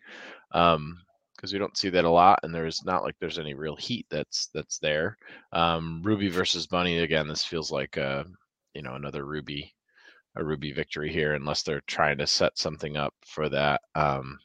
Um, 0.53 0.99
because 1.39 1.53
we 1.53 1.59
don't 1.59 1.77
see 1.77 1.89
that 1.89 2.05
a 2.05 2.11
lot, 2.11 2.41
and 2.43 2.53
there's 2.53 2.85
not 2.85 3.05
like 3.05 3.15
there's 3.21 3.39
any 3.39 3.55
real 3.55 3.77
heat 3.77 4.07
that's 4.11 4.49
that's 4.53 4.79
there. 4.79 5.17
Um, 5.53 6.03
Ruby 6.03 6.29
versus 6.29 6.67
Bunny 6.67 6.99
again. 6.99 7.29
This 7.29 7.45
feels 7.45 7.71
like 7.71 7.97
a 7.97 8.27
you 8.75 8.83
know 8.83 8.95
another 8.95 9.25
Ruby 9.25 9.73
a 10.37 10.45
Ruby 10.45 10.73
victory 10.73 11.13
here, 11.13 11.35
unless 11.35 11.63
they're 11.63 11.83
trying 11.87 12.19
to 12.19 12.27
set 12.27 12.59
something 12.59 12.97
up 12.97 13.15
for 13.25 13.49
that. 13.49 13.81
Um, 13.95 14.39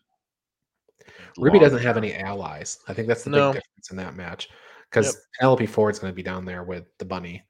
Ruby 1.37 1.59
doesn't 1.59 1.81
have 1.81 1.97
any 1.97 2.13
allies. 2.15 2.79
I 2.87 2.93
think 2.93 3.07
that's 3.07 3.23
the 3.23 3.31
no. 3.31 3.53
big 3.53 3.61
difference 3.61 3.91
in 3.91 3.97
that 3.97 4.15
match 4.15 4.49
because 4.89 5.07
yep. 5.07 5.15
Penelope 5.39 5.65
Ford's 5.65 5.99
going 5.99 6.11
to 6.11 6.15
be 6.15 6.23
down 6.23 6.45
there 6.45 6.63
with 6.63 6.85
the 6.99 7.05
Bunny, 7.05 7.43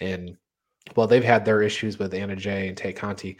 and 0.00 0.36
well, 0.94 1.06
they've 1.06 1.24
had 1.24 1.44
their 1.44 1.62
issues 1.62 1.98
with 1.98 2.12
Anna 2.12 2.36
Jay 2.36 2.68
and 2.68 2.76
Tay 2.76 2.92
Conti 2.92 3.38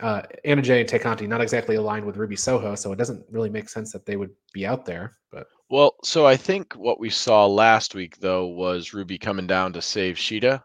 uh, 0.00 0.22
Anna 0.44 0.62
Jay 0.62 0.80
and 0.80 0.88
Tay 0.88 0.98
Conti 0.98 1.26
not 1.26 1.40
exactly 1.40 1.76
aligned 1.76 2.04
with 2.04 2.16
Ruby 2.16 2.36
Soho, 2.36 2.74
so 2.74 2.92
it 2.92 2.96
doesn't 2.96 3.24
really 3.30 3.50
make 3.50 3.68
sense 3.68 3.92
that 3.92 4.06
they 4.06 4.16
would 4.16 4.30
be 4.52 4.66
out 4.66 4.86
there. 4.86 5.12
But 5.30 5.46
well, 5.68 5.96
so 6.02 6.26
I 6.26 6.36
think 6.36 6.72
what 6.74 6.98
we 6.98 7.10
saw 7.10 7.46
last 7.46 7.94
week 7.94 8.18
though 8.18 8.46
was 8.46 8.94
Ruby 8.94 9.18
coming 9.18 9.46
down 9.46 9.72
to 9.74 9.82
save 9.82 10.16
Shida. 10.16 10.62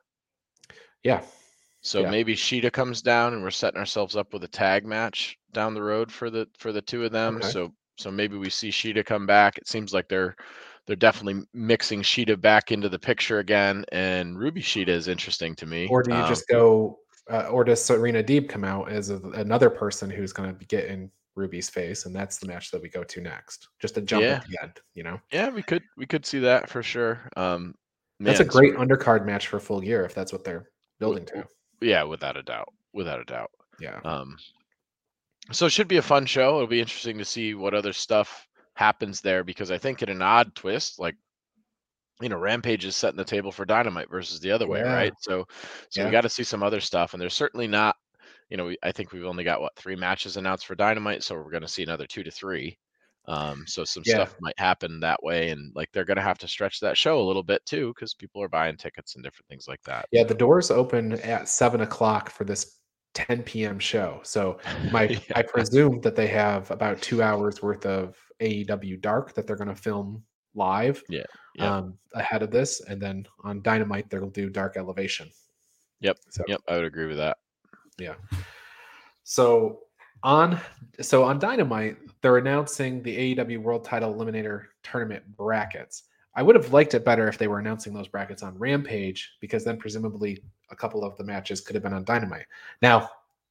Yeah. 1.04 1.22
So 1.82 2.02
yeah. 2.02 2.12
maybe 2.12 2.36
Shida 2.36 2.72
comes 2.72 3.02
down 3.02 3.34
and 3.34 3.44
we're 3.44 3.52
setting 3.52 3.80
ourselves 3.80 4.16
up 4.16 4.34
with 4.34 4.44
a 4.44 4.48
tag 4.50 4.86
match 4.86 5.38
down 5.54 5.74
the 5.74 5.84
road 5.84 6.12
for 6.12 6.30
the 6.30 6.48
for 6.58 6.72
the 6.72 6.82
two 6.82 7.04
of 7.04 7.12
them. 7.12 7.38
Okay. 7.38 7.48
So 7.48 7.74
so 7.98 8.12
maybe 8.12 8.38
we 8.38 8.50
see 8.50 8.70
Shida 8.70 9.06
come 9.06 9.26
back. 9.26 9.58
It 9.58 9.68
seems 9.68 9.94
like 9.94 10.08
they're 10.08 10.36
they're 10.86 10.96
definitely 10.96 11.44
mixing 11.54 12.02
Shida 12.02 12.40
back 12.40 12.72
into 12.72 12.88
the 12.88 13.00
picture 13.00 13.40
again, 13.40 13.84
and 13.92 14.40
Ruby 14.40 14.62
Shida 14.62 14.88
is 14.88 15.10
interesting 15.10 15.54
to 15.56 15.66
me. 15.66 15.88
Or 15.90 16.02
do 16.02 16.12
you 16.12 16.18
um, 16.18 16.30
just 16.30 16.48
go 16.48 17.00
uh, 17.30 17.48
or 17.50 17.64
does 17.64 17.84
Serena 17.84 18.24
Deeb 18.24 18.50
come 18.50 18.64
out 18.64 18.90
as 18.90 19.10
a, 19.10 19.18
another 19.36 19.70
person 19.70 20.10
who's 20.10 20.34
going 20.34 20.56
to 20.56 20.66
get 20.66 20.86
in 20.86 21.12
Ruby's 21.36 21.70
face, 21.70 22.06
and 22.06 22.16
that's 22.16 22.38
the 22.38 22.48
match 22.48 22.72
that 22.72 22.82
we 22.82 22.90
go 22.90 23.04
to 23.04 23.22
next. 23.22 23.70
Just 23.80 23.98
a 23.98 24.02
jump 24.02 24.24
yeah. 24.24 24.36
at 24.36 24.48
the 24.48 24.58
end, 24.62 24.74
you 24.96 25.04
know. 25.04 25.20
Yeah, 25.32 25.50
we 25.50 25.62
could 25.62 25.84
we 25.98 26.06
could 26.06 26.26
see 26.26 26.40
that 26.40 26.70
for 26.70 26.82
sure. 26.82 27.30
Um, 27.38 27.76
man, 28.20 28.28
that's 28.28 28.40
a 28.40 28.46
great 28.46 28.74
so, 28.74 28.80
undercard 28.80 29.26
match 29.26 29.48
for 29.48 29.60
full 29.60 29.84
year 29.84 30.04
if 30.04 30.14
that's 30.14 30.34
what 30.34 30.44
they're 30.44 30.70
building 31.00 31.26
to. 31.28 31.46
Yeah, 31.82 32.04
without 32.04 32.38
a 32.38 32.44
doubt, 32.44 32.70
without 32.94 33.22
a 33.22 33.26
doubt. 33.26 33.52
Yeah. 33.80 34.00
Um, 34.04 34.38
so 35.52 35.68
it 35.68 35.72
should 35.72 35.88
be 35.88 35.98
a 35.98 36.02
fun 36.02 36.26
show. 36.26 36.56
It'll 36.56 36.68
be 36.68 36.82
interesting 36.82 37.18
to 37.20 37.26
see 37.26 37.54
what 37.54 37.74
other 37.74 37.94
stuff 37.94 38.48
happens 38.76 39.22
there 39.22 39.44
because 39.44 39.72
I 39.72 39.78
think 39.78 40.02
in 40.02 40.10
an 40.10 40.22
odd 40.22 40.54
twist, 40.56 41.00
like 41.00 41.16
you 42.22 42.30
know, 42.30 42.38
Rampage 42.38 42.86
is 42.86 42.96
setting 42.96 43.18
the 43.18 43.24
table 43.24 43.52
for 43.52 43.66
Dynamite 43.66 44.10
versus 44.10 44.40
the 44.40 44.52
other 44.52 44.66
yeah. 44.66 44.72
way, 44.72 44.82
right? 44.82 45.14
So, 45.20 45.46
so 45.90 46.02
yeah. 46.02 46.06
we 46.06 46.12
got 46.12 46.22
to 46.22 46.30
see 46.30 46.44
some 46.44 46.64
other 46.64 46.80
stuff, 46.80 47.14
and 47.14 47.22
there's 47.22 47.34
certainly 47.34 47.68
not, 47.68 47.96
you 48.50 48.58
know, 48.58 48.66
we, 48.66 48.78
I 48.84 48.92
think 48.92 49.12
we've 49.12 49.26
only 49.26 49.44
got 49.44 49.62
what 49.62 49.76
three 49.76 49.96
matches 49.96 50.38
announced 50.38 50.66
for 50.66 50.76
Dynamite, 50.76 51.24
so 51.24 51.36
we're 51.36 51.52
going 51.52 51.62
to 51.62 51.68
see 51.68 51.84
another 51.84 52.08
two 52.08 52.24
to 52.24 52.32
three. 52.32 52.78
Um, 53.28 53.66
so 53.68 53.84
some 53.84 54.04
yeah. 54.06 54.16
stuff 54.16 54.36
might 54.40 54.58
happen 54.58 55.00
that 55.02 55.22
way, 55.22 55.50
and 55.50 55.72
like 55.76 55.90
they're 55.92 56.06
going 56.06 56.18
to 56.18 56.24
have 56.24 56.38
to 56.40 56.48
stretch 56.48 56.80
that 56.80 56.98
show 56.98 57.20
a 57.20 57.28
little 57.28 57.44
bit 57.44 57.66
too, 57.66 57.94
because 57.94 58.14
people 58.14 58.42
are 58.42 58.50
buying 58.50 58.78
tickets 58.78 59.16
and 59.16 59.24
different 59.24 59.48
things 59.50 59.68
like 59.68 59.82
that. 59.84 60.06
Yeah, 60.12 60.24
the 60.24 60.34
doors 60.34 60.72
open 60.72 61.14
at 61.22 61.50
seven 61.50 61.82
o'clock 61.82 62.30
for 62.30 62.46
this 62.46 62.78
10 63.14 63.44
p.m. 63.44 63.80
show. 63.80 64.22
So 64.24 64.60
my 64.92 65.04
yeah. 65.04 65.20
I 65.36 65.42
presume 65.42 66.02
that 66.02 66.16
they 66.16 66.28
have 66.28 66.72
about 66.72 67.02
two 67.02 67.22
hours 67.22 67.62
worth 67.62 67.86
of 67.86 68.16
AEW 68.42 69.02
Dark 69.02 69.34
that 69.34 69.46
they're 69.46 69.56
going 69.56 69.68
to 69.68 69.76
film 69.76 70.24
live. 70.58 71.02
Yeah 71.10 71.24
yep. 71.58 71.72
um, 71.72 71.98
ahead 72.14 72.44
of 72.44 72.52
this, 72.52 72.82
and 72.82 73.02
then 73.02 73.26
on 73.44 73.62
Dynamite 73.62 74.10
they'll 74.10 74.30
do 74.30 74.50
Dark 74.50 74.78
Elevation. 74.78 75.30
Yep. 76.00 76.18
So, 76.30 76.44
yep. 76.48 76.62
I 76.68 76.76
would 76.76 76.86
agree 76.86 77.08
with 77.08 77.18
that. 77.18 77.38
Yeah. 77.98 78.16
So 79.24 79.80
on 80.24 80.60
so 81.02 81.24
on 81.24 81.40
Dynamite, 81.40 81.98
they're 82.22 82.38
announcing 82.38 83.02
the 83.04 83.36
AEW 83.36 83.62
World 83.62 83.84
Title 83.84 84.14
Eliminator 84.14 84.66
Tournament 84.84 85.24
brackets. 85.36 86.04
I 86.36 86.44
would 86.44 86.56
have 86.56 86.72
liked 86.72 86.94
it 86.94 87.04
better 87.04 87.28
if 87.28 87.40
they 87.40 87.48
were 87.48 87.58
announcing 87.58 87.94
those 87.94 88.08
brackets 88.08 88.44
on 88.44 88.58
Rampage, 88.60 89.38
because 89.42 89.64
then 89.64 89.78
presumably 89.78 90.44
a 90.70 90.76
couple 90.76 91.04
of 91.04 91.18
the 91.18 91.24
matches 91.24 91.62
could 91.62 91.76
have 91.76 91.84
been 91.84 91.94
on 91.94 92.04
Dynamite. 92.04 92.46
Now, 92.82 93.10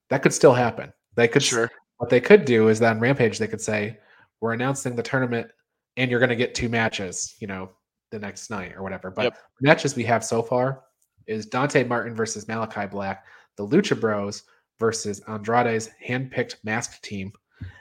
that 0.08 0.22
could 0.22 0.32
still 0.32 0.54
happen. 0.54 0.92
They 1.16 1.26
could 1.26 1.42
sure. 1.42 1.70
What 1.98 2.10
they 2.10 2.20
could 2.20 2.44
do 2.44 2.68
is 2.68 2.78
that 2.80 2.92
on 2.92 3.00
Rampage 3.00 3.38
they 3.38 3.48
could 3.48 3.60
say, 3.60 3.98
"We're 4.40 4.52
announcing 4.52 4.94
the 4.94 5.02
tournament, 5.02 5.50
and 5.96 6.10
you're 6.10 6.20
going 6.20 6.30
to 6.30 6.36
get 6.36 6.54
two 6.54 6.68
matches. 6.68 7.36
You 7.40 7.46
know, 7.46 7.70
the 8.10 8.18
next 8.18 8.50
night 8.50 8.74
or 8.76 8.82
whatever. 8.82 9.10
But 9.10 9.24
yep. 9.24 9.38
matches 9.60 9.96
we 9.96 10.04
have 10.04 10.24
so 10.24 10.42
far 10.42 10.82
is 11.26 11.46
Dante 11.46 11.84
Martin 11.84 12.14
versus 12.14 12.48
Malachi 12.48 12.86
Black, 12.86 13.26
the 13.56 13.66
Lucha 13.66 13.98
Bros 13.98 14.44
versus 14.78 15.20
Andrade's 15.28 15.90
handpicked 16.04 16.56
masked 16.64 17.02
team, 17.02 17.32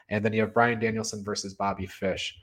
and 0.09 0.23
then 0.23 0.33
you 0.33 0.41
have 0.41 0.53
Bryan 0.53 0.79
Danielson 0.79 1.23
versus 1.23 1.53
Bobby 1.53 1.85
Fish. 1.85 2.37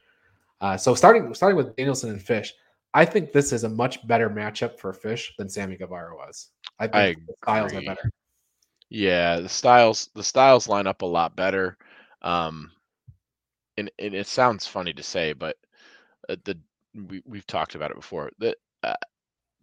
Uh, 0.61 0.76
so 0.76 0.94
starting 0.94 1.32
starting 1.35 1.56
with 1.56 1.74
Danielson 1.76 2.11
and 2.11 2.22
Fish, 2.22 2.54
I 2.94 3.04
think 3.04 3.32
this 3.32 3.52
is 3.52 3.64
a 3.64 3.68
much 3.68 4.06
better 4.06 4.30
matchup 4.30 4.78
for 4.78 4.92
Fish 4.92 5.35
than 5.38 5.48
Sammy 5.48 5.76
Guevara 5.76 6.14
was. 6.14 6.48
I 6.78 6.87
think 6.87 6.96
I 6.96 7.14
the 7.14 7.35
styles 7.42 7.72
are 7.72 7.82
better. 7.82 8.11
Yeah, 8.88 9.40
the 9.40 9.48
styles 9.48 10.11
the 10.14 10.22
styles 10.22 10.68
line 10.68 10.87
up 10.87 11.02
a 11.02 11.06
lot 11.06 11.35
better. 11.35 11.78
Um, 12.20 12.70
and, 13.76 13.90
and 13.98 14.14
it 14.14 14.26
sounds 14.26 14.66
funny 14.66 14.92
to 14.92 15.02
say, 15.02 15.32
but 15.32 15.56
uh, 16.28 16.37
the 16.44 16.58
we, 16.94 17.22
we've 17.24 17.46
talked 17.46 17.74
about 17.74 17.90
it 17.90 17.96
before. 17.96 18.30
The 18.38 18.56
uh, 18.82 18.94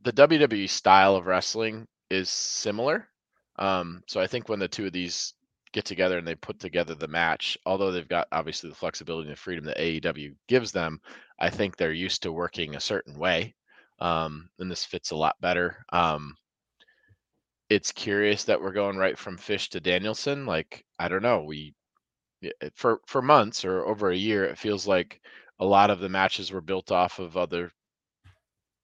the 0.01 0.13
WWE 0.13 0.69
style 0.69 1.15
of 1.15 1.27
wrestling 1.27 1.87
is 2.09 2.29
similar. 2.29 3.07
Um, 3.57 4.03
so 4.07 4.19
I 4.21 4.27
think 4.27 4.47
when 4.49 4.59
the 4.59 4.67
two 4.67 4.87
of 4.87 4.93
these 4.93 5.33
get 5.71 5.85
together 5.85 6.17
and 6.17 6.27
they 6.27 6.35
put 6.35 6.59
together 6.59 6.95
the 6.95 7.07
match, 7.07 7.57
although 7.65 7.91
they've 7.91 8.07
got 8.07 8.27
obviously 8.31 8.69
the 8.69 8.75
flexibility 8.75 9.27
and 9.27 9.35
the 9.35 9.39
freedom 9.39 9.65
that 9.65 9.77
AEW 9.77 10.33
gives 10.47 10.71
them, 10.71 10.99
I 11.39 11.49
think 11.49 11.75
they're 11.75 11.91
used 11.91 12.23
to 12.23 12.31
working 12.31 12.75
a 12.75 12.79
certain 12.79 13.17
way. 13.17 13.55
Um, 13.99 14.49
and 14.59 14.71
this 14.71 14.85
fits 14.85 15.11
a 15.11 15.15
lot 15.15 15.35
better. 15.41 15.85
Um, 15.91 16.35
it's 17.69 17.91
curious 17.91 18.45
that 18.45 18.61
we're 18.61 18.71
going 18.71 18.97
right 18.97 19.17
from 19.17 19.37
Fish 19.37 19.69
to 19.69 19.79
Danielson. 19.79 20.45
Like 20.45 20.85
I 20.97 21.07
don't 21.07 21.21
know, 21.21 21.43
we 21.43 21.73
for 22.73 22.99
for 23.07 23.21
months 23.21 23.65
or 23.65 23.85
over 23.85 24.11
a 24.11 24.15
year, 24.15 24.45
it 24.45 24.57
feels 24.57 24.87
like 24.87 25.21
a 25.59 25.65
lot 25.65 25.89
of 25.89 25.99
the 25.99 26.09
matches 26.09 26.51
were 26.51 26.61
built 26.61 26.91
off 26.91 27.19
of 27.19 27.37
other 27.37 27.71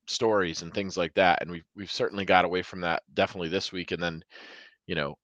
stories 0.08 0.62
and 0.62 0.74
things 0.74 0.98
like 0.98 1.14
that 1.16 1.42
and 1.42 1.50
we've 1.50 1.66
we've 1.76 1.92
certainly 1.92 2.26
got 2.26 2.46
away 2.46 2.62
from 2.62 2.82
that 2.82 3.02
definitely 3.14 3.50
this 3.50 3.72
week 3.72 3.92
and 3.92 4.02
then 4.02 4.24
you 4.88 4.96
know 4.96 5.18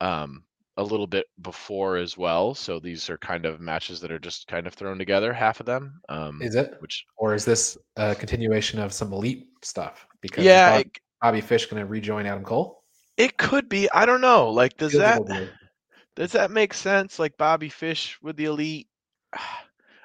um 0.00 0.44
a 0.76 0.82
little 0.82 1.06
bit 1.06 1.26
before 1.42 1.96
as 1.96 2.16
well 2.16 2.54
so 2.54 2.78
these 2.78 3.10
are 3.10 3.18
kind 3.18 3.44
of 3.44 3.60
matches 3.60 4.00
that 4.00 4.12
are 4.12 4.18
just 4.18 4.46
kind 4.46 4.66
of 4.66 4.74
thrown 4.74 4.98
together 4.98 5.32
half 5.32 5.60
of 5.60 5.66
them 5.66 6.00
um 6.08 6.38
is 6.40 6.54
it? 6.54 6.74
which 6.80 7.04
or 7.16 7.34
is 7.34 7.44
this 7.44 7.76
a 7.96 8.14
continuation 8.14 8.78
of 8.78 8.92
some 8.92 9.12
elite 9.12 9.48
stuff? 9.62 10.06
Because 10.20 10.44
yeah 10.44 10.70
bobby, 10.70 10.80
it, 10.82 11.00
bobby 11.20 11.40
fish 11.40 11.66
going 11.66 11.80
to 11.80 11.86
rejoin 11.86 12.26
adam 12.26 12.44
cole? 12.44 12.82
It 13.16 13.36
could 13.36 13.68
be 13.68 13.90
i 13.92 14.06
don't 14.06 14.20
know 14.20 14.50
like 14.50 14.76
does 14.76 14.92
that 14.94 15.20
does 16.16 16.32
that 16.32 16.50
make 16.50 16.74
sense 16.74 17.18
like 17.18 17.36
bobby 17.36 17.68
fish 17.68 18.18
with 18.22 18.36
the 18.36 18.44
elite 18.46 18.88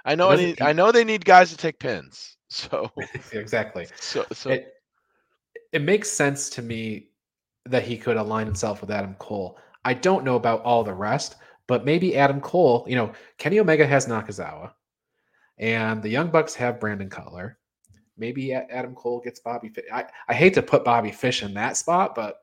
I 0.06 0.14
know 0.14 0.30
I 0.30 0.36
need, 0.36 0.62
I 0.62 0.72
know 0.72 0.91
they 0.91 1.03
need 1.03 1.26
guys 1.26 1.49
to 1.49 1.58
take 1.58 1.80
pins. 1.80 2.32
So 2.47 2.91
exactly. 3.34 3.88
So 3.99 4.24
so 4.32 4.51
it, 4.51 4.76
it 5.74 5.82
makes 5.82 6.10
sense 6.10 6.47
to 6.51 6.62
me 6.62 7.10
that 7.66 7.84
he 7.84 7.97
could 7.97 8.18
align 8.18 8.45
himself 8.45 8.80
with 8.82 8.91
Adam 8.91 9.16
Cole. 9.16 9.58
I 9.84 9.95
don't 9.95 10.24
know 10.24 10.36
about 10.36 10.62
all 10.62 10.84
the 10.84 10.93
rest, 10.93 11.36
but 11.68 11.84
maybe 11.84 12.16
Adam 12.16 12.39
Cole, 12.39 12.86
you 12.88 12.95
know, 12.95 13.12
Kenny 13.39 13.60
Omega 13.60 13.86
has 13.86 14.06
Nakazawa 14.06 14.72
and 15.58 16.03
the 16.03 16.08
Young 16.08 16.30
Bucks 16.30 16.53
have 16.53 16.80
Brandon 16.80 17.10
Cutler. 17.10 17.58
Maybe 18.16 18.53
Adam 18.53 18.93
Cole 18.93 19.22
gets 19.22 19.39
Bobby 19.39 19.70
Fish. 19.70 19.86
I, 19.91 20.06
I 20.30 20.34
hate 20.36 20.53
to 20.53 20.62
put 20.62 20.86
Bobby 20.86 21.12
Fish 21.12 21.41
in 21.43 21.53
that 21.56 21.78
spot, 21.78 22.14
but 22.14 22.38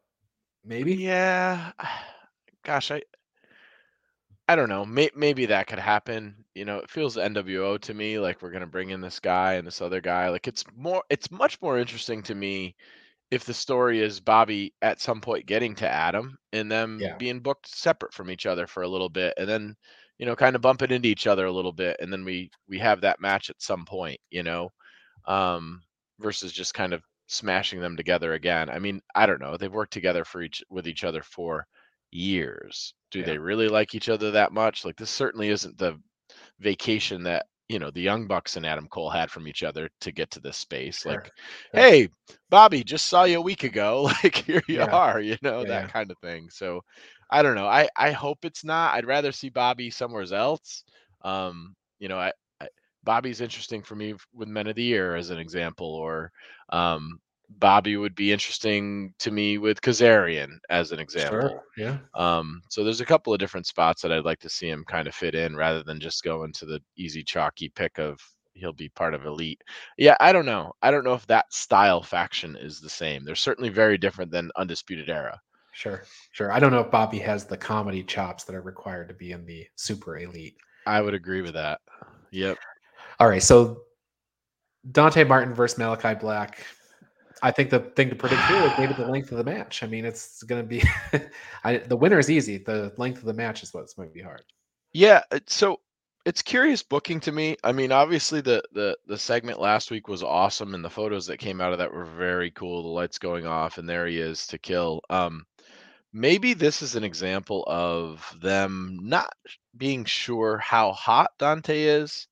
maybe. 0.64 0.94
Yeah. 0.94 1.72
Gosh, 2.64 2.90
I 2.90 3.02
I 4.52 4.56
don't 4.56 4.68
know. 4.68 4.84
May, 4.84 5.10
maybe 5.14 5.46
that 5.46 5.66
could 5.66 5.78
happen. 5.78 6.44
You 6.54 6.64
know, 6.64 6.78
it 6.78 6.90
feels 6.90 7.16
NWO 7.16 7.78
to 7.78 7.94
me 7.94 8.18
like 8.18 8.42
we're 8.42 8.50
gonna 8.50 8.66
bring 8.66 8.90
in 8.90 9.00
this 9.00 9.20
guy 9.20 9.54
and 9.54 9.66
this 9.66 9.80
other 9.80 10.00
guy. 10.00 10.28
Like 10.30 10.46
it's 10.48 10.64
more, 10.74 11.02
it's 11.10 11.30
much 11.30 11.60
more 11.62 11.78
interesting 11.78 12.22
to 12.24 12.34
me 12.34 12.76
if 13.30 13.44
the 13.44 13.54
story 13.54 14.00
is 14.00 14.20
Bobby 14.20 14.74
at 14.82 15.00
some 15.00 15.20
point 15.20 15.46
getting 15.46 15.74
to 15.76 15.88
Adam 15.90 16.38
and 16.52 16.70
them 16.72 17.08
Yeah. 17.08 17.18
being 17.18 17.40
booked 17.40 17.68
separate 17.68 18.14
from 18.14 18.30
each 18.30 18.46
other 18.46 18.66
for 18.66 18.82
a 18.84 18.88
little 18.88 19.08
bit, 19.10 19.34
and 19.38 19.48
then 19.48 19.76
you 20.18 20.26
know, 20.26 20.36
kind 20.36 20.56
of 20.56 20.62
bumping 20.62 20.92
into 20.92 21.08
each 21.08 21.26
other 21.28 21.46
a 21.46 21.52
little 21.52 21.72
bit, 21.72 21.96
and 22.00 22.12
then 22.12 22.24
we 22.24 22.50
we 22.68 22.78
have 22.80 23.02
that 23.02 23.20
match 23.20 23.50
at 23.50 23.62
some 23.62 23.84
point. 23.86 24.20
You 24.30 24.42
know, 24.44 24.70
um, 25.26 25.82
versus 26.20 26.52
just 26.52 26.74
kind 26.74 26.92
of 26.92 27.02
smashing 27.28 27.80
them 27.80 27.96
together 27.96 28.34
again. 28.34 28.70
I 28.70 28.78
mean, 28.78 29.00
I 29.14 29.26
don't 29.26 29.40
know. 29.40 29.56
They've 29.56 29.72
worked 29.72 29.92
together 29.92 30.24
for 30.24 30.42
each 30.42 30.62
with 30.70 30.86
each 30.88 31.04
other 31.04 31.22
for 31.22 31.66
years. 32.12 32.94
Do 33.10 33.22
Yeah. 33.22 33.24
they 33.24 33.38
really 33.38 33.68
like 33.68 33.94
each 33.94 34.08
other 34.08 34.32
that 34.32 34.52
much? 34.52 34.84
Like 34.84 34.96
this 34.96 35.10
certainly 35.10 35.48
isn't 35.48 35.78
the 35.78 35.98
vacation 36.60 37.24
that 37.24 37.46
you 37.68 37.78
know 37.78 37.90
the 37.90 38.00
young 38.00 38.26
bucks 38.26 38.56
and 38.56 38.66
adam 38.66 38.88
cole 38.88 39.10
had 39.10 39.30
from 39.30 39.48
each 39.48 39.62
other 39.62 39.88
to 40.00 40.12
get 40.12 40.30
to 40.30 40.40
this 40.40 40.56
space 40.56 41.04
Sure. 41.04 41.06
like 41.06 41.32
Yeah. 41.72 41.84
hey 41.84 42.08
bobby 42.50 42.82
just 42.84 43.06
saw 43.06 43.24
you 43.24 43.38
a 43.38 43.42
week 43.42 43.64
ago 43.64 44.02
like 44.24 44.36
here 44.36 44.62
you 44.68 44.82
Yeah. 44.82 44.92
are 44.92 45.20
you 45.20 45.36
know 45.42 45.64
Yeah, 45.64 45.66
that 45.66 45.88
kind 45.88 46.10
of 46.10 46.18
thing 46.18 46.48
so 46.50 46.80
i 47.30 47.42
don't 47.42 47.54
know 47.56 47.66
i 47.66 47.88
i 47.96 48.10
hope 48.12 48.44
it's 48.44 48.64
not 48.64 48.94
i'd 48.94 49.06
rather 49.06 49.32
see 49.32 49.48
bobby 49.48 49.90
somewhere 49.90 50.24
else 50.32 50.84
um 51.22 51.74
you 51.98 52.08
know 52.08 52.18
i, 52.18 52.32
I 52.60 52.68
bobby's 53.04 53.40
interesting 53.40 53.82
for 53.82 53.94
me 53.94 54.14
with 54.34 54.48
men 54.48 54.66
of 54.66 54.76
the 54.76 54.82
year 54.82 55.14
as 55.16 55.30
an 55.30 55.38
example 55.38 55.86
or 55.94 56.30
um 56.70 57.18
bobby 57.58 57.96
would 57.96 58.14
be 58.14 58.32
interesting 58.32 59.12
to 59.18 59.30
me 59.30 59.58
with 59.58 59.80
kazarian 59.80 60.58
as 60.70 60.92
an 60.92 60.98
example 60.98 61.48
Sure. 61.48 61.62
Yeah. 61.76 61.98
um, 62.14 62.60
so 62.68 62.84
there's 62.84 63.00
a 63.00 63.06
couple 63.06 63.32
of 63.32 63.38
different 63.38 63.66
spots 63.66 64.02
that 64.02 64.12
I'd 64.12 64.24
like 64.24 64.40
to 64.40 64.48
see 64.48 64.68
him 64.68 64.84
kind 64.86 65.06
of 65.08 65.14
fit 65.14 65.34
in 65.34 65.56
rather 65.56 65.82
than 65.82 66.00
just 66.00 66.22
go 66.22 66.44
into 66.44 66.66
the 66.66 66.80
easy 66.96 67.22
chalky 67.22 67.68
pick 67.68 67.98
of 67.98 68.20
he'll 68.54 68.72
be 68.74 68.90
part 68.90 69.14
of 69.14 69.24
elite. 69.24 69.62
Yeah, 69.96 70.14
I 70.20 70.30
don't 70.32 70.44
know. 70.44 70.72
I 70.82 70.90
don't 70.90 71.04
know 71.04 71.14
if 71.14 71.26
that 71.28 71.50
style 71.52 72.02
faction 72.02 72.54
is 72.56 72.80
the 72.80 72.90
same. 72.90 73.24
They're 73.24 73.34
certainly 73.34 73.70
very 73.70 73.96
different 73.96 74.30
than 74.30 74.50
Undisputed 74.56 75.08
Era. 75.08 75.40
Sure. 75.72 76.04
Sure. 76.32 76.52
I 76.52 76.60
don't 76.60 76.70
know 76.70 76.80
if 76.80 76.90
Bobby 76.90 77.18
has 77.20 77.46
the 77.46 77.56
comedy 77.56 78.02
chops 78.02 78.44
that 78.44 78.54
are 78.54 78.60
required 78.60 79.08
to 79.08 79.14
be 79.14 79.32
in 79.32 79.46
the 79.46 79.66
super 79.76 80.18
elite. 80.18 80.56
I 80.86 81.00
would 81.00 81.14
agree 81.14 81.40
with 81.40 81.54
that. 81.54 81.80
Yep. 82.30 82.58
All 83.20 83.28
right. 83.28 83.42
So 83.42 83.84
Dante 84.90 85.24
Martin 85.24 85.54
versus 85.54 85.78
Malachi 85.78 86.14
Black. 86.14 86.66
I 87.42 87.50
think 87.50 87.70
the 87.70 87.80
thing 87.80 88.08
to 88.08 88.14
predict 88.14 88.42
here 88.44 88.62
is 88.62 88.72
maybe 88.78 88.94
the 88.94 89.06
length 89.06 89.32
of 89.32 89.38
the 89.38 89.44
match. 89.44 89.82
I 89.82 89.86
mean, 89.88 90.04
it's 90.04 90.42
going 90.44 90.62
to 90.62 90.66
be 90.66 90.82
I, 91.64 91.78
the 91.78 91.96
winner 91.96 92.18
is 92.18 92.30
easy. 92.30 92.58
The 92.58 92.92
length 92.96 93.18
of 93.18 93.24
the 93.24 93.34
match 93.34 93.62
is 93.62 93.74
what's 93.74 93.94
going 93.94 94.08
to 94.08 94.14
be 94.14 94.22
hard. 94.22 94.44
Yeah, 94.92 95.22
so 95.48 95.80
it's 96.24 96.42
curious 96.42 96.82
booking 96.82 97.18
to 97.20 97.32
me. 97.32 97.56
I 97.64 97.72
mean, 97.72 97.90
obviously 97.90 98.40
the 98.40 98.62
the 98.72 98.96
the 99.06 99.18
segment 99.18 99.60
last 99.60 99.90
week 99.90 100.06
was 100.08 100.22
awesome 100.22 100.74
and 100.74 100.84
the 100.84 100.90
photos 100.90 101.26
that 101.26 101.38
came 101.38 101.60
out 101.60 101.72
of 101.72 101.78
that 101.78 101.92
were 101.92 102.04
very 102.04 102.50
cool. 102.52 102.82
The 102.82 102.88
lights 102.88 103.18
going 103.18 103.46
off 103.46 103.78
and 103.78 103.88
there 103.88 104.06
he 104.06 104.18
is 104.18 104.46
to 104.48 104.58
kill. 104.58 105.00
Um 105.10 105.44
maybe 106.12 106.54
this 106.54 106.82
is 106.82 106.94
an 106.94 107.04
example 107.04 107.64
of 107.66 108.36
them 108.40 108.98
not 109.02 109.32
being 109.76 110.04
sure 110.04 110.58
how 110.58 110.92
hot 110.92 111.30
Dante 111.38 111.82
is 111.82 112.28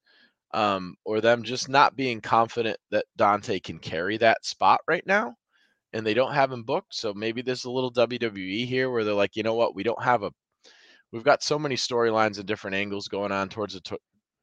um 0.52 0.96
or 1.04 1.20
them 1.20 1.42
just 1.42 1.68
not 1.68 1.96
being 1.96 2.20
confident 2.20 2.76
that 2.90 3.04
Dante 3.16 3.60
can 3.60 3.78
carry 3.78 4.16
that 4.18 4.44
spot 4.44 4.80
right 4.88 5.06
now 5.06 5.34
and 5.92 6.06
they 6.06 6.14
don't 6.14 6.34
have 6.34 6.52
him 6.52 6.62
booked. 6.64 6.94
So 6.94 7.14
maybe 7.14 7.42
there's 7.42 7.64
a 7.64 7.70
little 7.70 7.92
WWE 7.92 8.66
here 8.66 8.90
where 8.90 9.04
they're 9.04 9.14
like, 9.14 9.36
"You 9.36 9.42
know 9.44 9.54
what? 9.54 9.74
We 9.74 9.82
don't 9.84 10.02
have 10.02 10.22
a 10.24 10.30
we've 11.12 11.24
got 11.24 11.42
so 11.42 11.58
many 11.58 11.76
storylines 11.76 12.38
and 12.38 12.46
different 12.46 12.76
angles 12.76 13.08
going 13.08 13.32
on 13.32 13.48
towards 13.48 13.74
the 13.74 13.80
to- 13.80 13.98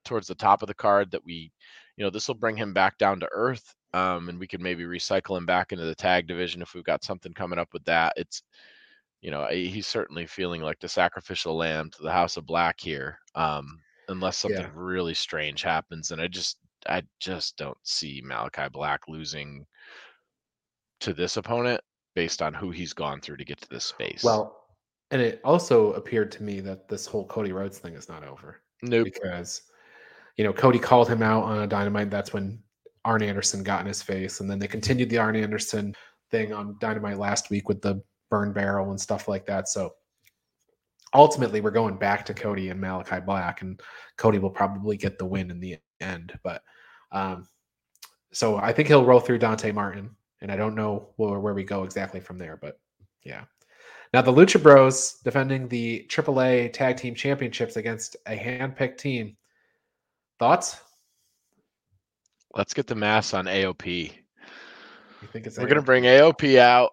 towards 0.05 0.27
the 0.27 0.35
top 0.35 0.61
of 0.61 0.67
the 0.67 0.73
card 0.73 1.11
that 1.11 1.23
we 1.25 1.51
you 1.97 2.03
know 2.03 2.09
this 2.09 2.27
will 2.27 2.35
bring 2.35 2.57
him 2.57 2.73
back 2.73 2.97
down 2.97 3.19
to 3.19 3.29
earth 3.33 3.75
um, 3.93 4.29
and 4.29 4.39
we 4.39 4.47
can 4.47 4.61
maybe 4.61 4.83
recycle 4.83 5.37
him 5.37 5.45
back 5.45 5.71
into 5.71 5.85
the 5.85 5.95
tag 5.95 6.27
division 6.27 6.61
if 6.61 6.73
we've 6.73 6.83
got 6.83 7.03
something 7.03 7.33
coming 7.33 7.59
up 7.59 7.69
with 7.73 7.83
that 7.85 8.13
it's 8.17 8.43
you 9.21 9.31
know 9.31 9.47
he's 9.47 9.87
certainly 9.87 10.25
feeling 10.25 10.61
like 10.61 10.79
the 10.79 10.87
sacrificial 10.87 11.57
lamb 11.57 11.89
to 11.91 12.03
the 12.03 12.11
house 12.11 12.37
of 12.37 12.45
black 12.45 12.79
here 12.79 13.19
um, 13.35 13.79
unless 14.09 14.37
something 14.37 14.59
Yeah. 14.61 14.69
really 14.73 15.13
strange 15.13 15.61
happens 15.63 16.11
and 16.11 16.21
i 16.21 16.27
just 16.27 16.57
i 16.87 17.01
just 17.19 17.57
don't 17.57 17.77
see 17.83 18.21
malachi 18.23 18.69
black 18.71 19.01
losing 19.07 19.65
to 20.99 21.13
this 21.13 21.37
opponent 21.37 21.81
based 22.15 22.41
on 22.41 22.53
who 22.53 22.71
he's 22.71 22.93
gone 22.93 23.21
through 23.21 23.37
to 23.37 23.45
get 23.45 23.59
to 23.61 23.69
this 23.69 23.85
space 23.85 24.23
Well, 24.23 24.63
and 25.11 25.21
it 25.21 25.39
also 25.43 25.93
appeared 25.93 26.31
to 26.33 26.43
me 26.43 26.59
that 26.61 26.87
this 26.89 27.05
whole 27.05 27.25
Cody 27.27 27.51
Rhodes 27.51 27.77
thing 27.79 27.93
is 27.93 28.09
not 28.09 28.23
over 28.23 28.61
nope 28.81 29.05
because, 29.05 29.61
you 30.35 30.43
know, 30.43 30.51
Cody 30.53 30.79
called 30.79 31.07
him 31.07 31.21
out 31.23 31.43
on 31.43 31.59
a 31.59 31.67
dynamite. 31.67 32.09
That's 32.09 32.33
when 32.33 32.61
Arn 33.05 33.23
Anderson 33.23 33.63
got 33.63 33.81
in 33.81 33.87
his 33.87 34.01
face. 34.03 34.39
And 34.41 34.49
then 34.49 34.59
they 34.59 34.67
continued 34.67 35.09
the 35.09 35.17
Arn 35.17 35.35
Anderson 35.35 35.95
thing 36.29 36.51
on 36.53 36.75
dynamite 36.81 37.17
last 37.17 37.49
week 37.49 37.69
with 37.69 37.81
the 37.81 38.01
burn 38.29 38.51
barrel 38.51 38.89
and 38.89 38.99
stuff 38.99 39.27
like 39.27 39.45
that. 39.45 39.67
So 39.69 39.91
ultimately, 41.17 41.61
we're 41.61 41.71
going 41.71 41.97
back 41.97 42.25
to 42.25 42.33
Cody 42.33 42.69
and 42.69 42.79
Malachi 42.79 43.19
Black, 43.19 43.61
and 43.61 43.79
Cody 44.17 44.39
will 44.39 44.49
probably 44.49 44.97
get 44.97 45.17
the 45.17 45.25
win 45.25 45.51
in 45.51 45.59
the 45.59 45.77
end. 45.99 46.37
But 46.43 46.61
um, 47.11 47.47
so 48.31 48.57
I 48.57 48.71
think 48.71 48.87
he'll 48.87 49.05
roll 49.05 49.19
through 49.19 49.39
Dante 49.39 49.71
Martin, 49.71 50.11
and 50.41 50.51
I 50.51 50.55
don't 50.55 50.75
know 50.75 51.09
where, 51.17 51.39
where 51.39 51.53
we 51.53 51.63
go 51.63 51.83
exactly 51.83 52.19
from 52.19 52.37
there. 52.37 52.57
But 52.61 52.79
yeah. 53.23 53.43
Now 54.13 54.21
the 54.21 54.31
Lucha 54.31 54.61
Bros 54.61 55.19
defending 55.23 55.67
the 55.67 56.05
AAA 56.07 56.71
Tag 56.71 56.95
Team 56.95 57.13
Championships 57.13 57.75
against 57.75 58.15
a 58.25 58.37
handpicked 58.37 58.97
team. 58.97 59.35
Thoughts? 60.39 60.77
let's 62.57 62.73
get 62.73 62.87
the 62.87 62.95
mass 62.95 63.33
on 63.33 63.45
aop 63.45 63.85
You 63.85 65.27
think 65.31 65.47
it's 65.47 65.57
We're 65.57 65.67
gonna 65.67 65.81
bring 65.81 66.03
AOP 66.03 66.57
out. 66.57 66.91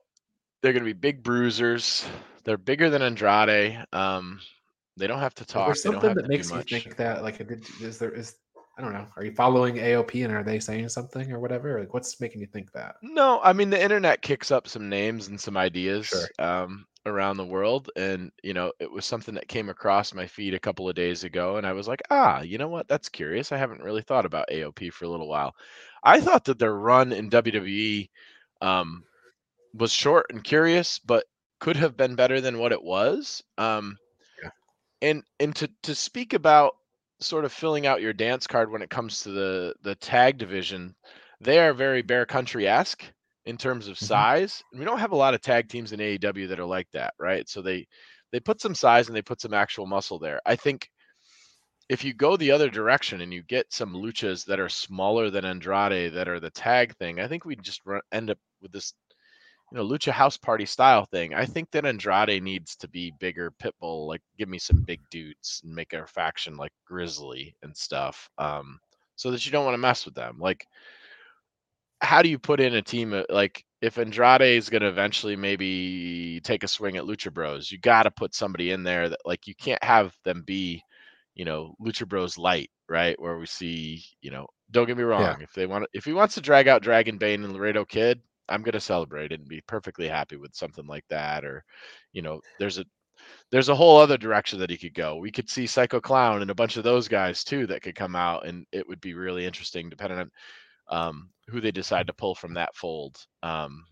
They're 0.63 0.73
gonna 0.73 0.85
be 0.85 0.93
big 0.93 1.23
bruisers. 1.23 2.07
They're 2.45 2.59
bigger 2.59 2.91
than 2.91 3.03
Andrade. 3.03 3.85
Um, 3.93 4.41
they 4.97 5.07
don't 5.07 5.21
have 5.21 5.35
to 5.37 5.45
talk. 5.45 5.67
there 5.67 5.75
They 5.75 5.91
don't 5.91 6.01
something 6.01 6.15
that 6.15 6.29
makes 6.29 6.51
you 6.51 6.63
think 6.63 6.97
that 6.97 7.23
like 7.23 7.41
is 7.81 7.99
there 7.99 8.11
is 8.11 8.37
I 8.77 8.83
don't 8.83 8.93
know. 8.93 9.07
Are 9.17 9.25
you 9.25 9.33
following 9.33 9.77
AOP 9.77 10.25
and 10.25 10.35
are 10.35 10.43
they 10.43 10.59
saying 10.59 10.89
something 10.89 11.31
or 11.31 11.39
whatever? 11.39 11.79
Like 11.79 11.95
what's 11.95 12.21
making 12.21 12.41
you 12.41 12.47
think 12.47 12.73
that? 12.73 12.97
No, 13.03 13.41
I 13.43 13.53
mean 13.53 13.71
the 13.71 13.83
internet 13.83 14.23
kicks 14.23 14.51
up 14.51 14.69
some 14.69 14.89
names 14.89 15.29
and 15.29 15.41
some 15.41 15.57
ideas 15.57 16.07
Sure. 16.07 16.27
um, 16.39 16.87
around 17.07 17.37
the 17.37 17.45
world, 17.47 17.91
and 17.97 18.33
you 18.43 18.53
know 18.53 18.73
it 18.81 18.91
was 18.91 19.05
something 19.05 19.35
that 19.35 19.49
came 19.49 19.69
across 19.69 20.15
my 20.15 20.27
feed 20.27 20.55
a 20.55 20.61
couple 20.61 20.89
of 20.89 20.97
days 20.97 21.23
ago, 21.25 21.57
and 21.57 21.67
I 21.67 21.73
was 21.73 21.87
like, 21.87 22.03
ah, 22.11 22.41
you 22.43 22.59
know 22.59 22.69
what? 22.69 22.89
That's 22.89 23.09
curious. 23.09 23.53
I 23.53 23.59
haven't 23.59 23.83
really 23.83 24.03
thought 24.03 24.27
about 24.27 24.49
AOP 24.51 24.93
for 24.93 25.05
a 25.05 25.09
little 25.09 25.29
while. 25.29 25.55
I 26.03 26.21
thought 26.21 26.45
that 26.47 26.59
their 26.59 26.75
run 26.75 27.13
in 27.13 27.31
WWE 27.31 28.11
um, 28.61 29.05
was 29.73 29.93
short 29.93 30.27
and 30.31 30.43
curious, 30.43 30.99
but 30.99 31.25
could 31.65 31.77
have 31.77 31.97
been 31.97 32.15
better 32.15 32.41
than 32.43 32.59
what 32.59 32.73
it 32.73 32.83
was. 32.83 33.43
Um, 33.59 33.99
Yeah. 34.43 34.51
And 35.03 35.25
and 35.41 35.55
to 35.57 35.69
to 35.85 35.95
speak 35.95 36.33
about 36.35 36.77
sort 37.21 37.45
of 37.45 37.53
filling 37.53 37.87
out 37.87 38.03
your 38.03 38.13
dance 38.13 38.47
card 38.47 38.71
when 38.71 38.83
it 38.83 38.91
comes 38.91 39.23
to 39.23 39.31
the 39.31 39.75
the 39.83 39.95
tag 39.97 40.39
division, 40.39 40.95
they 41.41 41.59
are 41.59 41.73
very 41.73 42.03
Bear 42.03 42.27
Country 42.27 42.67
esque 42.69 43.05
in 43.47 43.57
terms 43.57 43.89
of 43.89 43.97
Mhm. 43.99 43.99
size. 43.99 44.63
And 44.73 44.79
we 44.79 44.85
don't 44.85 44.99
have 44.99 45.13
a 45.13 45.17
lot 45.17 45.35
of 45.35 45.41
tag 45.41 45.69
teams 45.69 45.93
in 45.93 46.01
AEW 46.01 46.49
that 46.49 46.61
are 46.61 46.67
like 46.67 46.91
that, 46.93 47.15
right? 47.19 47.49
So 47.49 47.63
they 47.63 47.87
they 48.33 48.41
put 48.41 48.61
some 48.61 48.75
size 48.75 49.09
and 49.09 49.17
they 49.17 49.23
put 49.23 49.41
some 49.41 49.55
actual 49.55 49.87
muscle 49.87 50.19
there. 50.19 50.41
I 50.47 50.57
think 50.57 50.91
if 51.89 52.05
you 52.05 52.15
go 52.15 52.37
the 52.37 52.51
other 52.51 52.71
direction 52.71 53.21
and 53.21 53.33
you 53.33 53.43
get 53.43 53.73
some 53.73 53.95
luchas 53.95 54.45
that 54.47 54.61
are 54.61 54.69
smaller 54.69 55.31
than 55.31 55.45
Andrade 55.45 56.15
that 56.15 56.29
are 56.29 56.41
the 56.41 56.51
tag 56.51 56.97
thing, 56.97 57.21
I 57.21 57.29
think 57.29 57.45
we 57.45 57.57
just 57.57 57.83
run, 57.85 58.03
end 58.13 58.31
up 58.31 58.39
with 58.63 58.73
this 58.73 58.95
you 59.75 59.81
know 59.81 59.89
lucha 59.89 60.13
house 60.13 60.37
party 60.37 60.65
style 60.65 61.05
thing. 61.05 61.35
I 61.35 61.45
think 61.45 61.69
that 61.73 61.85
Andrade 61.85 62.43
needs 62.43 62.77
to 62.77 62.89
be 62.89 63.13
bigger 63.19 63.53
pitbull, 63.61 64.07
like 64.07 64.23
give 64.39 64.49
me 64.49 64.59
some 64.59 64.83
big 64.83 65.01
dudes 65.11 65.61
and 65.65 65.75
make 65.75 65.93
our 65.95 66.07
faction 66.07 66.57
like 66.57 66.71
Grizzly 66.87 67.57
and 67.63 67.77
stuff. 67.77 68.31
Um 68.39 68.79
so 69.17 69.33
that 69.33 69.45
you 69.45 69.51
don't 69.51 69.65
want 69.65 69.75
to 69.75 69.79
mess 69.79 70.05
with 70.05 70.15
them. 70.15 70.37
Like 70.39 70.67
how 72.01 72.23
do 72.23 72.29
you 72.29 72.39
put 72.39 72.61
in 72.61 72.75
a 72.77 72.83
team 72.83 73.13
of- 73.15 73.27
like 73.31 73.65
if 73.83 73.99
Andrade 73.99 74.43
is 74.43 74.71
going 74.71 74.83
to 74.83 74.89
eventually 74.89 75.37
maybe 75.37 76.41
take 76.45 76.63
a 76.63 76.69
swing 76.69 76.97
at 76.97 77.05
Lucha 77.05 77.33
Bros, 77.33 77.71
you 77.71 77.79
got 77.79 78.05
to 78.05 78.11
put 78.13 78.35
somebody 78.35 78.71
in 78.71 78.83
there 78.85 79.09
that 79.09 79.21
like 79.25 79.47
you 79.47 79.55
can't 79.57 79.83
have 79.85 80.15
them 80.25 80.43
be, 80.47 80.83
you 81.35 81.45
know, 81.45 81.75
Lucha 81.83 82.09
Bros 82.09 82.39
light, 82.39 82.71
right? 82.89 83.21
Where 83.21 83.39
we 83.39 83.47
see, 83.47 84.05
you 84.23 84.31
know, 84.31 84.47
don't 84.71 84.87
get 84.87 84.97
me 84.97 85.03
wrong, 85.03 85.37
if 85.43 85.53
they 85.53 85.67
want 85.67 85.87
if 85.93 86.05
he 86.05 86.13
wants 86.13 86.35
to 86.35 86.41
drag 86.41 86.69
out 86.69 86.83
Dragon 86.83 87.19
Bane 87.19 87.45
and 87.45 87.53
Laredo 87.53 87.85
Kid, 87.85 88.23
I'm 88.49 88.63
gonna 88.63 88.81
celebrate 88.81 89.33
and 89.33 89.49
be 89.49 89.61
perfectly 89.67 90.09
happy 90.09 90.37
with 90.37 90.55
something 90.55 90.87
like 90.87 91.05
that. 91.09 91.45
Or, 91.45 91.65
you 92.13 92.23
know, 92.23 92.41
there's 92.59 92.79
a 92.79 92.85
there's 93.51 93.69
a 93.69 93.75
whole 93.75 93.99
other 93.99 94.19
direction 94.19 94.59
that 94.59 94.71
he 94.71 94.77
could 94.77 94.95
go. 94.95 95.17
We 95.17 95.31
could 95.31 95.49
see 95.49 95.67
Psycho 95.67 96.01
Clown 96.01 96.43
and 96.43 96.51
a 96.51 96.55
bunch 96.55 96.77
of 96.77 96.85
those 96.85 97.09
guys 97.09 97.45
too 97.45 97.67
that 97.69 97.83
could 97.83 97.95
come 97.95 98.17
out, 98.17 98.47
and 98.47 98.67
it 98.73 98.87
would 98.89 99.01
be 99.01 99.15
really 99.15 99.47
interesting 99.47 99.89
depending 99.89 100.19
on 100.19 100.31
um, 100.89 101.31
who 101.49 101.61
they 101.61 101.71
decide 101.71 102.07
to 102.07 102.13
pull 102.13 102.35
from 102.35 102.55
that 102.55 102.75
fold. 102.77 103.17
Um, 103.43 103.85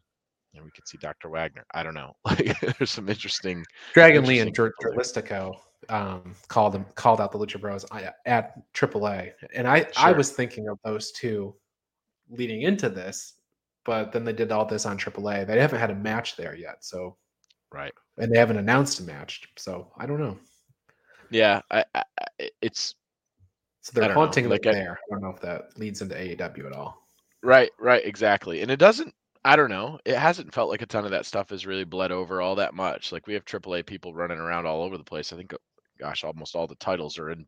and 0.54 0.64
we 0.64 0.70
could 0.70 0.86
see 0.86 0.98
Dr. 0.98 1.30
Wagner. 1.30 1.64
I 1.72 1.82
don't 1.82 1.94
know. 1.94 2.14
Like 2.24 2.60
there's 2.78 2.90
some 2.90 3.08
interesting 3.08 3.64
Dragon 3.94 4.24
Lee 4.24 4.40
and 4.40 4.48
interesting 4.48 4.72
Dr- 4.82 4.92
people 4.92 5.22
there. 5.22 5.22
Dralistico 5.22 5.54
um, 5.88 6.34
called 6.48 6.72
them 6.72 6.86
called 6.94 7.20
out 7.20 7.32
the 7.32 7.38
Lucha 7.38 7.60
Bros 7.60 7.84
uh, 7.90 8.10
at 8.26 8.54
AAA, 8.74 9.32
and 9.54 9.66
I 9.66 9.86
I 9.96 10.12
was 10.12 10.30
thinking 10.30 10.68
of 10.68 10.78
those 10.84 11.12
two 11.12 11.54
leading 12.30 12.62
into 12.62 12.88
this, 12.88 13.34
but 13.84 14.12
then 14.12 14.24
they 14.24 14.32
did 14.32 14.52
all 14.52 14.64
this 14.64 14.86
on 14.86 14.98
AAA. 14.98 15.46
They 15.46 15.60
haven't 15.60 15.80
had 15.80 15.90
a 15.90 15.94
match 15.94 16.36
there 16.36 16.54
yet, 16.54 16.84
so 16.84 17.16
right. 17.72 17.92
and 18.18 18.32
they 18.32 18.38
haven't 18.38 18.58
announced 18.58 19.00
a 19.00 19.04
match, 19.04 19.48
so 19.56 19.92
I 19.96 20.06
don't 20.06 20.20
know. 20.20 20.38
Yeah, 21.30 21.60
I, 21.70 21.84
I, 21.94 22.02
it's 22.60 22.94
So 23.80 23.92
they're 23.94 24.04
I 24.04 24.06
don't 24.08 24.14
know, 24.16 24.20
haunting 24.20 24.48
like 24.48 24.66
I- 24.66 24.72
there. 24.72 24.98
I 25.10 25.14
don't 25.14 25.22
know 25.22 25.30
if 25.30 25.40
that 25.40 25.78
leads 25.78 26.02
into 26.02 26.14
AEW 26.14 26.66
at 26.66 26.72
all. 26.72 27.06
right, 27.42 27.70
right, 27.78 28.04
exactly. 28.04 28.60
And 28.62 28.70
it 28.70 28.76
doesn't. 28.78 29.14
I 29.44 29.56
don't 29.56 29.70
know. 29.70 29.98
It 30.04 30.16
hasn't 30.16 30.54
felt 30.54 30.68
like 30.70 30.82
a 30.82 30.86
ton 30.86 31.04
of 31.04 31.10
that 31.10 31.26
stuff 31.26 31.50
has 31.50 31.66
really 31.66 31.82
bled 31.82 32.12
over 32.12 32.40
all 32.40 32.54
that 32.56 32.74
much. 32.74 33.10
Like 33.10 33.26
we 33.26 33.34
have 33.34 33.44
AAA 33.44 33.84
people 33.86 34.14
running 34.14 34.38
around 34.38 34.66
all 34.66 34.82
over 34.82 34.96
the 34.96 35.02
place. 35.02 35.32
I 35.32 35.36
think, 35.36 35.52
gosh, 35.98 36.22
almost 36.22 36.54
all 36.54 36.68
the 36.68 36.76
titles 36.76 37.18
are 37.18 37.30
in 37.30 37.44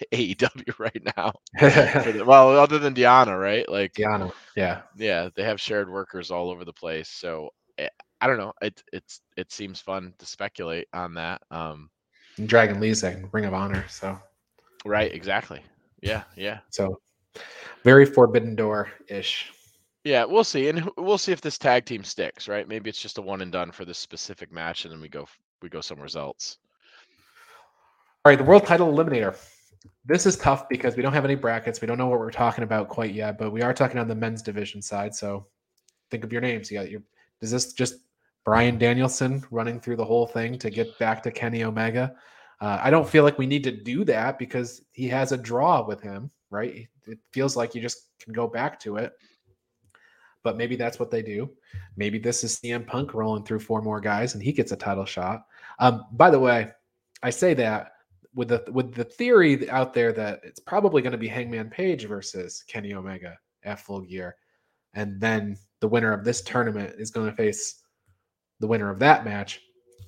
AEW 0.12 0.78
right 0.78 1.02
now. 1.16 1.32
The- 1.58 2.24
well, 2.26 2.58
other 2.58 2.78
than 2.78 2.94
Diana, 2.94 3.36
right? 3.36 3.68
Like, 3.68 3.94
Diana, 3.94 4.32
yeah, 4.56 4.82
yeah, 4.96 5.28
they 5.34 5.44
have 5.44 5.60
shared 5.60 5.90
workers 5.90 6.30
all 6.30 6.50
over 6.50 6.64
the 6.64 6.72
place. 6.72 7.08
So 7.08 7.50
eh, 7.78 7.88
I 8.20 8.26
don't 8.26 8.38
know. 8.38 8.52
It 8.62 8.82
it's 8.92 9.20
it 9.36 9.52
seems 9.52 9.80
fun 9.80 10.14
to 10.18 10.26
speculate 10.26 10.88
on 10.92 11.14
that. 11.14 11.42
Um, 11.50 11.90
Dragon 12.46 12.80
Lee's 12.80 13.02
in 13.02 13.28
Ring 13.32 13.44
of 13.44 13.54
Honor, 13.54 13.84
so 13.88 14.18
right, 14.84 15.12
exactly. 15.12 15.60
Yeah, 16.00 16.22
yeah. 16.36 16.58
so 16.70 17.00
very 17.84 18.06
Forbidden 18.06 18.54
Door 18.54 18.90
ish. 19.08 19.52
Yeah, 20.04 20.24
we'll 20.24 20.44
see, 20.44 20.68
and 20.68 20.88
we'll 20.96 21.18
see 21.18 21.32
if 21.32 21.40
this 21.40 21.58
tag 21.58 21.84
team 21.84 22.04
sticks. 22.04 22.48
Right? 22.48 22.68
Maybe 22.68 22.88
it's 22.88 23.00
just 23.00 23.18
a 23.18 23.22
one 23.22 23.42
and 23.42 23.52
done 23.52 23.70
for 23.72 23.84
this 23.84 23.98
specific 23.98 24.52
match, 24.52 24.84
and 24.84 24.92
then 24.92 25.00
we 25.00 25.08
go 25.08 25.26
we 25.62 25.68
go 25.68 25.80
somewhere 25.80 26.08
else. 26.16 26.58
All 28.24 28.30
right, 28.30 28.38
the 28.38 28.44
world 28.44 28.66
title 28.66 28.92
eliminator. 28.92 29.36
This 30.04 30.26
is 30.26 30.36
tough 30.36 30.68
because 30.68 30.96
we 30.96 31.02
don't 31.02 31.12
have 31.12 31.24
any 31.24 31.34
brackets. 31.34 31.80
We 31.80 31.86
don't 31.86 31.98
know 31.98 32.08
what 32.08 32.18
we're 32.18 32.30
talking 32.30 32.64
about 32.64 32.88
quite 32.88 33.12
yet, 33.12 33.38
but 33.38 33.52
we 33.52 33.62
are 33.62 33.74
talking 33.74 33.98
on 33.98 34.08
the 34.08 34.14
men's 34.14 34.42
division 34.42 34.80
side. 34.80 35.14
So 35.14 35.46
think 36.10 36.24
of 36.24 36.32
your 36.32 36.40
names. 36.40 36.70
You 36.70 36.78
got 36.78 36.90
your. 36.90 37.02
Is 37.40 37.50
this 37.50 37.72
just 37.72 37.96
Bryan 38.44 38.78
Danielson 38.78 39.44
running 39.50 39.80
through 39.80 39.96
the 39.96 40.04
whole 40.04 40.26
thing 40.26 40.58
to 40.58 40.70
get 40.70 40.98
back 40.98 41.22
to 41.22 41.30
Kenny 41.30 41.62
Omega? 41.64 42.14
Uh, 42.60 42.78
I 42.82 42.90
don't 42.90 43.08
feel 43.08 43.22
like 43.22 43.38
we 43.38 43.46
need 43.46 43.62
to 43.64 43.70
do 43.70 44.04
that 44.04 44.38
because 44.38 44.82
he 44.92 45.08
has 45.08 45.32
a 45.32 45.36
draw 45.36 45.86
with 45.86 46.00
him, 46.00 46.30
right? 46.50 46.88
It 47.06 47.18
feels 47.32 47.56
like 47.56 47.74
you 47.74 47.80
just 47.80 48.08
can 48.18 48.32
go 48.32 48.48
back 48.48 48.80
to 48.80 48.96
it. 48.96 49.12
But 50.42 50.56
maybe 50.56 50.76
that's 50.76 50.98
what 50.98 51.10
they 51.10 51.22
do. 51.22 51.50
Maybe 51.96 52.18
this 52.18 52.42
is 52.42 52.58
CM 52.58 52.86
Punk 52.86 53.14
rolling 53.14 53.44
through 53.44 53.60
four 53.60 53.82
more 53.82 54.00
guys 54.00 54.34
and 54.34 54.42
he 54.42 54.52
gets 54.52 54.72
a 54.72 54.76
title 54.76 55.04
shot. 55.04 55.44
Um, 55.78 56.06
by 56.12 56.30
the 56.30 56.38
way, 56.38 56.70
I 57.22 57.30
say 57.30 57.54
that 57.54 57.92
with 58.38 58.48
the 58.48 58.64
with 58.70 58.94
the 58.94 59.02
theory 59.02 59.68
out 59.68 59.92
there 59.92 60.12
that 60.12 60.38
it's 60.44 60.60
probably 60.60 61.02
going 61.02 61.12
to 61.12 61.18
be 61.18 61.26
Hangman 61.26 61.68
Page 61.68 62.06
versus 62.06 62.62
Kenny 62.68 62.94
Omega 62.94 63.36
at 63.64 63.80
Full 63.80 64.02
Gear, 64.02 64.36
and 64.94 65.20
then 65.20 65.58
the 65.80 65.88
winner 65.88 66.12
of 66.12 66.24
this 66.24 66.40
tournament 66.42 66.94
is 66.98 67.10
going 67.10 67.28
to 67.28 67.36
face 67.36 67.82
the 68.60 68.66
winner 68.68 68.90
of 68.90 69.00
that 69.00 69.24
match, 69.24 69.60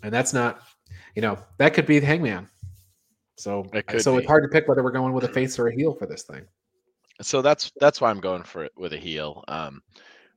and 0.05 0.15
that's 0.15 0.33
not, 0.33 0.61
you 1.17 1.23
know, 1.23 1.37
that 1.59 1.75
could 1.75 1.87
be 1.87 1.99
Hangman. 1.99 2.49
So 3.37 3.67
It 3.73 3.89
could 3.89 4.01
so 4.01 4.13
be. 4.13 4.19
it's 4.19 4.29
hard 4.29 4.45
to 4.45 4.49
pick 4.49 4.69
whether 4.69 4.85
we're 4.85 4.93
going 4.93 5.13
with 5.13 5.25
a 5.25 5.29
face 5.29 5.59
or 5.59 5.67
a 5.67 5.75
heel 5.75 5.93
for 5.93 6.07
this 6.07 6.23
thing. 6.23 6.47
So 7.23 7.43
that's 7.43 7.73
that's 7.81 8.01
why 8.01 8.11
I'm 8.11 8.21
going 8.21 8.45
for 8.45 8.65
it 8.65 8.73
with 8.77 8.93
a 8.93 8.97
heel. 8.97 9.43
Um, 9.49 9.83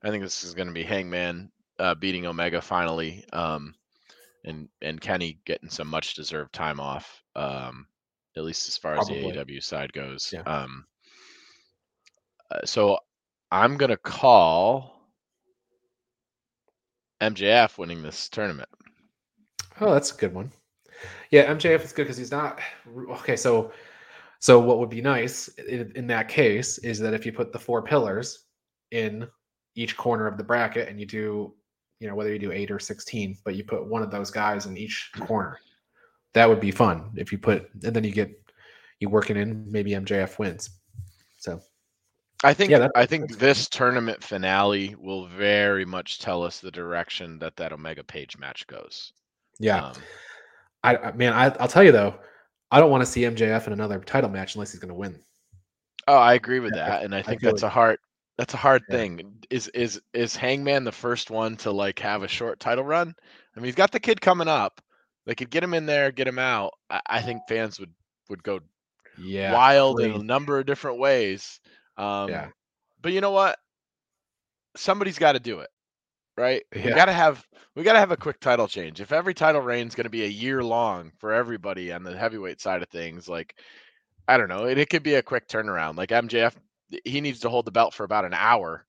I 0.02 0.10
think 0.10 0.24
this 0.24 0.42
is 0.42 0.52
going 0.52 0.68
to 0.68 0.74
be 0.74 0.82
Hangman 0.82 1.48
uh, 1.78 1.94
beating 1.94 2.26
Omega 2.26 2.60
finally, 2.60 3.24
um, 3.32 3.72
and 4.44 4.68
and 4.82 5.00
Kenny 5.00 5.38
getting 5.44 5.70
some 5.70 5.86
much 5.86 6.14
deserved 6.14 6.52
time 6.52 6.80
off. 6.80 7.20
Um, 7.36 7.86
at 8.36 8.44
least 8.44 8.68
as 8.68 8.76
far 8.76 8.94
Probably. 8.94 9.26
as 9.26 9.34
the 9.34 9.44
AEW 9.44 9.62
side 9.62 9.92
goes. 9.92 10.30
Yeah. 10.32 10.42
Um, 10.42 10.84
uh, 12.50 12.64
so 12.64 12.98
I'm 13.50 13.76
gonna 13.76 13.96
call 13.96 14.94
MJF 17.20 17.78
winning 17.78 18.02
this 18.02 18.28
tournament. 18.28 18.68
Oh, 19.80 19.92
that's 19.92 20.12
a 20.12 20.16
good 20.16 20.34
one. 20.34 20.52
Yeah, 21.30 21.52
MJF 21.52 21.84
is 21.84 21.92
good 21.92 22.04
because 22.04 22.16
he's 22.16 22.30
not 22.30 22.60
okay. 23.10 23.36
So, 23.36 23.72
so 24.40 24.60
what 24.60 24.78
would 24.78 24.90
be 24.90 25.00
nice 25.00 25.48
in, 25.48 25.92
in 25.94 26.06
that 26.08 26.28
case 26.28 26.78
is 26.78 26.98
that 27.00 27.14
if 27.14 27.24
you 27.26 27.32
put 27.32 27.52
the 27.52 27.58
four 27.58 27.82
pillars 27.82 28.44
in 28.90 29.26
each 29.74 29.96
corner 29.96 30.26
of 30.26 30.36
the 30.36 30.44
bracket, 30.44 30.88
and 30.88 31.00
you 31.00 31.06
do, 31.06 31.54
you 31.98 32.08
know, 32.08 32.14
whether 32.14 32.32
you 32.32 32.38
do 32.38 32.52
eight 32.52 32.70
or 32.70 32.78
sixteen, 32.78 33.36
but 33.44 33.54
you 33.54 33.64
put 33.64 33.86
one 33.86 34.02
of 34.02 34.10
those 34.10 34.30
guys 34.30 34.66
in 34.66 34.76
each 34.76 35.10
corner, 35.20 35.58
that 36.34 36.48
would 36.48 36.60
be 36.60 36.70
fun. 36.70 37.10
If 37.16 37.32
you 37.32 37.38
put, 37.38 37.68
and 37.84 37.94
then 37.94 38.04
you 38.04 38.12
get 38.12 38.30
you 39.00 39.08
working 39.08 39.36
in, 39.36 39.70
maybe 39.70 39.92
MJF 39.92 40.38
wins. 40.38 40.70
So 41.38 41.60
I 42.42 42.54
think 42.54 42.70
Yeah, 42.70 42.88
I 42.94 43.06
think 43.06 43.38
this 43.38 43.68
tournament 43.68 44.22
finale 44.22 44.94
will 44.98 45.26
very 45.26 45.84
much 45.84 46.18
tell 46.18 46.42
us 46.42 46.60
the 46.60 46.70
direction 46.70 47.38
that 47.38 47.56
that 47.56 47.72
Omega 47.72 48.04
Page 48.04 48.36
match 48.38 48.66
goes. 48.66 49.12
yeah, 49.58 49.86
Um, 49.86 49.94
I, 50.82 50.96
I 50.96 51.12
man, 51.12 51.32
I, 51.32 51.46
I'll 51.60 51.68
tell 51.68 51.82
you 51.84 51.92
though, 51.92 52.14
I 52.70 52.80
don't 52.80 52.90
want 52.90 53.02
to 53.02 53.06
see 53.10 53.22
MJF 53.22 53.66
in 53.66 53.72
another 53.72 53.98
title 54.00 54.28
match 54.30 54.54
unless 54.54 54.72
he's 54.72 54.80
going 54.80 54.88
to 54.90 54.94
win. 54.94 55.18
Oh, 56.08 56.16
I 56.18 56.34
agree 56.34 56.60
with 56.60 56.74
Yeah, 56.74 56.84
I- 56.84 56.88
that, 56.90 57.02
and 57.04 57.14
I 57.14 57.22
think 57.22 57.40
feel 57.40 57.50
that's 57.52 57.62
like- 57.62 57.70
a 57.70 57.74
hard 57.74 57.98
that's 58.36 58.52
a 58.54 58.56
hard 58.58 58.82
Yeah. 58.88 58.96
thing. 58.96 59.32
Is 59.48 59.68
is 59.68 60.00
is 60.12 60.34
Hangman 60.34 60.82
the 60.84 60.90
first 60.92 61.30
one 61.30 61.56
to 61.58 61.70
like 61.70 61.98
have 62.00 62.24
a 62.24 62.28
short 62.28 62.58
title 62.58 62.82
run? 62.84 63.14
I 63.56 63.60
mean, 63.60 63.66
he's 63.66 63.76
got 63.76 63.92
the 63.92 64.00
kid 64.00 64.20
coming 64.20 64.48
up. 64.48 64.80
They 65.26 65.34
could 65.34 65.50
get 65.50 65.64
him 65.64 65.74
in 65.74 65.86
there, 65.86 66.10
get 66.12 66.28
him 66.28 66.38
out. 66.38 66.72
I, 66.90 67.00
I 67.06 67.22
think 67.22 67.42
fans 67.48 67.78
would 67.80 67.92
would 68.28 68.42
go 68.42 68.60
Yeah, 69.16 69.50
wild 69.50 70.00
in 70.00 70.12
a 70.12 70.18
number 70.18 70.58
of 70.58 70.66
different 70.66 70.98
ways. 70.98 71.60
Um, 71.96 72.30
Yeah. 72.30 72.48
But 73.02 73.12
you 73.12 73.20
know 73.20 73.32
what? 73.32 73.58
Somebody's 74.76 75.18
got 75.18 75.32
to 75.32 75.40
do 75.40 75.60
it, 75.60 75.70
right? 76.36 76.62
We 76.82 76.92
got 76.92 77.06
to 77.06 77.12
have 77.12 77.46
we 77.74 77.82
got 77.82 77.94
to 77.94 77.98
have 77.98 78.12
a 78.12 78.16
quick 78.16 78.40
title 78.40 78.68
change. 78.68 79.00
If 79.00 79.12
every 79.12 79.34
title 79.34 79.60
reign 79.60 79.86
is 79.86 79.94
going 79.94 80.04
to 80.04 80.10
be 80.10 80.24
a 80.24 80.28
year 80.28 80.62
long 80.62 81.12
for 81.18 81.32
everybody 81.32 81.92
on 81.92 82.02
the 82.02 82.16
heavyweight 82.16 82.60
side 82.60 82.82
of 82.82 82.88
things, 82.88 83.28
like 83.28 83.54
I 84.28 84.36
don't 84.38 84.48
know, 84.48 84.64
and 84.66 84.78
it 84.78 84.90
could 84.90 85.02
be 85.02 85.14
a 85.14 85.22
quick 85.22 85.48
turnaround. 85.48 85.96
Like 85.96 86.10
MJF, 86.12 86.54
he 87.04 87.20
needs 87.20 87.40
to 87.40 87.50
hold 87.50 87.66
the 87.66 87.72
belt 87.72 87.94
for 87.94 88.04
about 88.04 88.24
an 88.24 88.34
hour, 88.34 88.84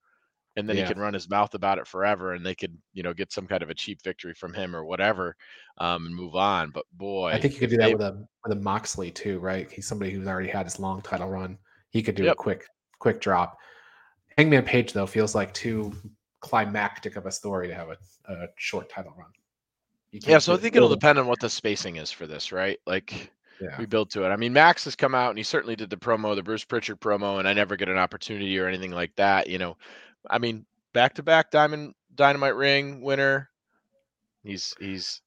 and 0.55 0.67
then 0.69 0.77
Yeah. 0.77 0.83
he 0.87 0.93
can 0.93 1.01
run 1.01 1.13
his 1.13 1.29
mouth 1.29 1.53
about 1.53 1.77
it 1.77 1.87
forever, 1.87 2.33
and 2.33 2.45
they 2.45 2.55
could 2.55 2.77
you 2.93 3.03
know 3.03 3.13
get 3.13 3.31
some 3.31 3.47
kind 3.47 3.63
of 3.63 3.69
a 3.69 3.73
cheap 3.73 4.01
victory 4.03 4.33
from 4.33 4.53
him 4.53 4.75
or 4.75 4.85
whatever, 4.85 5.35
um, 5.77 6.05
and 6.05 6.15
move 6.15 6.35
on. 6.35 6.71
But 6.71 6.85
boy, 6.93 7.31
I 7.31 7.39
think 7.39 7.53
you 7.55 7.59
could 7.59 7.69
do 7.71 7.77
that 7.77 7.87
they- 7.87 7.93
with 7.95 8.01
a 8.01 8.27
with 8.43 8.57
a 8.57 8.61
Moxley 8.61 9.11
too, 9.11 9.39
right? 9.39 9.69
He's 9.71 9.87
somebody 9.87 10.11
who's 10.11 10.27
already 10.27 10.49
had 10.49 10.65
his 10.65 10.79
long 10.79 11.01
title 11.01 11.29
run. 11.29 11.57
He 11.89 12.01
could 12.03 12.15
do 12.15 12.29
a 12.29 12.35
quick 12.35 12.65
quick 12.99 13.19
drop. 13.21 13.57
Hangman 14.37 14.63
Page 14.63 14.93
though 14.93 15.07
feels 15.07 15.33
like 15.35 15.53
too 15.53 15.93
climactic 16.41 17.15
of 17.15 17.25
a 17.25 17.31
story 17.31 17.67
to 17.67 17.73
have 17.73 17.89
a, 17.89 17.97
a 18.33 18.47
short 18.57 18.89
title 18.89 19.13
run. 19.17 19.29
Yeah, 20.11 20.37
so 20.37 20.53
I 20.53 20.57
think 20.57 20.75
it'll 20.75 20.87
depend 20.89 21.19
on 21.19 21.27
what 21.27 21.39
the 21.39 21.49
spacing 21.49 21.97
is 21.97 22.09
for 22.11 22.25
this, 22.25 22.51
right? 22.53 22.79
Like 22.85 23.31
Yeah, 23.59 23.77
we 23.77 23.85
build 23.85 24.09
to 24.11 24.23
it. 24.25 24.29
I 24.29 24.35
mean, 24.37 24.53
Max 24.53 24.85
has 24.85 24.95
come 24.95 25.15
out 25.15 25.29
and 25.29 25.37
he 25.37 25.43
certainly 25.43 25.75
did 25.75 25.89
the 25.89 25.97
promo, 25.97 26.35
the 26.35 26.43
Bruce 26.43 26.63
Pritchard 26.63 27.01
promo, 27.01 27.39
and 27.39 27.47
I 27.47 27.53
never 27.53 27.75
get 27.75 27.89
an 27.89 27.97
opportunity 27.97 28.57
or 28.59 28.67
anything 28.67 28.91
like 28.91 29.13
that. 29.15 29.49
You 29.49 29.57
know, 29.57 29.75
I 30.29 30.37
mean, 30.39 30.65
back 30.93 31.15
to 31.15 31.23
back 31.23 31.51
Diamond 31.51 31.93
Dynamite 32.13 32.55
ring 32.55 33.01
winner. 33.01 33.49
He's 34.43 34.73
he's 34.79 35.21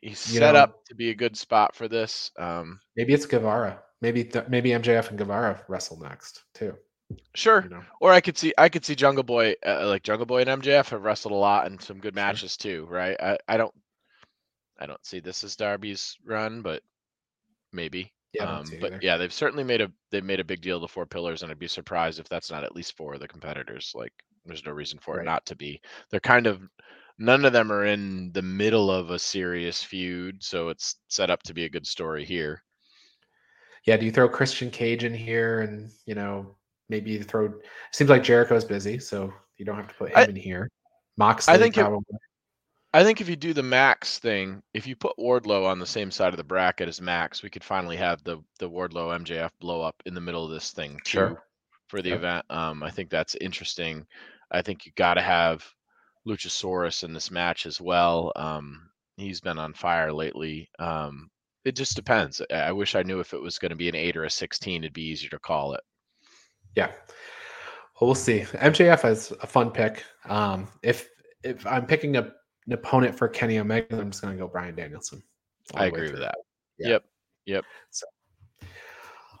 he's 0.00 0.32
You 0.32 0.38
set 0.40 0.52
know- 0.54 0.60
up 0.60 0.84
to 0.86 0.94
be 0.94 1.10
a 1.10 1.14
good 1.14 1.36
spot 1.36 1.74
for 1.74 1.88
this. 1.88 2.30
Um, 2.38 2.80
maybe 2.96 3.12
it's 3.14 3.26
Guevara. 3.26 3.82
Maybe 4.00 4.24
th- 4.24 4.48
maybe 4.48 4.70
MJF 4.70 5.10
and 5.10 5.18
Guevara 5.18 5.62
wrestle 5.68 5.98
next 6.00 6.42
too. 6.54 6.76
sure, 7.34 7.62
You 7.62 7.68
know, 7.70 7.82
or 8.00 8.12
I 8.12 8.20
could 8.20 8.36
see 8.36 8.52
I 8.58 8.68
could 8.68 8.84
see 8.84 8.94
Jungle 8.96 9.22
Boy 9.22 9.54
uh, 9.64 9.86
like 9.86 10.02
Jungle 10.02 10.26
Boy 10.26 10.42
and 10.42 10.62
MJF 10.62 10.90
have 10.90 11.04
wrestled 11.04 11.32
a 11.32 11.36
lot 11.36 11.66
and 11.66 11.80
some 11.80 11.98
good 12.00 12.14
Sure. 12.14 12.22
matches 12.24 12.56
too, 12.56 12.86
right? 12.90 13.16
I 13.20 13.38
I 13.48 13.56
don't 13.56 13.74
I 14.80 14.86
don't 14.86 15.04
see 15.06 15.20
this 15.20 15.44
as 15.44 15.54
Darby's 15.56 16.16
run, 16.26 16.62
but 16.62 16.82
maybe. 17.72 18.12
Yeah, 18.32 18.44
um, 18.44 18.64
but 18.80 18.92
either. 18.92 19.00
yeah, 19.02 19.16
they've 19.16 19.32
certainly 19.32 19.64
made 19.64 19.80
a 19.80 19.90
they've 20.10 20.24
made 20.24 20.40
a 20.40 20.44
big 20.44 20.60
deal 20.62 20.76
of 20.76 20.82
the 20.82 20.88
four 20.88 21.06
pillars, 21.06 21.42
and 21.42 21.50
I'd 21.50 21.58
be 21.58 21.68
surprised 21.68 22.18
if 22.18 22.28
that's 22.28 22.50
not 22.50 22.64
at 22.64 22.74
least 22.74 22.96
four 22.96 23.14
of 23.14 23.20
the 23.20 23.28
competitors. 23.28 23.92
Like, 23.94 24.12
there's 24.46 24.64
no 24.64 24.72
reason 24.72 24.98
for 24.98 25.16
Right. 25.16 25.22
it 25.22 25.26
not 25.26 25.44
to 25.46 25.56
be. 25.56 25.80
They're 26.10 26.20
kind 26.20 26.46
of 26.46 26.62
none 27.18 27.44
of 27.44 27.52
them 27.52 27.70
are 27.70 27.84
in 27.86 28.32
the 28.32 28.42
middle 28.42 28.90
of 28.90 29.10
a 29.10 29.18
serious 29.18 29.82
feud, 29.82 30.42
so 30.42 30.68
it's 30.70 30.96
set 31.08 31.30
up 31.30 31.42
to 31.44 31.54
be 31.54 31.64
a 31.64 31.68
good 31.70 31.86
story 31.86 32.24
here. 32.24 32.62
yeah. 33.84 33.96
Do 33.96 34.06
you 34.06 34.12
throw 34.12 34.28
Christian 34.28 34.70
Cage 34.70 35.04
in 35.04 35.14
here, 35.14 35.60
and 35.60 35.90
you 36.06 36.14
know 36.14 36.56
maybe 36.88 37.10
you 37.12 37.22
throw? 37.22 37.52
Seems 37.92 38.10
like 38.10 38.22
Jericho's 38.22 38.64
busy, 38.64 38.98
so 38.98 39.32
you 39.58 39.64
don't 39.64 39.76
have 39.76 39.88
to 39.88 39.94
put 39.94 40.08
him 40.10 40.16
I- 40.16 40.24
in 40.24 40.36
here. 40.36 40.68
Moxley, 41.18 41.54
I 41.54 41.58
think 41.58 41.76
it-. 41.76 41.86
I 42.94 43.02
think 43.04 43.20
if 43.20 43.28
you 43.28 43.36
do 43.36 43.54
the 43.54 43.62
Max 43.62 44.18
thing, 44.18 44.62
if 44.74 44.86
you 44.86 44.94
put 44.96 45.16
Wardlow 45.18 45.64
on 45.66 45.78
the 45.78 45.86
same 45.86 46.10
side 46.10 46.32
of 46.34 46.36
the 46.36 46.44
bracket 46.44 46.88
as 46.88 47.00
Max, 47.00 47.42
we 47.42 47.48
could 47.50 47.64
finally 47.64 47.96
have 47.96 48.22
the 48.24 48.38
the 48.58 48.68
Wardlow 48.68 49.18
MJF 49.24 49.50
blow 49.60 49.80
up 49.80 49.96
in 50.04 50.14
the 50.14 50.20
middle 50.20 50.44
of 50.44 50.50
this 50.50 50.72
thing 50.72 50.98
too 51.04 51.10
Sure. 51.18 51.44
for 51.88 52.02
the 52.02 52.10
Yep. 52.10 52.18
event. 52.18 52.46
Um, 52.50 52.82
I 52.82 52.90
think 52.90 53.08
that's 53.10 53.34
interesting. 53.36 54.06
I 54.50 54.60
think 54.60 54.84
you 54.84 54.92
got 54.96 55.14
to 55.14 55.22
have 55.22 55.64
Luchasaurus 56.28 57.02
in 57.04 57.14
this 57.14 57.30
match 57.30 57.64
as 57.66 57.80
well. 57.80 58.30
Um, 58.36 58.90
he's 59.16 59.40
been 59.40 59.58
on 59.58 59.72
fire 59.72 60.12
lately. 60.12 60.68
Um, 60.78 61.30
it 61.64 61.74
just 61.76 61.96
depends. 61.96 62.42
I, 62.52 62.72
wish 62.72 62.94
I 62.94 63.02
knew 63.02 63.20
if 63.20 63.32
it 63.34 63.40
was 63.40 63.58
going 63.58 63.70
to 63.70 63.76
be 63.76 63.88
an 63.88 63.94
eight 63.94 64.16
or 64.16 64.24
a 64.24 64.30
sixteen. 64.30 64.82
It'd 64.84 64.92
be 64.92 65.02
easier 65.08 65.30
to 65.30 65.38
call 65.38 65.72
it. 65.74 65.80
Yeah. 66.76 66.88
Well, 68.00 68.08
we'll 68.08 68.14
see. 68.14 68.40
MJF 68.40 69.08
is 69.10 69.32
a 69.40 69.46
fun 69.46 69.70
pick. 69.70 70.04
Um, 70.26 70.68
if 70.82 71.08
if 71.42 71.66
I'm 71.66 71.86
picking 71.86 72.16
a, 72.16 72.32
opponent 72.70 73.16
for 73.16 73.28
Kenny 73.28 73.58
Omega, 73.58 73.98
I'm 73.98 74.10
just 74.10 74.22
going 74.22 74.36
to 74.36 74.40
go 74.40 74.48
Bryan 74.48 74.74
Danielson. 74.74 75.22
I 75.74 75.86
agree 75.86 76.10
with 76.10 76.20
that. 76.20 76.36
Yeah. 76.78 76.98
Yep. 77.46 77.64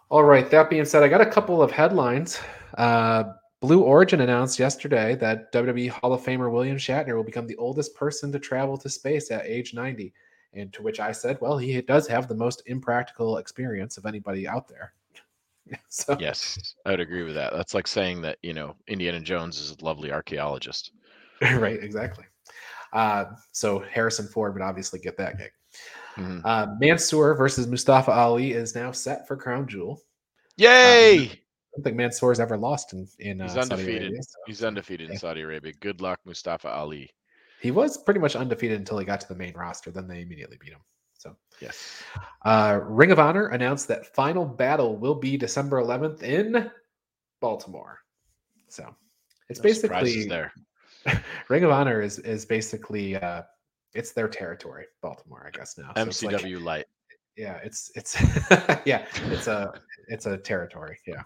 All 0.08 0.24
right. 0.24 0.50
That 0.50 0.70
being 0.70 0.84
said, 0.84 1.02
I 1.02 1.08
got 1.08 1.20
a 1.20 1.26
couple 1.26 1.62
of 1.62 1.70
headlines. 1.70 2.40
Uh, 2.76 3.24
Blue 3.60 3.82
Origin 3.82 4.20
announced 4.20 4.58
yesterday 4.58 5.14
that 5.16 5.52
WWE 5.52 5.88
Hall 5.88 6.12
of 6.12 6.22
Famer 6.22 6.50
William 6.50 6.76
Shatner 6.76 7.14
will 7.14 7.22
become 7.22 7.46
the 7.46 7.56
oldest 7.56 7.94
person 7.94 8.32
to 8.32 8.38
travel 8.38 8.76
to 8.76 8.88
space 8.88 9.30
at 9.30 9.46
age 9.46 9.72
90. 9.72 10.12
And 10.54 10.72
to 10.72 10.82
which 10.82 11.00
I 11.00 11.12
said, 11.12 11.38
well, 11.40 11.56
he 11.56 11.80
does 11.80 12.06
have 12.08 12.28
the 12.28 12.34
most 12.34 12.62
impractical 12.66 13.38
experience 13.38 13.96
of 13.96 14.04
anybody 14.04 14.46
out 14.46 14.68
there. 14.68 14.92
so, 15.88 16.16
Yes, 16.18 16.74
I 16.84 16.90
would 16.90 17.00
agree 17.00 17.22
with 17.22 17.34
that. 17.36 17.52
That's 17.52 17.72
like 17.72 17.86
saying 17.86 18.20
that 18.22 18.38
you 18.42 18.52
know 18.52 18.74
Indiana 18.88 19.20
Jones 19.20 19.60
is 19.60 19.70
a 19.70 19.84
lovely 19.84 20.12
archaeologist. 20.12 20.92
right, 21.40 21.82
exactly. 21.82 22.24
Uh, 22.92 23.24
so 23.52 23.78
Harrison 23.80 24.26
Ford 24.28 24.52
would 24.54 24.62
obviously 24.62 25.00
get 25.00 25.16
that 25.16 25.38
gig. 25.38 25.50
Mhm. 26.16 26.42
Uh, 26.44 26.66
Mansoor 26.78 27.34
versus 27.34 27.66
Mustafa 27.66 28.10
Ali 28.10 28.52
is 28.52 28.74
now 28.74 28.92
set 28.92 29.26
for 29.26 29.36
Crown 29.36 29.66
Jewel. 29.66 30.00
Yay! 30.56 31.20
I 31.20 31.28
don't 31.74 31.84
think 31.84 31.96
Mansoor's 31.96 32.38
ever 32.38 32.58
lost 32.58 32.92
in 32.92 33.08
in 33.18 33.40
uh, 33.40 33.44
He's 33.44 33.54
Saudi 33.54 33.72
undefeated. 33.72 34.02
Arabia, 34.02 34.22
so- 34.22 34.38
He's 34.46 34.62
undefeated 34.64 35.10
in 35.10 35.16
Saudi 35.16 35.40
Arabia. 35.40 35.72
Good 35.80 36.00
luck, 36.02 36.20
Mustafa 36.26 36.68
Ali. 36.68 37.08
He 37.62 37.70
was 37.70 37.96
pretty 37.96 38.20
much 38.20 38.36
undefeated 38.36 38.78
until 38.78 38.98
he 38.98 39.06
got 39.06 39.20
to 39.22 39.28
the 39.28 39.36
main 39.36 39.54
roster. 39.54 39.90
Then 39.90 40.06
they 40.08 40.20
immediately 40.20 40.58
beat 40.60 40.72
him. 40.72 40.80
So, 41.16 41.36
Yes. 41.60 42.02
uh, 42.44 42.80
Ring 42.82 43.12
of 43.12 43.20
Honor 43.20 43.46
announced 43.48 43.86
that 43.88 44.12
Final 44.14 44.44
Battle 44.44 44.96
will 44.98 45.14
be 45.14 45.36
December 45.36 45.78
11th 45.80 46.24
in 46.24 46.68
Baltimore. 47.40 48.00
So, 48.68 48.94
it's 49.48 49.60
No 49.60 49.62
basically 49.62 50.26
there. 50.26 50.52
Ring 51.48 51.64
of 51.64 51.70
Honor 51.70 52.00
is 52.02 52.18
is 52.20 52.44
basically 52.44 53.16
uh, 53.16 53.42
it's 53.94 54.12
their 54.12 54.28
territory, 54.28 54.86
Baltimore, 55.02 55.44
I 55.46 55.56
guess 55.56 55.76
now. 55.78 55.92
So 55.96 56.02
it's 56.04 56.22
like- 56.22 56.36
MCW 56.36 56.62
light. 56.62 56.86
yeah, 57.36 57.58
it's 57.64 57.90
it's 57.94 58.16
yeah, 58.84 59.06
it's 59.30 59.46
a 59.46 59.72
it's 60.08 60.26
a 60.26 60.36
territory. 60.36 60.98
Yeah, 61.06 61.22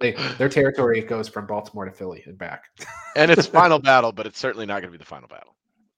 they 0.00 0.12
their 0.38 0.48
territory 0.48 1.00
goes 1.02 1.28
from 1.28 1.46
Baltimore 1.46 1.84
to 1.84 1.90
Philly 1.92 2.22
and 2.26 2.36
back. 2.38 2.64
And 3.16 3.30
it's 3.30 3.46
final 3.62 3.78
battle, 3.78 4.12
but 4.12 4.26
it's 4.26 4.38
certainly 4.38 4.66
not 4.66 4.80
going 4.80 4.92
to 4.92 4.98
be 4.98 5.02
the 5.02 5.08
final 5.08 5.28
battle. 5.28 5.54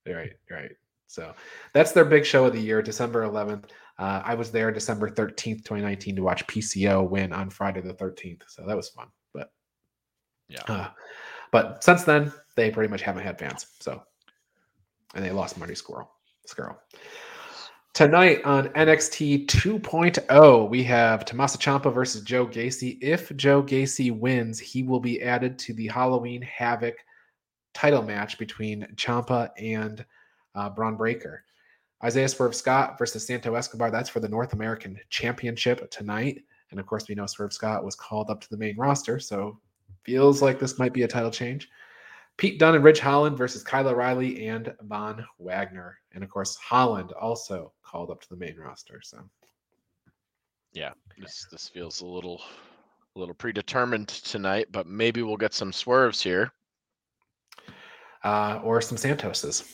Right, 0.07 0.33
right. 0.51 0.71
So 1.09 1.35
that's 1.73 1.93
their 1.93 2.05
big 2.05 2.25
show 2.25 2.45
of 2.47 2.53
the 2.53 2.61
year, 2.61 2.83
December 2.83 3.23
11th. 3.27 3.65
Uh, 3.99 4.23
I 4.25 4.35
was 4.35 4.51
there 4.51 4.71
December 4.71 5.09
13th, 5.11 5.65
2019, 5.65 6.17
to 6.17 6.23
watch 6.23 6.47
PCO 6.47 7.09
win 7.09 7.33
on 7.33 7.49
Friday 7.49 7.81
the 7.81 7.95
13th. 7.95 8.43
So 8.49 8.65
that 8.67 8.77
was 8.77 8.89
fun. 8.91 9.07
But 9.33 9.51
Yeah. 10.49 10.63
uh, 10.69 10.89
but 11.53 11.83
since 11.83 12.03
then, 12.05 12.33
they 12.57 12.71
pretty 12.71 12.91
much 12.91 13.03
haven't 13.03 13.23
had 13.23 13.39
fans. 13.39 13.67
So 13.81 14.03
and 15.15 15.25
they 15.25 15.31
lost 15.31 15.59
Marty 15.59 15.75
Scurll. 15.75 16.09
Squirrel. 16.45 16.79
Tonight 17.95 18.45
on 18.45 18.69
NXT 18.69 19.47
2.0, 19.47 20.69
we 20.69 20.85
have 20.85 21.25
Tommaso 21.25 21.59
Ciampa 21.59 21.93
versus 21.93 22.23
Joe 22.23 22.47
Gacy. 22.47 22.99
If 23.01 23.35
Joe 23.37 23.63
Gacy 23.63 24.17
wins, 24.17 24.59
he 24.59 24.83
will 24.83 25.01
be 25.01 25.23
added 25.23 25.59
to 25.61 25.73
the 25.73 25.87
Halloween 25.89 26.43
Havoc 26.43 26.95
title 27.73 28.03
match 28.03 28.39
between 28.39 28.87
Ciampa 28.97 29.51
and 29.57 30.05
uh, 30.55 30.69
Bron 30.69 30.97
Breakker. 30.97 31.43
Isaiah 32.05 32.29
Swerve 32.29 32.55
Scott 32.55 32.99
versus 32.99 33.27
Santo 33.27 33.55
Escobar. 33.55 33.91
That's 33.91 34.11
for 34.11 34.21
the 34.21 34.29
North 34.29 34.53
American 34.53 34.99
Championship 35.09 35.91
tonight. 35.91 36.43
And 36.71 36.79
of 36.79 36.87
course, 36.87 37.09
we 37.09 37.15
know 37.15 37.27
Swerve 37.27 37.55
Scott 37.55 37.85
was 37.85 37.97
called 37.97 38.29
up 38.29 38.43
to 38.43 38.51
the 38.51 38.59
main 38.59 38.77
roster, 38.77 39.19
so 39.19 39.59
feels 40.05 40.43
like 40.43 40.59
this 40.59 40.79
might 40.79 40.93
be 40.93 41.03
a 41.03 41.09
title 41.09 41.31
change. 41.31 41.71
Pete 42.37 42.59
Dunne 42.59 42.75
and 42.75 42.85
Ridge 42.85 42.99
Holland 43.01 43.37
versus 43.39 43.63
Kyle 43.63 43.89
O'Reilly 43.89 44.47
and 44.49 44.75
Von 44.83 45.25
Wagner. 45.39 45.99
And 46.13 46.23
of 46.23 46.29
course, 46.31 46.55
Holland 46.57 47.13
also 47.13 47.73
called 47.83 48.11
up 48.11 48.21
to 48.21 48.29
the 48.29 48.37
main 48.37 48.57
roster. 48.59 49.01
So 49.03 49.19
Yeah. 50.73 50.93
This 51.19 51.47
this 51.51 51.69
feels 51.69 52.03
a 52.03 52.07
little 52.07 52.43
a 53.15 53.19
little 53.19 53.35
predetermined 53.35 54.09
tonight, 54.09 54.67
but 54.71 54.87
maybe 54.87 55.23
we'll 55.23 55.39
get 55.39 55.55
some 55.55 55.73
swerves 55.73 56.23
here. 56.23 56.53
uh, 58.25 58.61
or 58.63 58.81
some 58.81 58.99
Santoses. 58.99 59.65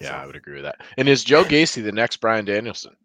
Yeah, 0.00 0.20
I 0.20 0.26
would 0.26 0.34
agree 0.34 0.54
with 0.54 0.64
that. 0.64 0.80
And 0.96 1.08
is 1.08 1.22
Joe 1.22 1.44
Gacy 1.44 1.82
the 1.84 1.92
next 1.92 2.16
Bryan 2.20 2.44
Danielson? 2.44 2.96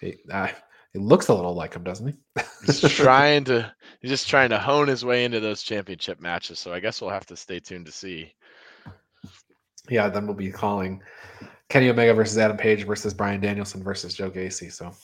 he, 0.00 0.16
uh, 0.32 0.48
it 0.94 1.00
looks 1.00 1.28
a 1.28 1.34
little 1.34 1.54
like 1.54 1.74
him, 1.74 1.84
doesn't 1.84 2.06
he? 2.08 2.42
He's 2.66 2.80
trying 2.80 3.44
to 3.44 3.72
he's 4.00 4.10
just 4.10 4.28
trying 4.28 4.50
to 4.50 4.58
hone 4.58 4.88
his 4.88 5.04
way 5.04 5.24
into 5.24 5.40
those 5.40 5.62
championship 5.62 6.20
matches. 6.20 6.58
So 6.58 6.72
I 6.72 6.80
guess 6.80 7.00
we'll 7.00 7.10
have 7.10 7.26
to 7.26 7.36
stay 7.36 7.60
tuned 7.60 7.86
to 7.86 7.92
see. 7.92 8.32
yeah, 9.88 10.08
then 10.08 10.26
we'll 10.26 10.36
be 10.36 10.50
calling 10.50 11.02
Kenny 11.68 11.88
Omega 11.88 12.14
versus 12.14 12.38
Adam 12.38 12.56
Page 12.56 12.84
versus 12.84 13.14
Bryan 13.14 13.40
Danielson 13.40 13.82
versus 13.82 14.14
Joe 14.14 14.30
Gacy. 14.30 14.70
So 14.72 14.94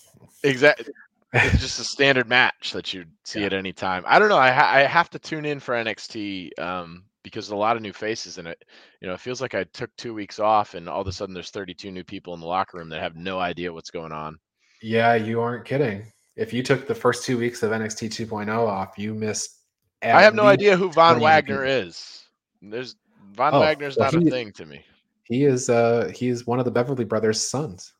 Exactly. 0.45 0.93
It's 1.34 1.61
just 1.61 1.78
a 1.78 1.84
standard 1.84 2.26
match 2.26 2.72
that 2.72 2.95
you'd 2.95 3.11
see 3.24 3.41
Yeah. 3.41 3.47
at 3.47 3.53
any 3.53 3.70
time. 3.74 4.03
I 4.07 4.18
don't 4.18 4.30
know. 4.30 4.39
I 4.39 4.51
ha- 4.51 4.70
I 4.72 4.80
have 4.84 5.11
to 5.11 5.18
tune 5.18 5.45
in 5.45 5.61
for 5.61 5.74
NXT 5.74 6.59
um, 6.59 7.05
because 7.22 7.45
there's 7.47 7.53
a 7.53 7.57
lot 7.57 7.76
of 7.76 7.82
new 7.82 7.93
faces 7.93 8.39
in 8.39 8.47
it. 8.47 8.64
You 9.03 9.09
know, 9.09 9.12
it 9.12 9.20
feels 9.20 9.43
like 9.43 9.55
I 9.55 9.64
took 9.64 9.95
two 9.97 10.14
weeks 10.14 10.39
off, 10.39 10.72
and 10.72 10.89
all 10.89 11.03
of 11.03 11.07
a 11.07 11.12
sudden 11.12 11.34
there's 11.34 11.51
32 11.51 11.91
new 11.91 12.03
people 12.03 12.32
in 12.32 12.41
the 12.41 12.47
locker 12.47 12.78
room 12.78 12.89
that 12.89 13.03
have 13.03 13.14
no 13.14 13.39
idea 13.39 13.70
what's 13.70 13.91
going 13.91 14.11
on. 14.11 14.39
Yeah, 14.83 15.14
you 15.14 15.41
aren't 15.41 15.64
kidding. 15.64 16.12
If 16.37 16.53
you 16.53 16.62
took 16.62 16.87
the 16.87 16.95
first 16.95 17.24
two 17.24 17.37
weeks 17.39 17.62
of 17.62 17.72
NXT 17.72 18.09
2.0 18.26 18.49
off, 18.66 18.97
you 18.97 19.14
missed. 19.14 19.57
I 20.03 20.22
have 20.22 20.35
no 20.35 20.45
idea 20.45 20.76
who 20.76 20.93
Von 20.93 21.18
Wagner 21.20 21.64
people. 21.64 21.89
is. 21.89 22.24
There's 22.62 22.95
Von 23.33 23.55
Oh, 23.55 23.61
Wagner's 23.61 23.97
well, 23.97 24.12
not 24.12 24.22
a 24.26 24.31
thing 24.31 24.53
to 24.53 24.64
me. 24.66 24.85
He 25.24 25.45
is 25.45 25.68
uh 25.68 26.11
he 26.14 26.29
is 26.29 26.47
one 26.47 26.59
of 26.59 26.64
the 26.64 26.70
Beverly 26.70 27.05
Brothers' 27.05 27.41
sons. 27.47 27.93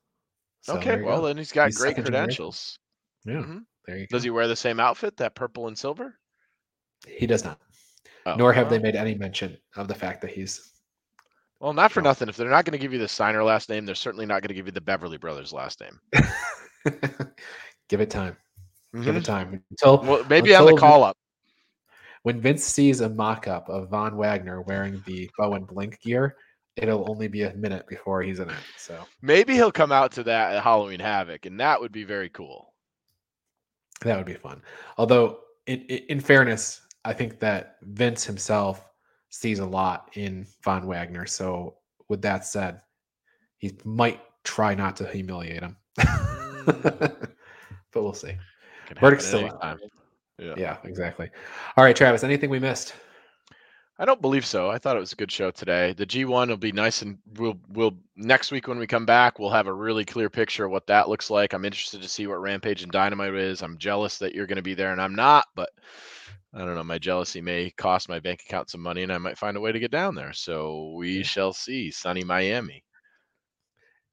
So 0.63 0.77
okay, 0.77 1.03
well 1.03 1.21
go. 1.21 1.27
then 1.27 1.37
he's 1.37 1.53
got 1.53 1.67
He's 1.67 1.79
great 1.79 1.91
second 1.91 2.05
generation. 2.07 2.27
credentials. 2.27 2.79
yeah, 3.25 3.35
Mhm. 3.35 3.65
there 3.87 3.97
you 3.99 4.07
go. 4.07 4.17
Does 4.17 4.23
he 4.23 4.31
wear 4.31 4.47
the 4.49 4.57
same 4.57 4.79
outfit, 4.81 5.17
that 5.19 5.35
purple 5.35 5.67
and 5.69 5.77
silver? 5.77 6.19
He 7.07 7.27
does 7.27 7.45
not. 7.45 7.61
Oh, 8.27 8.35
Nor 8.37 8.53
have 8.53 8.71
they 8.71 8.79
made 8.79 8.95
any 8.97 9.15
mention 9.15 9.57
of 9.77 9.89
the 9.89 9.95
fact 9.95 10.21
that 10.23 10.31
he's. 10.31 10.73
Well, 11.61 11.73
not 11.73 11.91
for 11.93 12.01
No. 12.03 12.11
nothing. 12.11 12.29
If 12.29 12.37
they're 12.37 12.49
not 12.51 12.65
going 12.65 12.73
to 12.73 12.79
give 12.79 12.93
you 12.93 12.99
the 12.99 13.09
Signer 13.09 13.43
last 13.43 13.69
name, 13.69 13.85
they're 13.85 13.95
certainly 13.97 14.27
not 14.27 14.43
going 14.43 14.49
to 14.49 14.55
give 14.55 14.67
you 14.67 14.73
the 14.73 14.81
Beverly 14.81 15.17
Brothers 15.17 15.53
last 15.53 15.81
name. 15.81 15.99
Give 17.89 18.01
it 18.01 18.11
time. 18.11 18.37
Give 18.95 19.15
Mhm. 19.15 19.19
it 19.19 19.25
time 19.25 19.65
until 19.71 19.99
Well, 20.03 20.25
maybe 20.29 20.55
on 20.55 20.65
the 20.65 20.71
until 20.73 20.77
Vin- 20.77 20.77
call 20.79 21.03
up. 21.05 21.17
when 22.23 22.41
Vince 22.41 22.65
sees 22.65 23.01
a 23.01 23.09
mock-up 23.09 23.69
of 23.69 23.91
Von 23.91 24.17
Wagner 24.17 24.63
wearing 24.63 25.03
the 25.07 25.31
Beau 25.39 25.55
and 25.55 25.67
Blake 25.67 26.01
gear. 26.01 26.37
It'll 26.77 27.11
only 27.11 27.27
be 27.29 27.43
a 27.43 27.53
minute 27.55 27.87
before 27.89 28.23
he's 28.23 28.39
in 28.39 28.49
it. 28.51 28.63
So 28.77 29.05
Maybe 29.21 29.55
he'll 29.55 29.73
come 29.73 29.91
out 29.93 30.13
to 30.13 30.23
that 30.25 30.55
at 30.55 30.63
Halloween 30.63 31.01
Havoc, 31.01 31.45
and 31.47 31.59
that 31.61 31.81
would 31.81 31.93
be 31.93 32.05
very 32.05 32.29
cool. 32.29 32.73
that 34.03 34.17
would 34.17 34.27
be 34.27 34.35
fun. 34.35 34.63
Although, 34.97 35.41
in 35.67 36.21
fairness, 36.21 36.83
I 37.05 37.13
think 37.13 37.41
that 37.41 37.79
Vince 37.83 38.25
himself 38.25 38.89
sees 39.31 39.59
a 39.59 39.67
lot 39.67 40.11
in 40.15 40.47
Von 40.63 40.87
Wagner. 40.87 41.27
So, 41.27 41.79
with 42.09 42.23
that 42.23 42.47
said, 42.47 42.81
he 43.59 43.77
might 43.85 44.21
try 44.45 44.75
not 44.77 44.95
to 44.97 45.07
humiliate 45.09 45.63
him. 45.65 45.77
but 47.93 48.03
we'll 48.03 48.13
see. 48.13 48.37
Verdict's 49.01 49.27
still 49.27 49.47
out. 49.47 49.61
time. 49.61 49.79
Yeah. 50.39 50.55
Yeah, 50.57 50.77
exactly. 50.85 51.31
All 51.77 51.85
right, 51.85 51.97
Travis, 51.97 52.25
anything 52.25 52.51
we 52.51 52.59
missed? 52.59 52.95
I 54.01 54.05
don't 54.05 54.23
believe 54.23 54.47
so. 54.47 54.71
I 54.71 54.79
thought 54.79 54.97
it 54.97 55.01
was 55.01 55.13
a 55.13 55.17
good 55.17 55.33
show 55.33 55.51
today. 55.51 55.93
The 55.93 56.07
G1 56.07 56.49
will 56.49 56.57
be 56.57 56.71
nice 56.71 57.03
and 57.03 57.19
we'll 57.37 57.59
we'll 57.71 57.97
next 58.17 58.53
week 58.53 58.69
when 58.69 58.79
we 58.79 58.87
come 58.87 59.05
back, 59.05 59.39
we'll 59.39 59.51
have 59.51 59.67
a 59.67 59.73
really 59.73 60.05
clear 60.05 60.31
picture 60.31 60.67
of 60.67 60.71
what 60.71 60.87
that 60.87 61.09
looks 61.09 61.31
like. 61.31 61.53
I'm 61.53 61.65
interested 61.65 62.01
to 62.01 62.09
see 62.09 62.29
what 62.29 62.41
Rampage 62.41 62.85
and 62.85 62.93
Dynamite 62.93 63.35
is. 63.35 63.61
I'm 63.61 63.77
jealous 63.77 64.19
that 64.19 64.35
you're 64.35 64.47
going 64.47 64.57
to 64.57 64.63
be 64.63 64.75
there 64.75 64.93
and 64.93 65.03
I'm 65.03 65.17
not, 65.17 65.47
but 65.57 65.71
I 66.55 66.59
don't 66.59 66.77
know. 66.77 66.85
My 66.85 66.99
jealousy 66.99 67.41
may 67.41 67.71
cost 67.71 68.09
my 68.09 68.21
bank 68.21 68.43
account 68.49 68.71
some 68.71 68.83
money 68.83 69.03
and 69.03 69.13
I 69.13 69.19
might 69.19 69.37
find 69.37 69.57
a 69.57 69.61
way 69.61 69.73
to 69.73 69.81
get 69.81 69.91
down 69.91 70.15
there. 70.15 70.33
So 70.33 70.93
we 70.97 71.25
shall 71.25 71.53
see. 71.53 71.91
Sunny 71.91 72.23
Miami. 72.23 72.85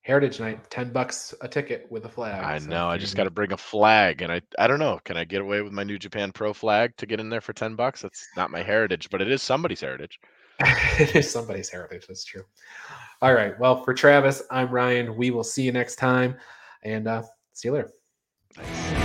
Heritage 0.06 0.40
Night, 0.40 0.70
10 0.70 0.94
bucks 0.94 1.34
a 1.42 1.48
ticket 1.48 1.88
with 1.90 2.06
a 2.06 2.10
flag. 2.10 2.44
I 2.44 2.60
so 2.60 2.70
know. 2.70 2.88
I 2.88 3.00
just 3.00 3.16
got 3.16 3.24
to 3.24 3.32
bring 3.32 3.52
a 3.54 3.58
flag, 3.58 4.22
and 4.22 4.32
I 4.32 4.40
I 4.60 4.68
don't 4.68 4.78
know. 4.78 5.00
Can 5.04 5.18
I 5.18 5.24
get 5.24 5.42
away 5.42 5.64
with 5.64 5.74
my 5.74 5.84
New 5.84 5.98
Japan 5.98 6.32
Pro 6.32 6.54
flag 6.54 6.96
to 6.98 7.08
get 7.08 7.20
in 7.20 7.28
there 7.28 7.42
for 7.42 7.54
ten 7.54 7.76
bucks? 7.76 8.04
That's 8.04 8.28
not 8.38 8.52
my 8.52 8.62
heritage, 8.62 9.10
but 9.10 9.20
it 9.20 9.32
is 9.32 9.42
somebody's 9.42 9.82
heritage. 9.82 10.20
it 10.60 11.16
is 11.16 11.32
somebody's 11.32 11.72
heritage. 11.72 12.06
That's 12.08 12.24
true. 12.24 12.44
All 13.24 13.34
right. 13.34 13.60
Well, 13.60 13.84
for 13.84 13.96
Travis, 13.96 14.44
I'm 14.52 14.70
Ryan. 14.70 15.16
We 15.16 15.32
will 15.32 15.44
see 15.44 15.64
you 15.64 15.72
next 15.72 15.96
time, 15.96 16.36
and 16.84 17.08
uh, 17.08 17.24
see 17.54 17.70
you 17.70 17.74
later. 17.74 19.05